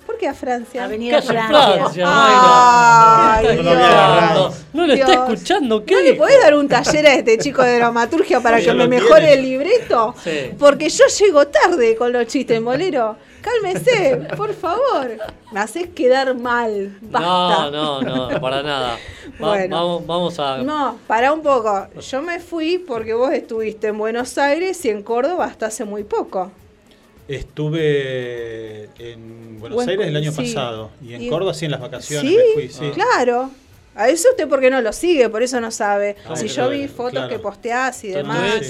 [0.05, 0.83] ¿Por qué a Francia?
[0.85, 1.73] Avenida Casi Francia.
[1.75, 4.49] Francia, Ay, lo agarrado.
[4.49, 4.61] Dios.
[4.73, 5.29] No le está Dios.
[5.29, 8.65] escuchando, ¿qué ¿No le podés dar un taller a este chico de dramaturgia para Sí,
[8.65, 9.33] que me lo mejore tiene.
[9.33, 10.15] el libreto?
[10.23, 10.51] Sí.
[10.57, 13.15] Porque yo llego tarde con los chistes, molero.
[13.41, 15.17] Cálmese, por favor.
[15.51, 16.95] Me haces quedar mal.
[17.01, 17.69] Basta.
[17.71, 18.97] No, no, no, para nada.
[19.43, 19.75] Va- Bueno.
[19.77, 20.57] vamos, vamos a.
[20.57, 21.87] No, para un poco.
[21.99, 26.03] Yo me fui porque vos estuviste en Buenos Aires y en Córdoba hasta hace muy
[26.03, 26.51] poco.
[27.27, 30.37] Estuve en Buenos Buen- Aires el año sí.
[30.37, 32.37] pasado y en Y- Córdoba sí en las vacaciones ¿Sí?
[32.37, 32.91] me fui, sí.
[32.93, 33.51] Claro.
[33.93, 36.15] A eso usted porque no lo sigue, por eso no sabe.
[36.25, 37.29] Ah, si yo vi fotos claro.
[37.29, 38.61] que posteás y demás.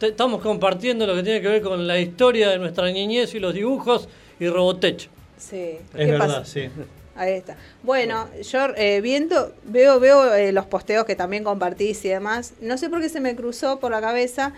[0.00, 3.38] Te- estamos compartiendo lo que tiene que ver con la historia de nuestra niñez y
[3.40, 4.08] los dibujos
[4.40, 5.08] y Robotech.
[5.38, 5.56] Sí.
[5.56, 6.44] Es ¿Qué verdad, pasa?
[6.44, 6.68] sí.
[7.14, 7.56] Ahí está.
[7.84, 12.52] Bueno, yo eh, viendo, veo, veo eh, los posteos que también compartís y demás.
[12.60, 14.52] No sé por qué se me cruzó por la cabeza.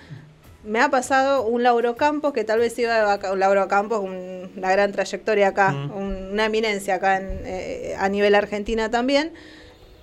[0.62, 4.00] Me ha pasado un Lauro Campos, que tal vez iba de vaca- un Lauro Campos,
[4.00, 5.90] un- una gran trayectoria acá, Mm.
[5.96, 9.32] un- una eminencia acá en, eh, a nivel Argentina también.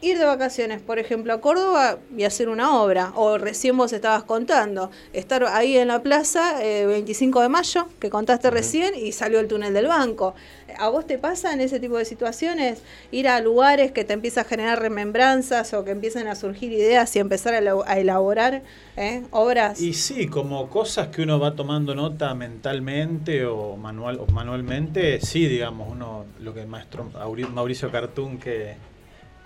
[0.02, 4.24] Ir de vacaciones, por ejemplo, a Córdoba y hacer una obra, o recién vos estabas
[4.24, 9.40] contando, estar ahí en la plaza eh, 25 de mayo, que contaste recién, y salió
[9.40, 10.36] el túnel del banco.
[10.78, 14.42] ¿A vos te pasa en ese tipo de situaciones ir a lugares que te empieza
[14.42, 18.62] a generar remembranzas o que empiezan a surgir ideas y empezar a, elaborar
[18.98, 19.82] eh, obras?
[19.82, 25.48] Y sí, como cosas que uno va tomando nota mentalmente o manual o manualmente, sí,
[25.48, 28.76] digamos, uno, lo que el maestro Auri- Mauricio Cartún, que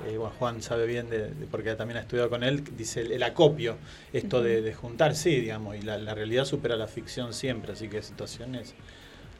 [0.07, 3.11] eh, bueno, Juan sabe bien, de, de- porque también ha estudiado con él, dice el,
[3.11, 3.77] el acopio,
[4.13, 7.87] esto de, de juntar, sí, digamos, y la, la realidad supera la ficción siempre, así
[7.87, 8.73] que situaciones...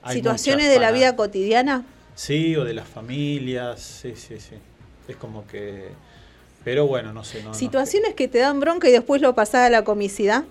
[0.03, 1.83] hay Situaciones de la vida cotidiana.
[2.15, 4.55] Sí, o de las familias, sí, sí, sí.
[5.07, 5.89] Es como que...
[6.63, 7.57] Pero bueno, no sé, no, no.
[7.57, 10.43] Situaciones que te dan bronca y después lo pasás a la comicidad.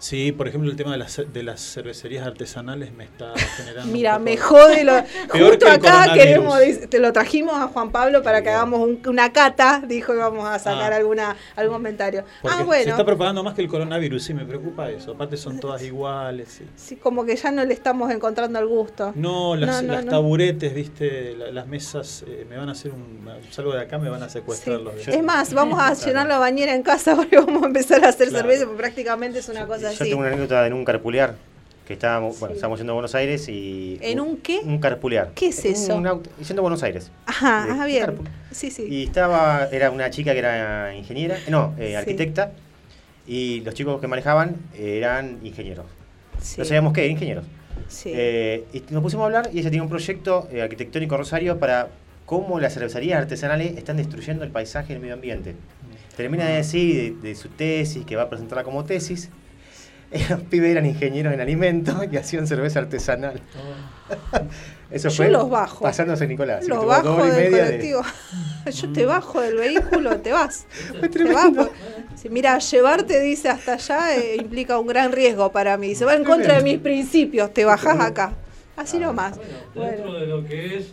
[0.00, 3.92] Sí, por ejemplo, el tema de las, de las cervecerías artesanales me está generando.
[3.92, 4.92] Mira, me jode lo.
[5.28, 6.56] Justo que acá queremos,
[6.88, 10.46] te lo trajimos a Juan Pablo para que hagamos un- una cata, dijo que vamos
[10.48, 10.96] a sacar Ah.
[10.96, 12.24] alguna algún comentario.
[12.44, 15.12] Ah, se bueno, está propagando más que el coronavirus, sí, me preocupa eso.
[15.12, 16.48] Aparte son todas iguales.
[16.58, 16.64] sí.
[16.76, 19.12] sí, como que ya no le estamos encontrando el gusto.
[19.16, 22.92] No, las, No, no, las taburetes, viste, la- las mesas, eh, me van a hacer
[22.92, 23.18] un...
[23.50, 26.38] Salgo de acá, me van a secuestrar los de- Es más, vamos a llenar la
[26.38, 28.42] bañera en casa porque vamos a empezar a hacer Claro.
[28.46, 31.34] cerveza, porque prácticamente es una cosa Yo tengo una anécdota en un carpulear,
[31.86, 33.98] que estábamos, bueno, estábamos yendo a Buenos Aires y...
[34.02, 34.60] ¿En un qué?
[34.64, 35.30] Un carpulear.
[35.34, 35.96] ¿Qué es eso?
[35.96, 37.10] Un auto, yendo a Buenos Aires.
[37.26, 38.04] Ajá, De- ah, de bien.
[38.04, 38.28] carpool.
[38.50, 38.86] Sí, sí.
[38.88, 41.94] Y estaba, era una chica que era ingeniera, no, eh, Sí.
[41.94, 42.52] arquitecta,
[43.26, 45.86] y los chicos que manejaban eran ingenieros.
[46.40, 46.56] Sí.
[46.58, 47.44] No sabíamos qué, ingenieros.
[47.88, 48.10] Sí.
[48.14, 51.88] Eh, y nos pusimos a hablar y ella tenía un proyecto eh, arquitectónico Rosario para
[52.26, 55.54] cómo las cervecerías artesanales están destruyendo el paisaje y el medio ambiente.
[56.16, 59.30] Termina de decir de, de su tesis, que va a presentarla como tesis.
[60.30, 63.40] Los pibes eran ingenieros en alimentos y hacían cerveza artesanal.
[64.90, 65.82] Eso Yo fue los bajo.
[65.84, 66.66] pasándose Nicolás.
[66.66, 68.00] Los bajo del de- colectivo.
[68.72, 70.66] Yo te bajo del vehículo, te vas.
[71.12, 71.50] Te vas.
[72.14, 75.94] Sí, mira, llevarte, dice, hasta allá eh, implica un gran riesgo para mí.
[75.94, 78.32] Se va en contra de mis principios, te bajás acá.
[78.76, 79.38] Así nomás.
[79.74, 80.86] Dentro de lo que es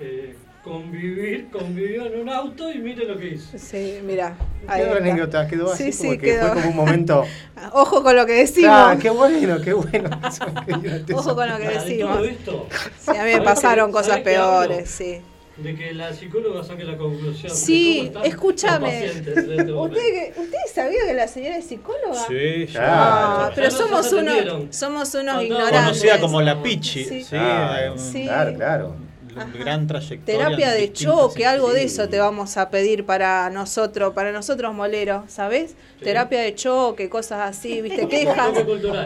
[0.00, 0.34] eh,
[0.70, 3.56] convivir, convivió en un auto y mire lo que hizo.
[3.56, 4.36] Sí, mira.
[4.74, 6.46] Quedó anécdota, quedó así Sí, como sí, que quedó.
[6.46, 7.24] fue como un momento.
[7.72, 8.70] Ojo con lo que decimos.
[8.72, 10.10] Ah, qué bueno, qué bueno.
[11.14, 12.16] Ojo con lo que Ah, decimos.
[12.16, 12.66] todo esto.
[13.00, 15.20] Sí, a mí me ¿Sabés pasaron que- cosas peores, sí.
[15.56, 17.50] De que la psicóloga saque la conclusión.
[17.54, 19.06] Sí, escúchame.
[19.06, 19.30] este.
[19.72, 22.26] ¿Usted, ¿Usted sabía que la señora es psicóloga?
[22.28, 22.80] Sí, ya.
[22.82, 23.54] Ah, ya.
[23.54, 26.18] pero Ya somos nos unos, somos unos Conocida ignorantes.
[26.20, 27.04] como la Pichi.
[27.06, 27.22] Sí.
[27.24, 28.24] Sí, Ah, un- Sí.
[28.24, 29.05] Claro, claro.
[29.52, 30.44] Gran trayectoria.
[30.44, 35.24] Terapia de choque, algo de eso te vamos a pedir para nosotros, para nosotros moleros,
[35.30, 35.74] ¿sabes?
[36.02, 38.08] Terapia de choque, cosas así, ¿viste?
[38.08, 38.52] Quejas.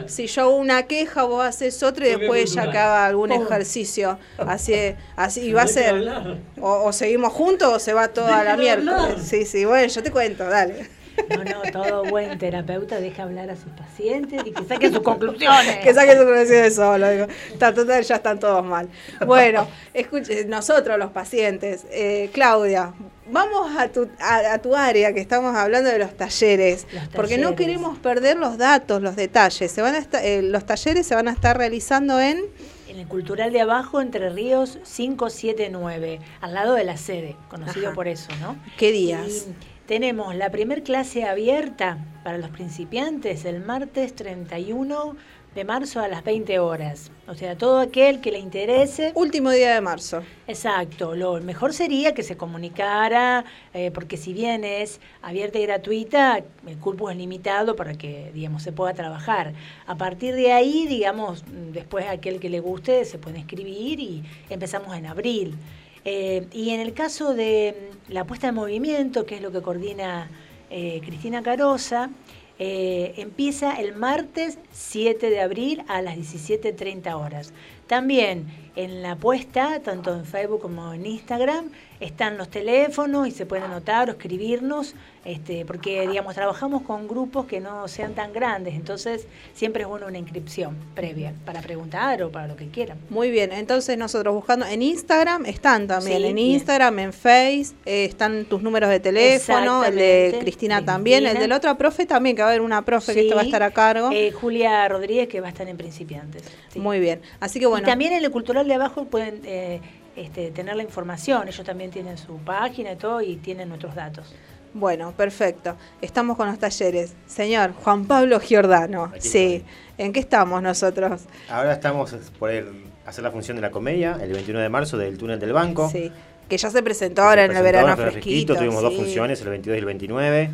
[0.06, 2.72] Si yo hago una queja, vos haces otra y después ella cultural.
[2.72, 4.18] que haga algún ejercicio.
[4.38, 4.74] Así,
[5.16, 6.38] así y va a ser.
[6.60, 9.16] O, o seguimos juntos o se va toda la hablar.
[9.22, 10.99] Sí, sí, bueno, yo te cuento, dale.
[11.28, 15.78] No, no, todo buen terapeuta deja hablar a sus pacientes y que saquen sus conclusiones.
[15.78, 17.10] que saquen sus conclusiones solo.
[17.10, 17.26] Digo.
[17.58, 18.88] Total, ya están todos mal.
[19.26, 22.92] Bueno, escuche, nosotros los pacientes, eh, Claudia,
[23.30, 27.50] vamos a tu, a, a tu área que estamos hablando de los talleres, porque no
[27.50, 27.66] talleres.
[27.66, 29.70] queremos perder los datos, los detalles.
[29.70, 32.40] Se van a eh, los talleres se van a estar realizando en...
[32.88, 37.94] En el Cultural de Abajo, Entre Ríos 579, al lado de la sede, conocido Ajá.
[37.94, 38.56] por eso, ¿no?
[38.76, 39.46] ¿Qué días?
[39.79, 45.16] Y tenemos la primer clase abierta para los principiantes el martes 31
[45.52, 47.10] de marzo a las 20 horas.
[47.26, 49.10] O sea, todo aquel que le interese.
[49.16, 50.22] Último día de marzo.
[50.46, 51.16] Exacto.
[51.16, 53.44] Lo mejor sería que se comunicara,
[53.74, 58.62] eh, porque si bien es abierta y gratuita, el cupo es limitado para que, digamos,
[58.62, 59.54] se pueda trabajar.
[59.88, 61.42] A partir de ahí, digamos,
[61.72, 65.56] después aquel que le guste se puede escribir y empezamos en abril.
[66.04, 69.60] Eh, y en el caso de mm, la puesta en movimiento, que es lo que
[69.60, 70.30] coordina
[70.70, 72.10] eh, Cristina Carosa,
[72.58, 77.52] eh, empieza el martes 7 de abril a las 17.30 horas.
[77.90, 78.46] También
[78.76, 83.64] en la puesta, tanto en Facebook como en Instagram, están los teléfonos y se pueden
[83.64, 84.94] anotar o escribirnos,
[85.26, 90.06] este, porque digamos trabajamos con grupos que no sean tan grandes, entonces siempre es bueno
[90.06, 92.96] una inscripción previa para preguntar o para lo que quieran.
[93.10, 96.48] Muy bien, entonces nosotros buscando en Instagram, están también, Sí, en bien.
[96.52, 101.48] Instagram, en Face, eh, están tus números de teléfono, el de Cristina también, el de
[101.48, 103.62] la otra profe también, que va a haber una profe que te va a estar
[103.62, 104.10] a cargo.
[104.12, 106.44] eh, Julia Rodríguez, que va a estar en Principiantes.
[106.72, 106.78] sí.
[106.78, 107.79] Muy bien, así que bueno.
[107.80, 109.80] Y también en el cultural de abajo pueden eh,
[110.16, 111.48] este, tener la información.
[111.48, 114.34] Ellos también tienen su página y todo y tienen nuestros datos.
[114.72, 115.76] Bueno, perfecto.
[116.00, 117.14] Estamos con los talleres.
[117.26, 119.64] Señor Juan Pablo Giordano, Aquí sí.
[119.98, 121.22] ¿En qué estamos nosotros?
[121.48, 125.18] Ahora estamos por el- hacer la función de la comedia, el 21 de marzo del
[125.18, 125.88] túnel del banco.
[125.90, 126.12] Sí.
[126.48, 128.56] que ya se presentó ahora en el Presentó verano en el fresquito.
[128.56, 130.50] Tuvimos dos funciones, el 22 y el 29.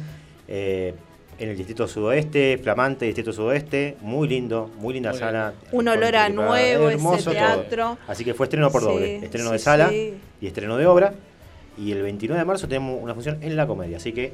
[0.48, 0.94] eh,
[1.38, 5.52] en el Distrito Sudoeste, flamante Distrito Sudoeste, muy lindo, muy linda Muy sala.
[5.72, 7.32] Un olor a nuevo, ese hermoso todo.
[7.34, 7.98] teatro.
[8.08, 10.14] Así que fue estreno por Sí, doble, estreno sí, de sala sí.
[10.40, 11.14] y estreno de obra.
[11.78, 14.32] Y el 29 de marzo tenemos una función en la comedia, así que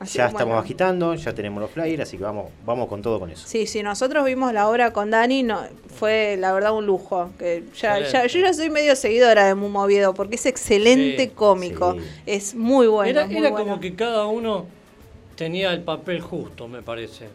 [0.00, 0.58] Así ya estamos bueno.
[0.60, 3.46] agitando, ya tenemos los flyers, así que vamos, vamos con todo con eso.
[3.46, 5.60] Sí, sí, nosotros vimos la obra con Dani, no,
[5.96, 7.30] fue la verdad un lujo.
[7.38, 11.94] Que ya, yo ya soy medio seguidora de Mumo Oviedo porque es excelente Sí, cómico,
[12.26, 13.10] es muy bueno.
[13.10, 13.64] era muy era bueno.
[13.64, 14.66] como que cada uno
[15.36, 17.28] tenía el papel justo, me parece.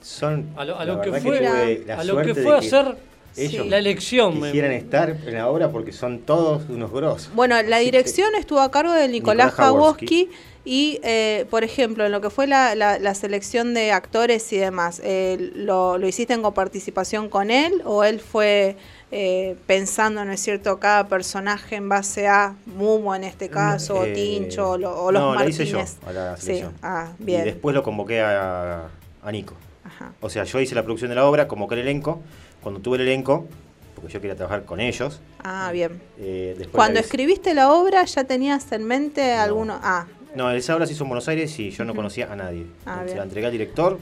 [0.00, 2.58] Son A lo, a la lo que fue, tuve la a lo que fue a
[2.58, 2.96] hacer
[3.36, 4.38] ellos la elección.
[4.40, 7.30] me- quisieran estar en la obra porque son todos unos grosos.
[7.34, 9.52] Bueno, la dirección estuvo a cargo de Nicolás.
[9.52, 10.28] Jaworski
[10.64, 14.56] y, eh, por ejemplo, en lo que fue la, la- la selección de actores y
[14.58, 18.76] demás, eh, lo, ¿lo hiciste en coparticipación con él o él fue
[19.14, 24.04] eh, pensando, ¿no es cierto?, cada personaje en base a Mumo en este caso, o
[24.04, 27.24] Eh, Tincho, o, lo- o los no, la hice yo a la Sí, ah, Y
[27.24, 27.44] bien.
[27.44, 28.88] después lo convoqué a,
[29.22, 29.54] a Nico.
[29.84, 30.12] Ajá.
[30.22, 32.22] O sea, yo hice la producción de la obra, convoqué el elenco.
[32.62, 33.46] Cuando tuve el elenco,
[33.94, 36.00] porque yo quería trabajar con ellos, Ah, bien.
[36.18, 39.78] eh, Cuando escribiste la obra, ¿ya tenías en mente alguno?
[39.82, 42.64] Ah, No, esa obra se hizo en Buenos Aires y yo no conocía a nadie.
[42.86, 43.16] Ah, Se bien.
[43.18, 43.98] la entregué al director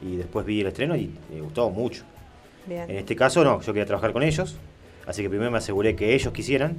[0.00, 2.04] y después vi el estreno y me gustó mucho.
[2.70, 2.90] Bien.
[2.90, 4.56] En este caso no, yo quería trabajar con ellos,
[5.06, 6.78] así que primero me aseguré que ellos quisieran,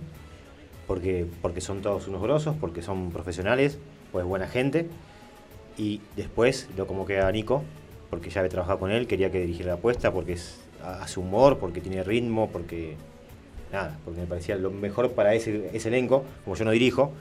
[0.87, 3.77] porque, porque son todos unos grosos, porque son profesionales,
[4.11, 4.87] pues buena gente,
[5.77, 7.63] y después lo convoqué a Nico,
[8.09, 11.59] porque ya había trabajado con él, quería que dirigiera la apuesta, porque es, hace humor,
[11.59, 12.95] porque tiene ritmo, porque
[13.71, 17.13] nada, porque me parecía lo mejor para ese, ese elenco, como yo no dirijo,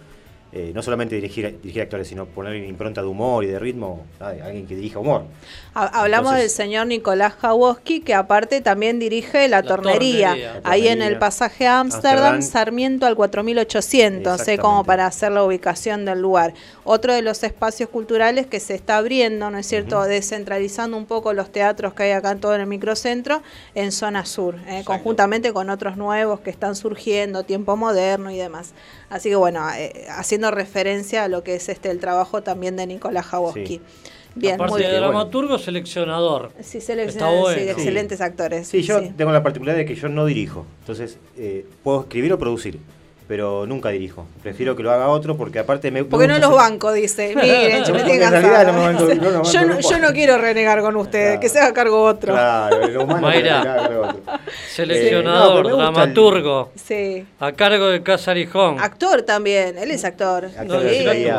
[0.52, 4.66] eh, no solamente dirigir, dirigir actores, sino poner impronta de humor y de ritmo, alguien
[4.66, 5.24] que dirija humor.
[5.74, 11.02] Ha- Hablamos Entonces- del señor Nicolás Jawoski, que aparte también dirige la, tornería, ahí en
[11.02, 12.42] el pasaje a Ámsterdam, Amsterdam.
[12.42, 16.54] Sarmiento al 4800, eh, como para hacer la ubicación del lugar.
[16.84, 21.32] Otro de los espacios culturales que se está abriendo, ¿no es cierto?, descentralizando un poco
[21.32, 23.42] los teatros que hay acá en todo el microcentro,
[23.74, 28.72] en zona sur, eh, conjuntamente con otros nuevos que están surgiendo, tiempo moderno y demás.
[29.08, 30.06] Así que bueno, eh,
[30.40, 33.66] haciendo referencia a lo que es este el trabajo también de Nicolás Jawoski.
[33.66, 33.80] Sí.
[34.36, 35.00] Bien, Aparte muy de bien.
[35.00, 36.52] dramaturgo, seleccionador.
[36.62, 37.58] Sí, selecciona- Está bueno.
[37.58, 38.68] sí, de excelentes actores.
[38.68, 40.64] Sí, yo tengo la particularidad de que yo no dirijo.
[40.80, 42.78] Entonces, eh, puedo escribir o producir,
[43.30, 44.26] pero nunca dirijo.
[44.42, 46.02] Prefiero que lo haga otro porque aparte me.
[46.02, 47.32] me Porque no los banco, dice.
[47.36, 48.64] Miren, yo me estoy cansada.
[48.98, 49.80] yo, no, nunca.
[49.88, 52.32] yo no quiero renegar con ustedes, que se haga cargo otro.
[52.32, 53.86] Claro, lo humano Mayra.
[53.88, 54.20] que otro.
[54.74, 56.72] Seleccionador, Eh, no, el- dramaturgo.
[56.74, 57.24] Sí.
[57.38, 58.80] A cargo de Casarijón.
[58.80, 60.46] Actor también, él es actor.
[60.46, 61.04] Actor Sí.
[61.04, 61.32] de.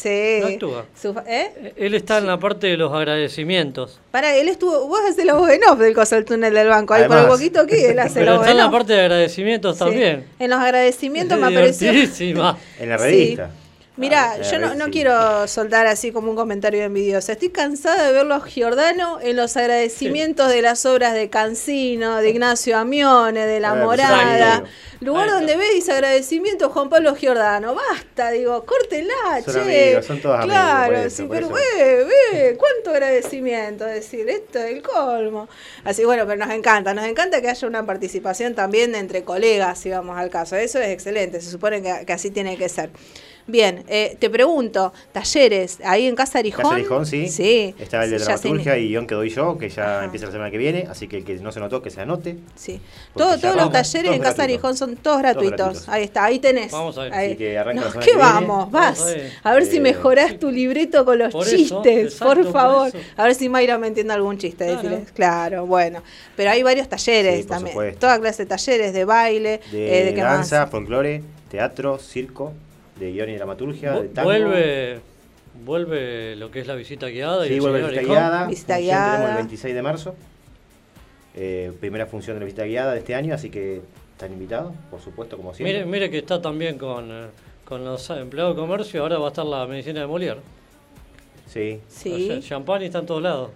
[0.00, 0.38] Sí.
[0.40, 0.84] No actúa.
[1.00, 1.72] Su- ¿eh?
[1.76, 3.98] Él está en la parte de los agradecimientos.
[4.12, 6.94] Para, él estuvo, vos haces la voz en off del coso del túnel del banco,
[6.94, 7.36] ahí por el Además.
[7.36, 9.84] poquito que él hace la Pero voz está en la parte de agradecimientos Sí.
[9.84, 10.24] también.
[10.38, 11.90] En los agradecimientos me apareció.
[11.90, 13.36] En la Sí.
[13.98, 14.90] Mira, Ah, yo no, sí.
[14.92, 17.32] quiero soltar así como un comentario envidioso.
[17.32, 22.30] Estoy cansada de verlo a Giordano en los agradecimientos de las obras de Cancino, de
[22.30, 24.36] Ignacio Amione, de La Ah, Morada.
[24.54, 24.68] exacto.
[25.00, 27.74] Lugar donde ve dice agradecimiento Juan Pablo Giordano.
[27.74, 29.14] Basta, digo, córtela,
[29.44, 29.60] Son che.
[29.60, 34.72] amigos, son todos amigos, Claro, eso, sí, pero ve, ve, cuánto agradecimiento decir, esto es
[34.76, 35.48] el colmo.
[35.84, 39.90] Así bueno, pero nos encanta, nos encanta que haya una participación también entre colegas, si
[39.90, 40.56] vamos al caso.
[40.56, 42.90] Eso es excelente, se supone que, que así tiene que ser.
[43.48, 46.64] Bien, eh, te pregunto, talleres, ahí en Casa Arijón.
[46.64, 47.28] Casa Arijón, sí.
[47.28, 47.74] Sí.
[47.78, 50.32] Está el de Sí, se dramaturgia y guion que doy yo, que ya empieza la
[50.32, 52.36] semana que viene, así que el que no se notó, que se anote.
[52.56, 52.78] Sí.
[53.16, 54.42] Todo- todos los talleres todos en Casa.
[54.42, 55.56] Arijón son todos gratuitos.
[55.56, 55.88] gratuitos.
[55.88, 56.70] Ahí está, ahí tenés.
[56.72, 57.14] Vamos a ver.
[57.14, 57.26] Ahí.
[57.28, 58.32] Así que arranca No, la semana ¿Qué que viene.
[58.32, 58.70] vamos?
[58.70, 58.98] Vas.
[58.98, 59.32] Vamos a ver.
[59.42, 62.92] A ver si Eh, mejorás tu libreto con los Por eso, chistes, exacto, por favor.
[63.16, 64.66] A ver si Mayra me entiende algún chiste.
[64.78, 65.00] Claro.
[65.14, 66.02] Claro, bueno.
[66.36, 67.72] Pero hay varios talleres también.
[67.72, 67.98] supuesto.
[68.00, 72.52] Toda clase de talleres, de baile, De, eh, de danza, folclore, teatro, circo,
[72.98, 74.28] de guion y dramaturgia, de tango.
[74.28, 75.00] Vuelve,
[75.64, 77.46] vuelve lo que es la visita guiada.
[77.46, 78.46] Sí, el vuelve señor visita guiada.
[78.46, 79.12] Visita guiada.
[79.12, 80.14] Tenemos el 26 de marzo.
[81.34, 85.00] Eh, primera función de la visita guiada de este año, así que están invitados, por
[85.00, 85.72] supuesto, como siempre.
[85.72, 87.26] Mire, mire que está también con, eh,
[87.64, 89.02] con los empleados de comercio.
[89.02, 90.40] Ahora va a estar la medicina de Molière.
[91.46, 91.80] Sí.
[91.88, 92.12] Sí.
[92.12, 93.50] O sea, champán está en todos lados.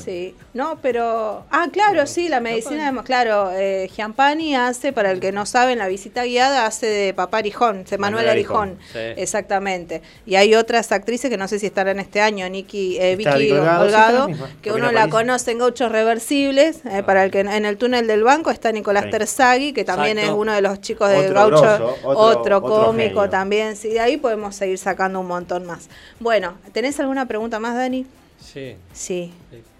[0.00, 1.44] Sí, no, pero.
[1.50, 2.90] Ah, claro, sí, la medicina.
[2.92, 6.86] de- Claro, eh, Giampani hace, para el que no sabe, en la visita guiada hace
[6.86, 8.78] de Papá Arijón, de Manuel Arijón.
[8.92, 8.98] Sí.
[9.16, 10.02] Exactamente.
[10.26, 14.26] Y hay otras actrices que no sé si estarán este año, Nikki, eh, Vicky Holgado,
[14.28, 16.80] sí, que uno la conoce en Gauchos Reversibles.
[16.84, 19.10] eh, para el que en el túnel del banco está Nicolás Sí.
[19.10, 20.36] Terzaghi, que también Exacto.
[20.36, 23.76] es uno de los chicos de Otro Gaucho, grosso, otro, cómico también.
[23.76, 25.88] Sí, de ahí podemos seguir sacando un montón más.
[26.20, 28.06] Bueno, ¿tenés alguna pregunta más, Dani?
[28.42, 28.76] Sí.
[28.92, 29.32] Sí.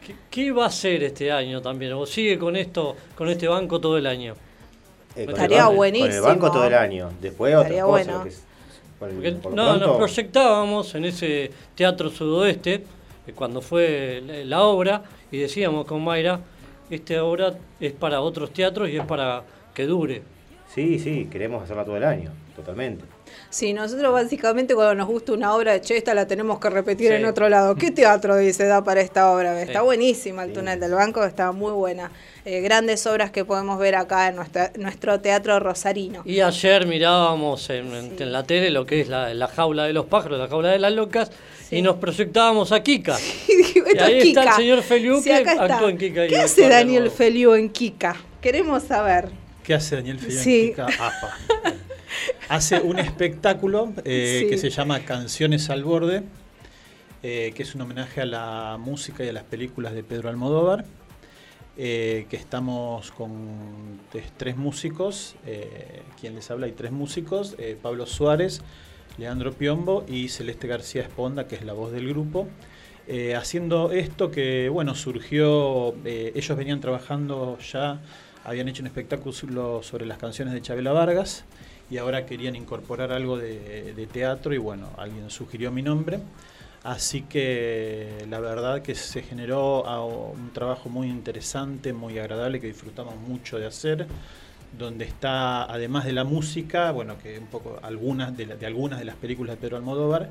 [0.07, 1.93] ¿Qué, qué va a hacer este año también?
[1.95, 4.35] ¿O sigue con esto, con este banco todo el año?
[5.17, 6.09] Eh, con Estaría el banco- buenísimo.
[6.09, 7.11] Con el banco todo el año.
[7.21, 7.91] Después otra Estaría cosa.
[8.05, 8.23] bueno.
[8.23, 8.45] que es-
[9.25, 12.85] el- no, pronto- nos proyectábamos en ese teatro sudoeste
[13.27, 16.41] eh, cuando fue la, la obra y decíamos con Mayra,
[16.89, 19.43] esta obra es para otros teatros y es para
[19.75, 20.23] que dure.
[20.73, 23.05] Sí, sí, queremos hacerla todo el año, totalmente.
[23.53, 27.09] Sí, nosotros básicamente cuando nos gusta una obra de che, esta la tenemos que repetir
[27.09, 27.15] Sí.
[27.17, 27.75] en otro lado.
[27.75, 29.61] ¿Qué teatro dice da para esta obra?
[29.61, 29.85] Está Sí.
[29.85, 32.11] buenísima el túnel del banco, está muy buena.
[32.47, 36.23] Eh, grandes obras que podemos ver acá en nuestra- nuestro teatro rosarino.
[36.25, 39.93] Y ayer mirábamos en, en- en la tele lo que es la, la jaula de
[39.93, 41.31] los pájaros, la jaula de las locas,
[41.71, 43.19] y nos proyectábamos a Kika.
[43.49, 44.57] y Esto ahí es está el Kika.
[44.57, 46.25] señor Feliu Sí, que actuó en Kika.
[46.25, 47.11] y ¿Qué hace Daniel.
[47.11, 48.17] Feliu en Kika?
[48.41, 49.29] Queremos saber.
[49.63, 50.61] ¿Qué hace Daniel Feliu Sí.
[50.63, 50.87] en Kika?
[50.87, 51.37] APA.
[52.49, 54.51] Hace un espectáculo eh, Sí.
[54.51, 56.23] que se llama Canciones al Borde,
[57.23, 60.85] eh, que es un homenaje a la música y a las películas de Pedro Almodóvar,
[61.77, 64.01] eh, que estamos con
[64.37, 65.37] tres, músicos,
[66.21, 68.61] quien les habla hay tres músicos, Pablo Suárez,
[69.19, 72.49] Leandro Piombo y Celeste García Esponda, que es la voz del grupo.
[73.09, 78.01] Eh, haciendo esto que, bueno, surgió, eh, ellos venían trabajando ya,
[78.45, 81.45] habían hecho un espectáculo sobre las canciones de Chabela Vargas
[81.91, 86.21] y ahora querían incorporar algo de, de teatro y bueno, alguien sugirió mi nombre.
[86.83, 92.67] Así que la verdad que se generó ah, un trabajo muy interesante, muy agradable, que
[92.67, 94.09] disfrutamos mucho de hacer,
[94.79, 98.99] donde está, además de la música, bueno, que un poco algunas de, la- de algunas
[98.99, 100.31] de las películas de Pedro Almodóvar,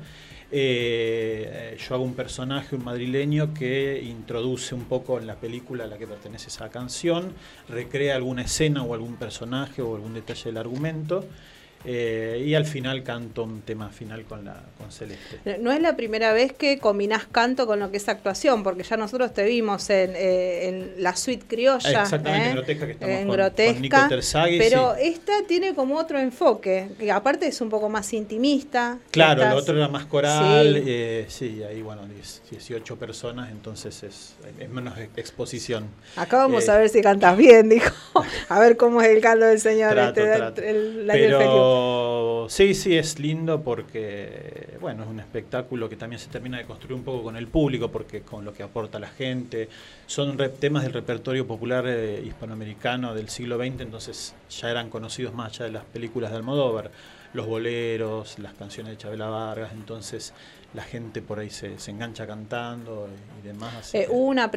[0.52, 5.86] eh, yo hago un personaje, un madrileño, que introduce un poco en la película a
[5.86, 7.32] la que pertenece esa canción,
[7.68, 11.24] recrea alguna escena o algún personaje o algún detalle del argumento.
[11.84, 15.58] Eh, y al final canto un tema final con la con Celeste.
[15.60, 18.96] No es la primera vez que combinás canto con lo que es actuación, porque ya
[18.96, 22.02] nosotros te vimos en, eh, en la suite criolla.
[22.02, 22.50] Exactamente, ¿eh?
[22.50, 25.02] en Grotesca, que estamos En con- Grotesca, con Nico Terzaghi, Pero sí.
[25.08, 28.98] esta tiene como otro enfoque, que aparte es un poco más intimista.
[29.10, 30.82] Claro, lo otro era más coral, Sí.
[30.86, 35.86] eh, sí, ahí bueno, 10, 18 personas, entonces es, es menos ex- exposición.
[36.16, 37.92] Acá vamos Eh, a ver si cantas bien, dijo.
[38.48, 40.60] A ver cómo es el canto del señor Trato, este, trato.
[40.62, 41.08] el.
[41.10, 41.38] Pero
[42.48, 46.94] sí, sí, es lindo porque, bueno, es un espectáculo que también se termina de construir
[46.94, 49.68] un poco con el público, porque con lo que aporta la gente,
[50.06, 55.52] son temas del repertorio popular eh, hispanoamericano del siglo XX, entonces ya eran conocidos más
[55.52, 56.90] allá de las películas de Almodóvar,
[57.34, 60.32] los boleros, las canciones de Chabela Vargas, entonces
[60.74, 63.74] la gente por ahí se, se engancha cantando y, y demás.
[63.74, 64.50] así Eh, que- ¿Hubo una,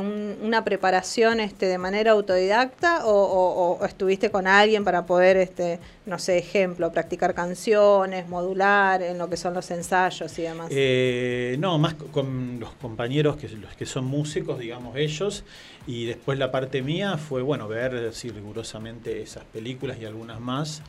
[0.00, 5.38] un- una preparación este, de manera autodidacta o, o- o estuviste con alguien para poder,
[5.38, 10.68] este, no sé, ejemplo, practicar canciones, modular en lo que son los ensayos y demás?
[10.70, 15.44] Eh, no, más co- con los compañeros que los que son músicos, digamos ellos,
[15.86, 20.82] y después la parte mía fue bueno ver sí, rigurosamente esas películas y algunas más.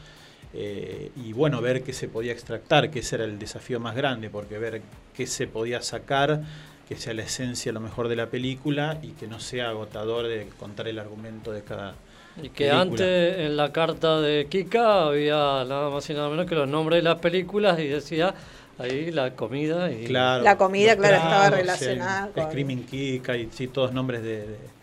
[0.54, 4.30] Eh, y bueno, ver qué se podía extractar, que ese era el desafío más grande,
[4.30, 4.82] porque ver
[5.16, 6.42] qué se podía sacar,
[6.88, 10.48] que sea la esencia lo mejor de la película y que no sea agotador de
[10.60, 11.96] contar el argumento de cada
[12.38, 12.82] Y que película.
[12.82, 15.36] antes en la carta de Kika había
[15.66, 18.34] nada más y nada menos que los nombres de las películas y decía
[18.80, 23.50] ahí la comida y Claro, La comida, claro, estaba relacionada el con- Screaming Kika y
[23.52, 24.74] sí, todos nombres de, de-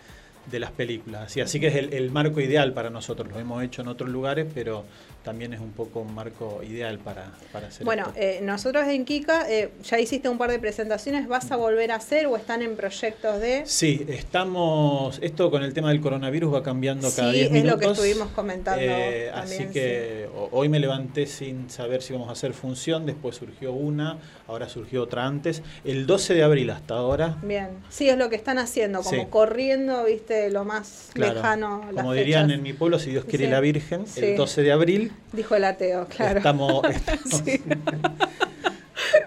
[0.50, 1.24] de las películas.
[1.26, 3.28] Así, así que es el, el marco ideal para nosotros.
[3.30, 4.84] Lo hemos hecho en otros lugares, pero
[5.30, 9.48] también es un poco un marco ideal para, para hacer Bueno, eh, nosotros en Kika
[9.48, 12.74] eh, ya hiciste un par de presentaciones, ¿vas a volver a hacer o están en
[12.74, 13.62] proyectos de...?
[13.64, 15.20] Sí, estamos.
[15.22, 17.72] Esto con el tema del coronavirus va cambiando cada Sí, 10 es minutos.
[17.74, 22.12] lo que estuvimos comentando Eh, también, así que ho- hoy me levanté sin saber si
[22.12, 25.62] vamos a hacer función, después surgió una, ahora surgió otra antes.
[25.84, 27.38] El 12 de abril hasta ahora.
[27.42, 29.26] Bien, sí, es lo que están haciendo, como Sí.
[29.30, 31.84] corriendo, viste, lo más Claro, lejano.
[31.92, 32.56] las como dirían fechas.
[32.58, 33.50] en mi pueblo, si Dios quiere Sí.
[33.52, 34.24] la Virgen, Sí.
[34.24, 35.12] el 12 de abril.
[35.32, 36.38] Dijo el ateo, claro.
[36.38, 37.42] Estamos, estamos-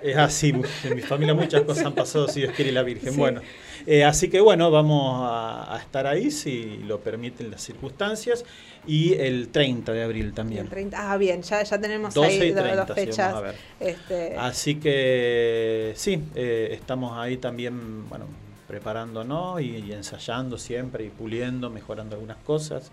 [0.02, 0.50] es así,
[0.84, 3.14] en mi familia muchas cosas han pasado, si Dios quiere la Virgen.
[3.14, 3.20] Sí.
[3.20, 3.42] Bueno,
[3.86, 8.44] eh, así que bueno, vamos a, a estar ahí si lo permiten las circunstancias.
[8.86, 10.64] Y el 30 de abril también.
[10.64, 13.42] El 30, ah, bien, ya, ya tenemos 12 ahí y do- 30, dos sí, fechas.
[13.42, 13.56] ver.
[13.80, 18.26] Este, Así que sí, eh, estamos ahí también, bueno,
[18.68, 22.92] preparándonos y, y ensayando siempre y puliendo, mejorando algunas cosas.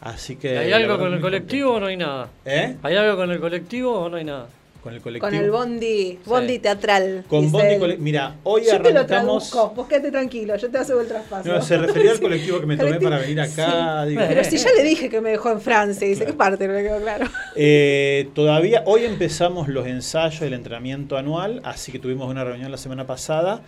[0.00, 0.58] Así que...
[0.58, 2.28] ¿Hay algo con el colectivo o no hay nada?
[2.44, 2.76] ¿Eh?
[2.82, 4.46] ¿Hay algo con el colectivo o no hay nada?
[4.82, 5.28] Con el colectivo.
[5.28, 7.24] con el bondi, bondi teatral.
[7.28, 7.78] Con Bondi él.
[7.80, 9.50] Cole- Mira, hoy yo te lo arrancamos.
[9.50, 11.48] traduzco, vos quédate tranquilo, yo te hago el traspaso.
[11.48, 14.02] No, se refería al colectivo que me tomé Colectivo- para venir acá.
[14.04, 14.10] Sí.
[14.10, 16.68] digo, Pero si ya le dije que me dejó en Francia, dice, ¿qué parte?
[16.68, 17.26] No me quedó claro.
[17.56, 22.76] Eh, todavía, hoy empezamos los ensayos del entrenamiento anual, así que tuvimos una reunión la
[22.78, 23.62] semana pasada.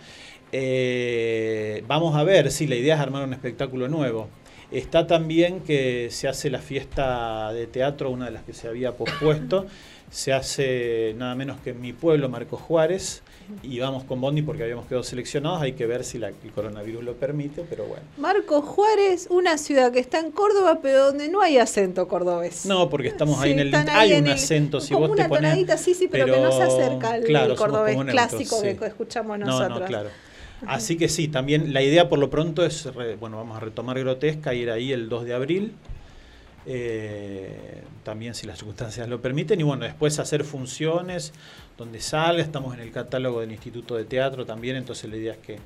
[0.53, 4.29] Eh, vamos a ver si la idea es armar un espectáculo nuevo.
[4.71, 8.91] Está también que se hace la fiesta de teatro, una de las que se había
[8.95, 9.65] pospuesto.
[10.11, 13.21] Se hace nada menos que en mi pueblo, Marcos Juárez,
[13.63, 15.61] y vamos con Bondi porque habíamos quedado seleccionados.
[15.61, 18.03] Hay que ver si la- el coronavirus lo permite, pero bueno.
[18.17, 22.65] Marcos Juárez, una ciudad que está en Córdoba, pero donde no hay acento cordobés.
[22.65, 25.23] No, porque estamos ahí Sí, en el Hay un el- acento, si como vos te
[25.25, 28.75] una tonadita, sí, sí, pero, que no se acerca al claro, cordobés clásico sí.
[28.75, 29.79] que escuchamos No, nosotros.
[29.79, 30.09] no, claro.
[30.67, 33.97] Así que sí, también la idea por lo pronto es, re- bueno, vamos a retomar
[33.99, 35.73] Grotesca, ir ahí el 2 de abril,
[36.65, 41.33] eh, también si las circunstancias lo permiten, y bueno, después hacer funciones
[41.77, 45.39] donde salga, estamos en el catálogo del Instituto de Teatro también, entonces la idea es
[45.39, 45.59] que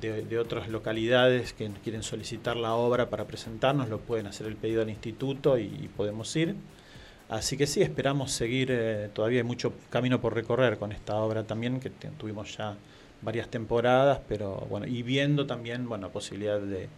[0.00, 4.82] de, otras localidades que quieren solicitar la obra para presentarnos, lo pueden hacer el pedido
[4.82, 6.54] al instituto y, podemos ir.
[7.28, 11.42] Así que sí, esperamos seguir, eh, todavía hay mucho camino por recorrer con esta obra
[11.44, 12.76] también, que tuvimos ya
[13.26, 16.88] varias temporadas, pero bueno, y viendo también, bueno, la posibilidad de,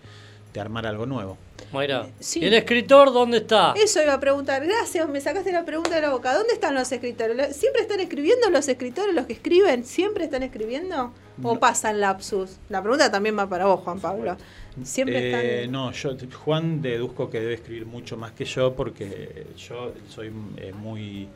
[0.52, 1.36] de armar algo nuevo.
[1.72, 2.40] Mayra, Sí.
[2.40, 3.72] ¿y el escritor dónde está?
[3.82, 4.64] Eso iba a preguntar.
[4.64, 6.32] Gracias, me sacaste la pregunta de la boca.
[6.34, 7.36] ¿Dónde están los escritores?
[7.36, 9.84] ¿Lo- ¿Siempre están escribiendo los escritores, los que escriben?
[9.84, 11.12] ¿Siempre están escribiendo?
[11.42, 12.56] ¿O pasan lapsus?
[12.68, 14.36] La pregunta también va para vos, Juan Pablo.
[14.84, 15.72] Siempre Eh, están...
[15.72, 16.10] No, yo,
[16.44, 21.28] Juan deduzco que debe escribir mucho más que yo porque yo soy eh, muy...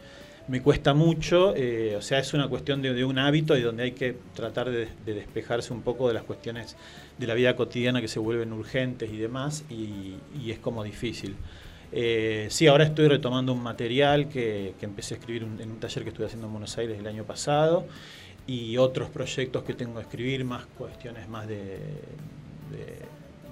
[0.49, 3.93] Me cuesta mucho, eh, o sea, es una cuestión de, un hábito y donde hay
[3.93, 6.77] que tratar de, de despejarse un poco de las cuestiones
[7.19, 10.17] de la vida cotidiana que se vuelven urgentes y demás, y,
[10.51, 11.37] es como difícil.
[11.93, 16.11] Eh, sí, ahora estoy retomando un material que, empecé a escribir en un taller que
[16.11, 17.87] estuve haciendo en Buenos Aires el año pasado
[18.47, 21.59] y otros proyectos que tengo que escribir, más cuestiones más de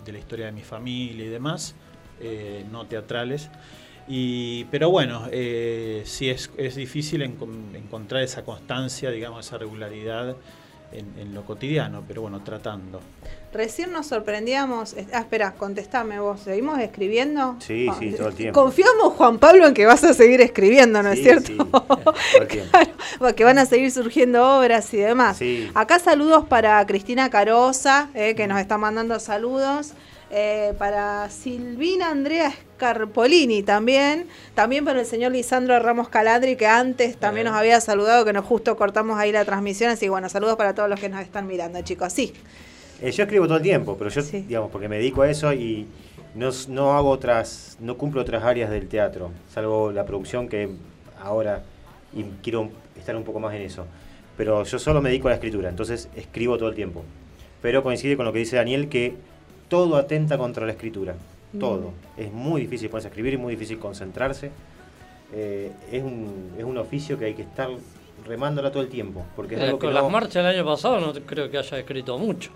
[0.07, 1.75] la historia de mi familia y demás,
[2.21, 3.49] eh, no teatrales.
[4.13, 10.35] Y, pero bueno, eh, sí es, es difícil encon- encontrar esa constancia, digamos, esa regularidad
[10.93, 13.01] en, en lo cotidiano, pero bueno, tratando.
[13.53, 14.97] Recién nos sorprendíamos...
[15.13, 16.41] Ah, espera, contestame vos.
[16.41, 17.55] ¿Seguimos escribiendo?
[17.61, 18.61] Sí, Ah, sí, todo el tiempo.
[18.61, 21.47] Confiamos, Juan Pablo, en que vas a seguir escribiendo, ¿no es cierto?
[21.47, 22.79] sí, todo el tiempo.
[23.37, 25.37] Que van a seguir surgiendo obras y demás.
[25.37, 25.71] Sí.
[25.75, 29.93] Acá saludos para Cristina Carosa, eh, que nos está mandando saludos.
[30.33, 34.27] eh, para Silvina Andrea Scarpolini también.
[34.55, 38.47] También para el señor Lisandro Ramos Calandri, que antes también nos había saludado, que nos
[38.47, 39.91] justo cortamos ahí la transmisión.
[39.91, 42.13] Así que bueno, saludos para todos los que nos están mirando, chicos.
[42.13, 42.33] Sí.
[43.03, 45.87] Eh, yo escribo todo el tiempo, pero yo, digamos, porque me dedico a eso y
[46.35, 50.71] no, no hago otras, no cumplo otras áreas del teatro, salvo la producción que
[51.23, 51.63] ahora
[52.15, 53.87] y quiero estar un poco más en eso.
[54.37, 57.05] Pero yo solo me dedico a la escritura, entonces escribo todo el tiempo.
[57.61, 59.15] Pero coincide con lo que dice Daniel que
[59.69, 61.15] todo atenta contra la escritura,
[61.59, 61.93] todo.
[62.17, 64.51] Es muy difícil ponerse a escribir y muy difícil concentrarse.
[65.33, 67.69] Eh, es, un, es un oficio que hay que estar
[68.27, 70.65] remándola todo el tiempo, porque es Eh, algo que con no- las marchas del año
[70.65, 72.51] pasado no creo que haya escrito mucho.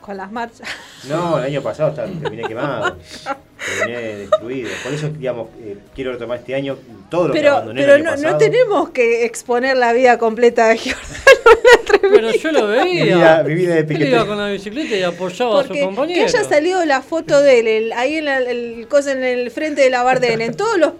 [0.00, 0.68] Con las marchas.
[1.08, 2.96] No, el año pasado estaba- terminé quemado,
[3.78, 4.68] terminé destruido.
[4.82, 6.78] Por eso, digamos, eh, quiero retomar este año
[7.10, 10.18] todo lo que Pero, abandoné pero el año no, no tenemos que exponer la vida
[10.18, 11.08] completa de Giordano.
[12.00, 12.84] Pero yo lo veía.
[12.84, 14.10] Mi vida- mi vida de Él piquete.
[14.10, 16.24] iba con la bicicleta y apoyaba a su Porque que compañero.
[16.24, 19.82] haya salido la foto de él el- ahí en, la- el, cosa en el frente
[19.82, 20.92] de la Bardén, en todos los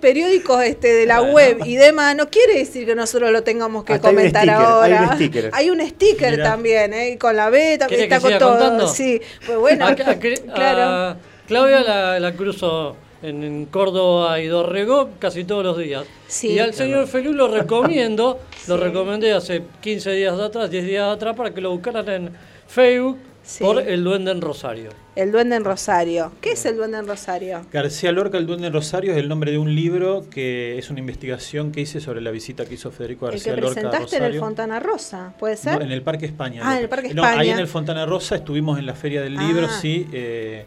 [0.00, 3.94] periódicos este de la web y demás, no quiere decir que nosotros lo tengamos que
[3.94, 5.02] Hasta hay un comentar sticker, hay ahora.
[5.10, 5.50] un sticker.
[5.52, 6.44] Hay un sticker Mirá.
[6.44, 7.18] también, ¿eh?
[7.18, 8.50] con la B, también ¿Quiere está que con todo.
[8.58, 8.88] contando?
[8.88, 10.82] Sí, pues bueno, A- a Cri- claro.
[10.82, 11.16] a
[11.46, 16.04] Claudia la, la cruzo en, en Córdoba y Dorrego casi todos los días.
[16.26, 16.48] Sí.
[16.52, 21.36] Y al señor Felú lo recomiendo, lo recomendé hace 15 días atrás, 10 días atrás,
[21.36, 22.30] para que lo buscaran en
[22.66, 23.18] Facebook
[23.60, 24.90] por El Duende en Rosario.
[25.14, 26.32] El Duende en Rosario.
[26.40, 27.60] ¿Qué es el Duende en Rosario?
[27.72, 30.98] García Lorca, el Duende en Rosario, es el nombre de un libro que es una
[30.98, 34.16] investigación que hice sobre la visita que hizo Federico El García que Lorca a presentaste
[34.16, 34.38] en el.
[34.40, 35.78] Fontana Rosa, ¿puede ser?
[35.78, 36.60] No, en el Parque España.
[36.64, 37.52] Ah, en el Parque No, ahí España.
[37.52, 39.78] en el Fontana Rosa estuvimos en la Feria del Libro, Ah.
[39.80, 40.08] sí.
[40.12, 40.66] eh,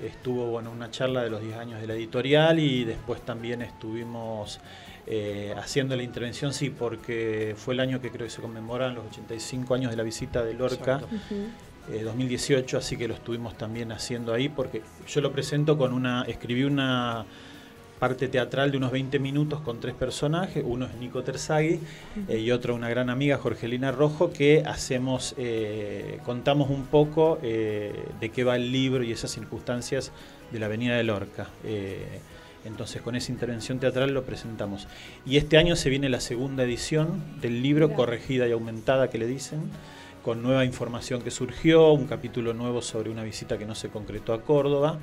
[0.00, 4.60] estuvo bueno una charla de los 10 años de la editorial y después también estuvimos
[5.06, 9.06] eh, haciendo la intervención, sí, porque fue el año que creo que se conmemoran los
[9.06, 10.94] 85 años de la visita de Lorca.
[10.94, 11.16] Exacto.
[11.92, 16.22] eh, 2018, así que lo estuvimos también haciendo ahí, porque yo lo presento con una,
[16.22, 17.26] escribí una
[18.04, 21.80] parte teatral de unos 20 minutos con tres personajes, uno es Nico Terzaghi
[22.28, 27.94] eh, y otro una gran amiga, Jorgelina Rojo, que hacemos, eh, contamos un poco eh,
[28.20, 30.12] de qué va el libro y esas circunstancias
[30.52, 31.48] de la Avenida de Lorca.
[32.66, 34.86] Entonces con esa intervención teatral lo presentamos.
[35.24, 39.26] Y este año se viene la segunda edición del libro, corregida y aumentada que le
[39.26, 39.62] dicen,
[40.22, 44.34] con nueva información que surgió, un capítulo nuevo sobre una visita que no se concretó
[44.34, 44.98] a Córdoba,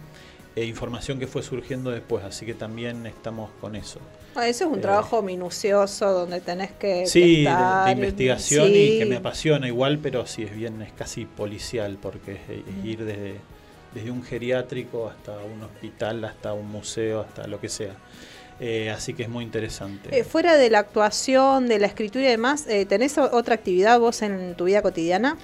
[0.56, 4.00] e información que fue surgiendo después, así que también estamos con eso.
[4.36, 7.98] Ah, eso es un Eh, trabajo minucioso donde tenés que, que Sí, de- de, estar,
[7.98, 8.96] investigación sí.
[8.96, 12.86] y que me apasiona igual, pero sí es bien, es casi policial, porque es, es
[12.86, 13.36] ir desde,
[13.94, 17.96] desde un geriátrico hasta un hospital, hasta un museo, hasta lo que sea.
[18.60, 20.10] Eh, así que es muy interesante.
[20.12, 24.56] Eh, fuera de la actuación, de la escritura y demás, ¿tenés otra actividad vos en
[24.56, 25.38] tu vida cotidiana?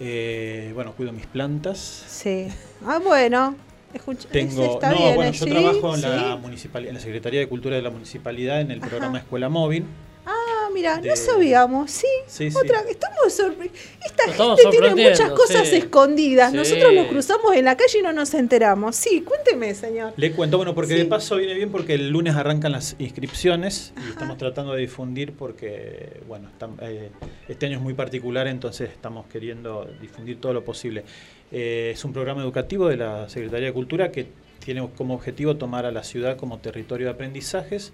[0.00, 2.04] Eh, bueno, cuido mis plantas.
[2.06, 2.48] Sí.
[2.84, 3.56] Ah, bueno.
[3.94, 5.32] Escucha, Tengo, no, bien, bueno, ¿eh?
[5.32, 8.70] yo Sí, trabajo en la, municipal, en la Secretaría de Cultura de la Municipalidad en
[8.72, 9.84] el programa Escuela Móvil.
[10.26, 12.06] Ah, mira, de- no sabíamos, sí.
[12.26, 12.56] Sí, sí.
[12.56, 13.70] Otra, estamos sorpre-
[14.04, 15.76] Esta estamos gente tiene muchas cosas sí.
[15.76, 16.52] escondidas.
[16.52, 18.96] Nosotros lo cruzamos en la calle y no nos enteramos.
[18.96, 20.14] Sí, cuénteme, señor.
[20.16, 24.08] Le cuento, bueno, porque de paso viene bien porque el lunes arrancan las inscripciones y
[24.10, 26.50] estamos tratando de difundir porque, bueno,
[26.80, 27.10] eh,
[27.48, 31.04] este año es muy particular, entonces estamos queriendo difundir todo lo posible.
[31.52, 34.28] Eh, es un programa educativo de la Secretaría de Cultura que
[34.64, 37.92] tiene como objetivo tomar a la ciudad como territorio de aprendizajes.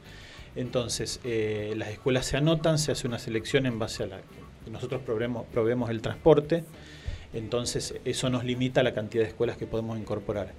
[0.57, 4.21] Entonces, eh, las escuelas se anotan, se hace una selección en base a la...
[4.71, 6.65] Nosotros proveemos, proveemos el transporte,
[7.33, 10.53] entonces eso nos limita la cantidad de escuelas que podemos incorporar.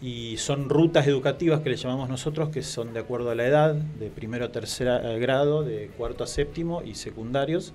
[0.00, 3.74] Y son rutas educativas que le llamamos nosotros, que son de acuerdo a la edad,
[3.74, 7.72] de primero a tercer eh, grado, de cuarto a séptimo y secundarios,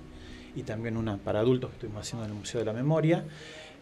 [0.54, 3.24] y también una para adultos que estuvimos haciendo en el Museo de la Memoria,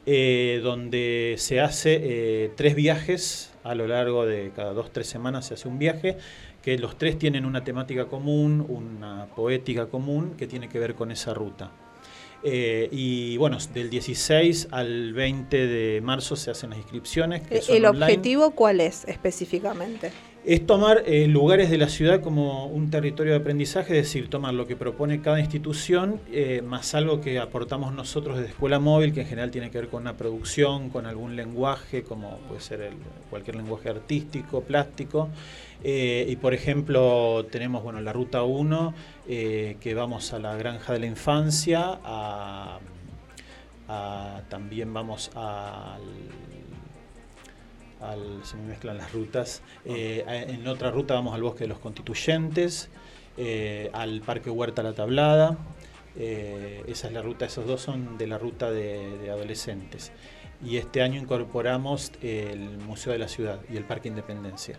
[0.07, 5.47] eh, donde se hace eh, tres viajes a lo largo de cada dos, tres semanas
[5.47, 6.17] se hace un viaje,
[6.63, 11.11] que los tres tienen una temática común, una poética común que tiene que ver con
[11.11, 11.73] esa ruta.
[12.43, 17.43] Eh, y bueno, del 16 al 20 de marzo se hacen las inscripciones.
[17.43, 20.13] que Eh, son ¿El objetivo cuál es específicamente?
[20.47, 24.55] Es tomar eh, lugares de la ciudad como un territorio de aprendizaje, es decir, tomar
[24.55, 29.23] lo que propone cada institución, eh, más algo que aportamos nosotros desde Escuela Móvil, que
[29.23, 32.93] en general tiene que ver con una producción, con algún lenguaje, como puede ser
[33.29, 35.31] cualquier lenguaje artístico, plástico.
[35.83, 38.95] Eh, y por ejemplo, tenemos bueno, la Ruta 1,
[39.29, 41.99] eh, que vamos a la Granja de la Infancia,
[44.49, 46.03] también vamos al
[48.01, 49.63] al- se me mezclan las rutas.
[49.85, 52.89] Eh, en otra ruta vamos al Bosque de los Constituyentes,
[53.37, 55.57] eh, al Parque Huerta La Tablada.
[56.19, 60.13] eh, esa es la ruta, esos dos son de la ruta de adolescentes.
[60.65, 64.79] Y este año incorporamos el Museo de la Ciudad y el Parque Independencia.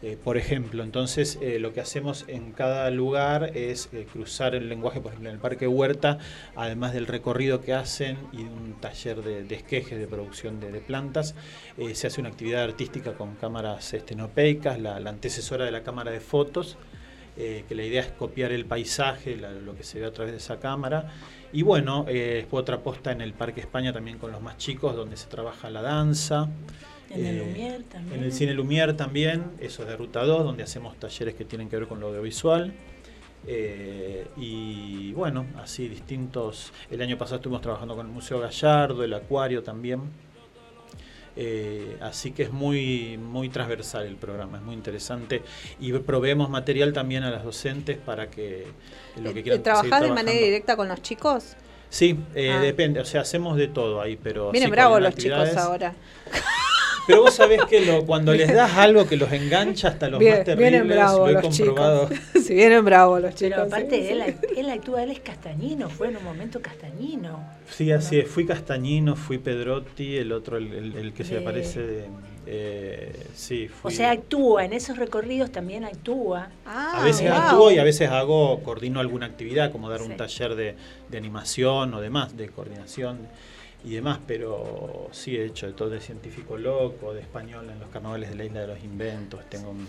[0.00, 4.68] Eh, por ejemplo, entonces eh, lo que hacemos en cada lugar es eh, cruzar el
[4.68, 6.18] lenguaje, por ejemplo, en el Parque Huerta,
[6.54, 10.78] además del recorrido que hacen y un taller de, de esquejes de producción de, de
[10.78, 11.34] plantas,
[11.78, 16.12] eh, se hace una actividad artística con cámaras estenopeicas, la, la antecesora de la cámara
[16.12, 16.76] de fotos,
[17.36, 20.30] eh, que la idea es copiar el paisaje, la- lo que se ve a través
[20.32, 21.10] de esa cámara.
[21.52, 25.16] Y bueno, eh, otra posta en el Parque España también con los más chicos, donde
[25.16, 26.48] se trabaja la danza.
[27.10, 28.18] En el Eh, Lumière también.
[28.18, 31.68] En el Cine Lumière también, eso es de Ruta 2, donde hacemos talleres que tienen
[31.68, 32.72] que ver con lo audiovisual.
[33.46, 36.72] Eh, y bueno, así distintos.
[36.90, 40.02] El año pasado estuvimos trabajando con el Museo Gallardo, el Acuario también.
[41.40, 45.42] Eh, así que es muy, muy transversal el programa, es muy interesante.
[45.78, 48.66] Y proveemos material también a las docentes para que
[49.22, 51.56] lo que quieran ¿Trabajás de manera directa con los chicos?
[51.90, 52.60] Sí, eh, Ah.
[52.60, 54.50] depende, o sea, hacemos de todo ahí, pero...
[54.50, 55.94] Vienen sí, bravos los chicos ahora.
[57.08, 60.36] Pero vos sabés que lo, cuando les das algo que los engancha hasta los Bien-
[60.36, 62.08] más terribles, vienen bravos lo he los comprobado.
[62.32, 62.44] chicos.
[62.44, 63.54] Si vienen bravos los chicos.
[63.56, 64.12] Pero aparte, sí, sí.
[64.12, 67.42] él, él actúa, él es castañino, fue en un momento castañino.
[67.70, 68.28] Sí, así es.
[68.28, 72.04] Fui Castañino, fui Pedrotti, el otro, el, el- el que se De- aparece de...
[72.46, 73.92] eh, sí, O fui...
[73.92, 76.48] sea, actúa, en esos recorridos también actúa.
[76.64, 77.38] a veces wow.
[77.40, 80.74] actúo y a veces hago, coordino alguna actividad, como dar un taller de,
[81.10, 83.18] de animación o demás, de coordinación
[83.84, 87.88] y demás, pero sí he hecho de todo, de científico loco, de español en los
[87.90, 89.86] carnavales de la Isla de los Inventos, tengo un...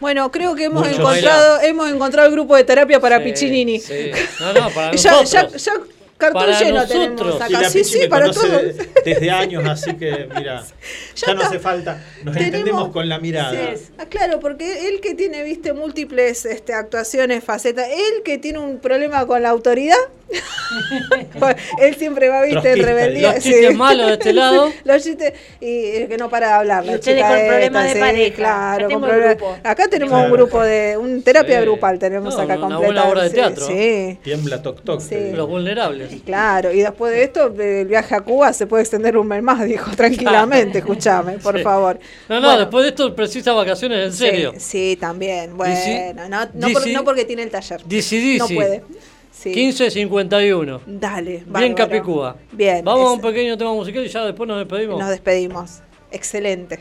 [0.00, 3.80] Bueno, creo que hemos encontrado, hemos encontrado el grupo de terapia para Sí, Piccinini.
[3.80, 4.10] sí.
[4.40, 5.64] No, no, para ya, ya, nosotros.
[5.64, 5.72] ya
[6.16, 6.98] cartón Para lleno nosotros.
[7.16, 7.60] tenemos Y acá.
[7.62, 8.50] la Sí, sí, para todos.
[8.50, 10.64] de- desde años, así que mira,
[11.16, 13.76] ya, no hace falta, nos Tenemos- entendemos con la mirada.
[13.76, 18.60] Sí, ah, claro, porque él que tiene, viste, múltiples este, actuaciones, facetas, él que tiene
[18.60, 19.96] un problema con la autoridad,
[21.80, 23.34] él siempre va, viste, en rebeldía.
[23.34, 24.70] los chistes malos de este lado.
[24.84, 26.84] los chistes, y el que no para de hablar.
[26.84, 28.34] La ustedes chica con esta, problemas de sí, pareja.
[28.36, 29.60] Claro, Acá con tenemos problemas-.
[29.64, 30.26] Acá tenemos Claro.
[30.26, 31.64] un grupo de, un terapia Sí.
[31.64, 32.86] grupal tenemos No, acá una completa.
[32.86, 33.66] buena obra de sí, teatro.
[33.66, 34.18] Sí.
[34.22, 35.00] Tiembla toc toc.
[35.00, 35.16] Sí.
[35.32, 36.10] Los vulnerables.
[36.24, 39.64] Claro, y después de esto, el viaje a Cuba se puede extender un mes más,
[39.64, 41.62] dijo tranquilamente, escúchame, por Sí.
[41.62, 41.98] favor.
[42.28, 44.52] No, no, Bueno, después de esto precisa vacaciones en sí, serio.
[44.58, 45.56] Sí, también.
[45.56, 45.74] Bueno,
[46.28, 47.80] no, no, por- no porque tiene el taller.
[47.86, 48.38] Dici, dici.
[48.38, 48.82] No puede.
[49.36, 49.52] Sí.
[49.52, 50.80] 15.51.
[50.86, 51.74] Dale, Bien bárbaro.
[51.74, 52.36] Capicúa.
[52.52, 52.84] Bien.
[52.84, 54.98] Vamos a un pequeño tema musical y ya después nos despedimos.
[54.98, 55.80] nos despedimos.
[56.10, 56.78] Excelente.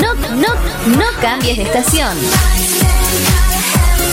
[0.00, 0.54] No, no,
[0.96, 2.16] no cambies de estación.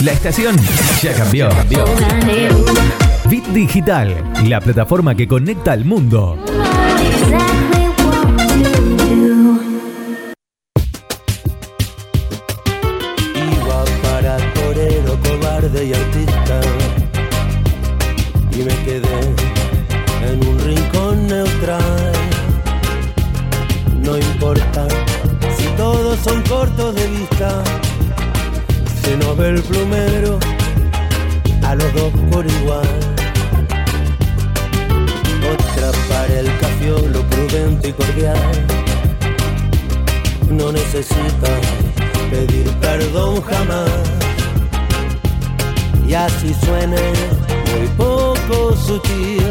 [0.04, 0.56] La estación
[1.02, 1.48] ya cambió.
[3.28, 6.38] Bit Digital, la plataforma que conecta al mundo.
[15.82, 16.60] Y artista.
[18.52, 19.20] Y me quedé
[20.28, 22.12] en un rincón neutral.
[24.02, 24.88] No importa
[25.56, 27.62] si todos son cortos de vista.
[29.02, 30.38] Se nos ve el plumero
[31.62, 32.88] a los dos por igual.
[35.52, 38.66] Otra para el cafiolo prudente y cordial.
[40.50, 41.50] No necesita
[42.30, 44.37] pedir perdón jamás.
[46.08, 49.42] Y así suene muy poco sutil.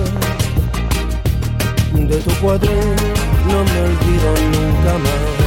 [1.94, 2.96] De tu cuadril
[3.48, 5.38] no me olvido nunca más.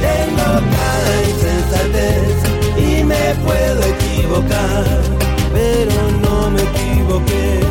[0.00, 2.36] Tengo cada insensatez
[2.76, 4.84] y me puedo equivocar,
[5.52, 7.63] pero no me equivoqué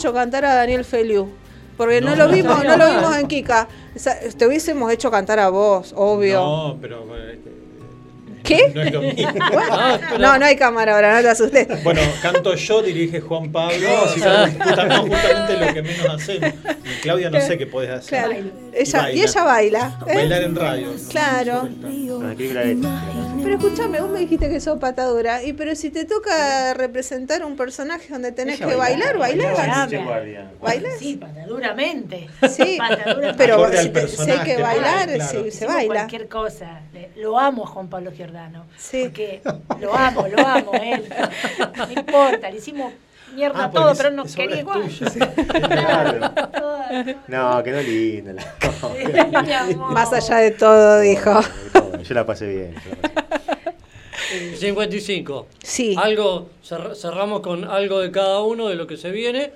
[0.00, 1.28] hecho cantar a Daniel Feliu.
[1.76, 2.26] Porque no, No.
[2.26, 3.68] lo vimos, no lo vimos en Kika.
[3.94, 6.40] O sea, te hubiésemos hecho cantar a vos, obvio.
[6.40, 7.04] No, pero.
[7.16, 7.38] eh,
[8.42, 8.72] ¿Qué?
[8.74, 9.32] No es lo mismo.
[10.18, 11.84] No, no hay cámara ahora, no te asustes.
[11.84, 16.50] Bueno, canto yo, dirige Juan Pablo, así que justamente, justamente lo que menos hacemos.
[16.84, 18.08] Y Claudia, no sé qué podés hacer.
[18.24, 18.42] Claro.
[18.72, 19.14] Ella, baila.
[19.18, 19.98] y ella baila.
[20.06, 20.14] ¿eh?
[20.14, 20.86] Bailar en radio.
[20.88, 21.08] ¿no?
[21.10, 21.68] Claro.
[23.42, 25.42] Pero escúchame, vos me dijiste que sos patadura.
[25.42, 29.16] Y pero si te toca representar un personaje donde tenés Ella que bailar.
[29.16, 30.50] Guardia.
[30.60, 30.98] ¿Bailas?
[30.98, 32.28] Sí, pataduramente.
[32.48, 33.34] Sí, Pataduramente.
[33.38, 35.30] pero si, te- si hay personaje, que bailar, claro.
[35.30, 35.94] sí, se Hicimos baila.
[35.94, 36.80] cualquier cosa.
[37.16, 38.66] Lo amo a Juan Pablo Giordano.
[38.76, 39.04] Sí.
[39.04, 39.40] Porque
[39.80, 41.08] lo amo, lo amo, él.
[41.76, 42.92] No importa, le hicimos
[43.34, 44.82] mierda Ah, todo, pero obra quería igual.
[45.68, 46.32] Claro.
[47.28, 48.32] No, que no lindo.
[48.32, 49.88] la- no.
[49.90, 51.40] Más allá de todo, dijo.
[52.02, 52.74] Yo la pasé bien.
[52.74, 55.46] yo la pasé 55.
[55.62, 55.94] Sí.
[55.98, 59.52] Algo, cer- cerramos con algo de cada uno de lo que se viene.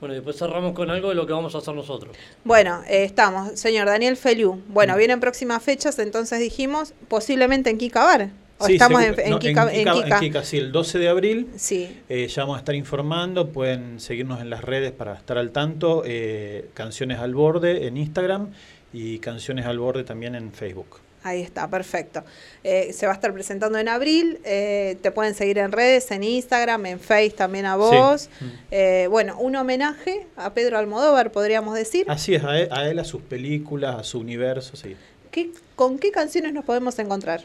[0.00, 2.14] Bueno, y después cerramos con algo de lo que vamos a hacer nosotros.
[2.44, 4.54] Bueno, eh, estamos, señor Daniel Feliu.
[4.56, 4.62] Mm.
[4.74, 8.30] Bueno, vienen próximas fechas, entonces dijimos, posiblemente en Kika Bar.
[8.58, 10.14] ¿O Sí, estamos en, en no, Kika, en Kika?
[10.16, 11.48] en Kika, sí, el 12 de abril.
[11.56, 11.88] Sí.
[12.08, 16.02] Eh, ya vamos a estar informando, pueden seguirnos en las redes para estar al tanto.
[16.06, 18.50] eh, Canciones al Borde en Instagram
[18.92, 21.00] y Canciones al Borde también en Facebook.
[21.24, 22.22] Ahí está, perfecto.
[22.62, 24.40] Eh, se va a estar presentando en abril.
[24.44, 28.28] eh, te pueden seguir en redes, en Instagram, en Face también a vos.
[28.40, 28.44] Mm.
[28.70, 32.04] Eh, bueno, un homenaje a Pedro Almodóvar, podríamos decir.
[32.10, 34.96] Así es, a él, a él, a sus películas, a su universo, sí.
[35.30, 37.42] ¿Qué, ¿Con qué canciones nos podemos encontrar?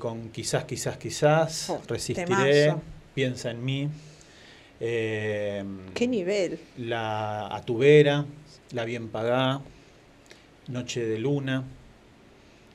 [0.00, 2.74] Con Quizás, quizás, quizás, Oh, Resistiré.
[3.14, 3.88] Piensa en mí,
[4.80, 6.58] ¿Qué nivel?
[6.76, 8.26] La A tu vera,
[8.72, 9.60] La bien pagá,
[10.66, 11.62] Noche de luna,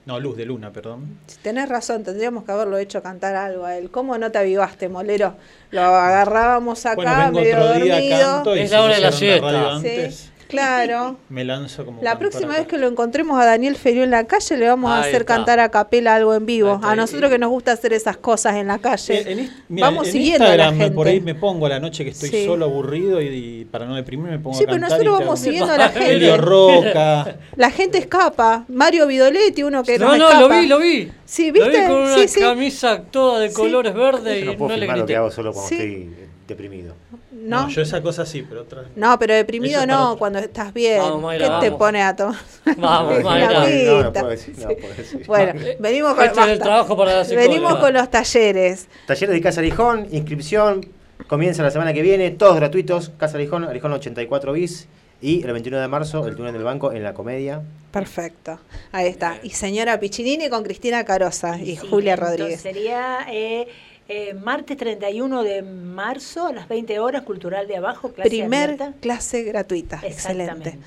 [0.06, 1.20] no, Luz de luna, perdón.
[1.28, 3.92] Si tenés razón, tendríamos que haberlo hecho cantar algo a él.
[3.92, 5.36] ¿Cómo no te avivaste, Molero?
[5.70, 8.20] Lo agarrábamos acá, Bueno, vengo medio otro día, dormido.
[8.20, 9.80] canto y Es la hora de la siesta.
[9.82, 10.30] Sí.
[10.52, 11.18] Claro.
[11.30, 14.58] Me lanzo como La próxima vez que lo encontremos a Daniel Ferió en la calle,
[14.58, 15.36] le vamos a hacer está.
[15.36, 16.80] cantar a capela algo en vivo.
[16.84, 19.50] A nosotros que nos gusta hacer esas cosas en la calle.
[19.70, 20.96] Mira, vamos en siguiendo a la Instagram gente.
[20.96, 22.46] por ahí me pongo a la noche que estoy Sí.
[22.46, 23.28] solo aburrido y,
[23.62, 24.90] y para no deprimirme me pongo Sí, a pero cantar.
[25.00, 26.12] nosotros y te vamos siguiendo a la gente.
[26.14, 27.36] Elio Roca.
[27.56, 28.66] La gente escapa.
[28.68, 30.40] Mario Vidoletti, uno que No, no, escapa.
[30.40, 31.12] lo vi, lo vi.
[31.26, 31.70] Sí, Lo ¿viste?
[31.82, 32.40] vi con una Sí, sí.
[32.42, 35.54] camisa toda de colores verdes Yo y no puedo no le lo que hago solo
[35.54, 35.76] cuando Sí.
[35.76, 36.10] estoy
[36.48, 36.96] deprimido.
[37.42, 37.68] No.
[37.70, 38.86] yo esa cosa sí, pero otra.
[38.96, 40.20] No, pero deprimido no, otro.
[40.20, 41.00] cuando estás bien.
[41.00, 42.36] Vamos, Mayra, ¿Qué te pone a tomar?
[42.78, 43.62] Vamos, Mayra.
[43.64, 43.92] agüita.
[43.92, 44.76] No, no puedo decir, no Sí.
[44.80, 45.24] puedo decir.
[45.28, 46.64] Bueno, venimos con Este es el basta.
[46.66, 47.48] trabajo para la psicóloga.
[47.50, 48.88] Venimos con los talleres.
[49.08, 50.86] Talleres de Casa Arijón, inscripción,
[51.28, 54.88] comienza la semana que viene, todos gratuitos, Casa Arijón, Arijón 84 bis,
[55.22, 57.62] y el 21 de marzo, el túnel del banco en la comedia.
[57.92, 58.60] Perfecto.
[58.92, 59.38] Ahí está.
[59.44, 62.62] Y señora Piccinini con Cristina Carosa y Sí, Julia entonces Rodríguez.
[62.62, 63.68] Sería eh,
[64.08, 68.94] eh, martes 31 de marzo a las 20 horas, Cultural de Abajo, clase Primer abierta.
[69.00, 70.02] clase gratuita.
[70.04, 70.78] Excelente.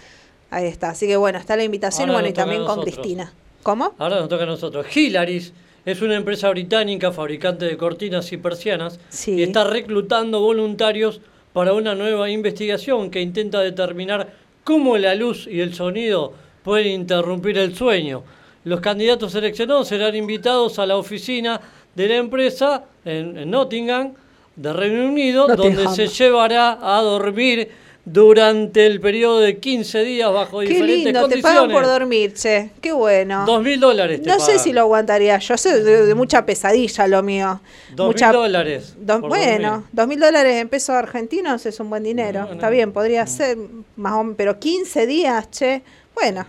[0.50, 0.90] Ahí está.
[0.90, 2.82] Así que bueno, está la invitación Ahora bueno, y también con.
[2.82, 3.32] Cristina.
[3.62, 3.94] ¿Cómo?
[3.98, 4.94] Ahora nos toca a nosotros.
[4.94, 5.52] Hilaris
[5.86, 11.20] es una empresa británica fabricante de cortinas y persianas y está reclutando voluntarios
[11.52, 14.32] para una nueva investigación que intenta determinar
[14.64, 18.22] cómo la luz y el sonido pueden interrumpir el sueño.
[18.64, 21.60] Los candidatos seleccionados serán invitados a la oficina
[21.94, 24.12] de la empresa en, en Nottingham,
[24.56, 27.70] de Reino Unido, donde se llevará a dormir
[28.06, 32.70] durante el periodo de 15 días bajo Qué diferentes lindo, te pagan por dormir, che.
[32.80, 33.44] Qué bueno.
[33.46, 35.38] Dos mil dólares te No sé si lo aguantaría.
[35.38, 37.60] Yo sé de, de mucha pesadilla lo mío.
[37.94, 38.94] Dos mucha, mil dólares.
[38.98, 39.88] Do- bueno, dormir.
[39.92, 42.46] dos mil dólares en pesos argentinos es un buen dinero.
[42.52, 43.56] Está bien, podría ser
[43.96, 45.82] más o menos, pero 15 días, che.
[46.14, 46.46] Bueno,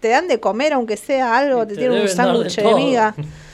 [0.00, 2.76] te dan de comer aunque sea algo, te, te tienen un de sándwich de, todo.
[2.76, 3.14] miga,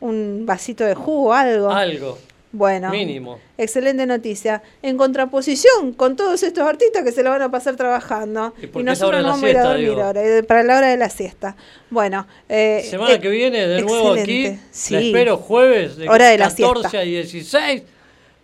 [0.00, 1.70] un vasito de jugo, algo.
[1.70, 2.18] Algo.
[2.52, 3.38] Bueno, Mínimo.
[3.56, 4.60] excelente noticia.
[4.82, 8.52] En contraposición con todos estos artistas que se la van a pasar trabajando.
[8.60, 10.88] Y la nosotros nos la vamos a ir a dormir ahora, eh, para la hora
[10.88, 11.54] de la siesta.
[11.90, 14.48] Bueno, eh, Semana eh, que viene, de nuevo excelente.
[14.54, 14.60] aquí.
[14.72, 14.94] Sí.
[14.94, 16.98] La espero jueves de Hora de la 14 siesta.
[16.98, 17.82] a 16.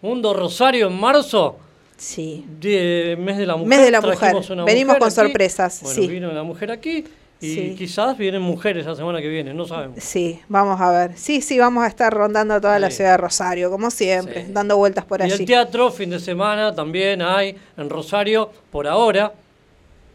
[0.03, 1.59] Mundo Rosario en marzo.
[1.97, 2.45] Sí.
[2.61, 3.69] De, mes de la mujer.
[3.69, 4.35] Mes de la mujer.
[4.65, 5.15] Venimos mujer con aquí.
[5.17, 6.07] sorpresas, Bueno, sí.
[6.07, 7.05] vino una mujer aquí.
[7.41, 7.75] Y Sí.
[7.77, 10.03] quizás vienen mujeres la semana que viene, no sabemos.
[10.03, 11.19] Sí, vamos a ver.
[11.19, 15.05] Sí, sí, vamos a estar rondando toda la ciudad de Rosario, como siempre, dando vueltas
[15.05, 15.33] por y allí.
[15.35, 19.35] el teatro, fin de semana, también hay en Rosario, por ahora.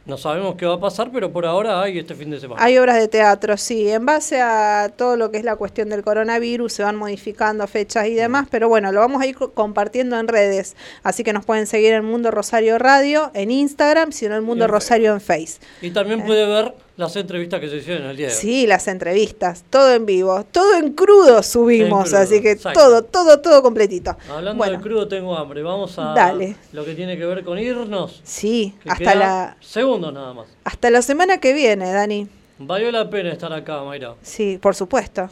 [0.03, 2.61] No sabemos qué va a pasar, pero por ahora hay este fin de semana.
[2.61, 3.87] Hay obras de teatro, sí.
[3.87, 8.07] En base a todo lo que es la cuestión del coronavirus, se van modificando fechas
[8.07, 10.75] y demás, pero bueno, lo vamos a ir co- compartiendo en redes.
[11.03, 14.71] Así que nos pueden seguir en Mundo Rosario Radio, en Instagram, sino en Mundo en
[14.71, 15.59] Rosario en Face.
[15.83, 18.39] Y también puede ver las entrevistas que se hicieron el día de hoy.
[18.39, 22.79] Sí, las entrevistas, todo en vivo, todo en crudo subimos, En crudo, así que exacto.
[22.79, 24.15] todo, todo, todo completito.
[24.29, 24.77] Hablando Bueno.
[24.77, 25.61] de crudo, tengo hambre.
[25.63, 26.55] Vamos a Dale.
[26.71, 28.21] lo que tiene que ver con irnos.
[28.23, 30.47] Sí, hasta la, Segundos nada más.
[30.63, 32.27] hasta la semana que viene, Dani.
[32.59, 34.13] Valió la pena estar acá, Mayra.
[34.21, 35.29] Sí, por supuesto.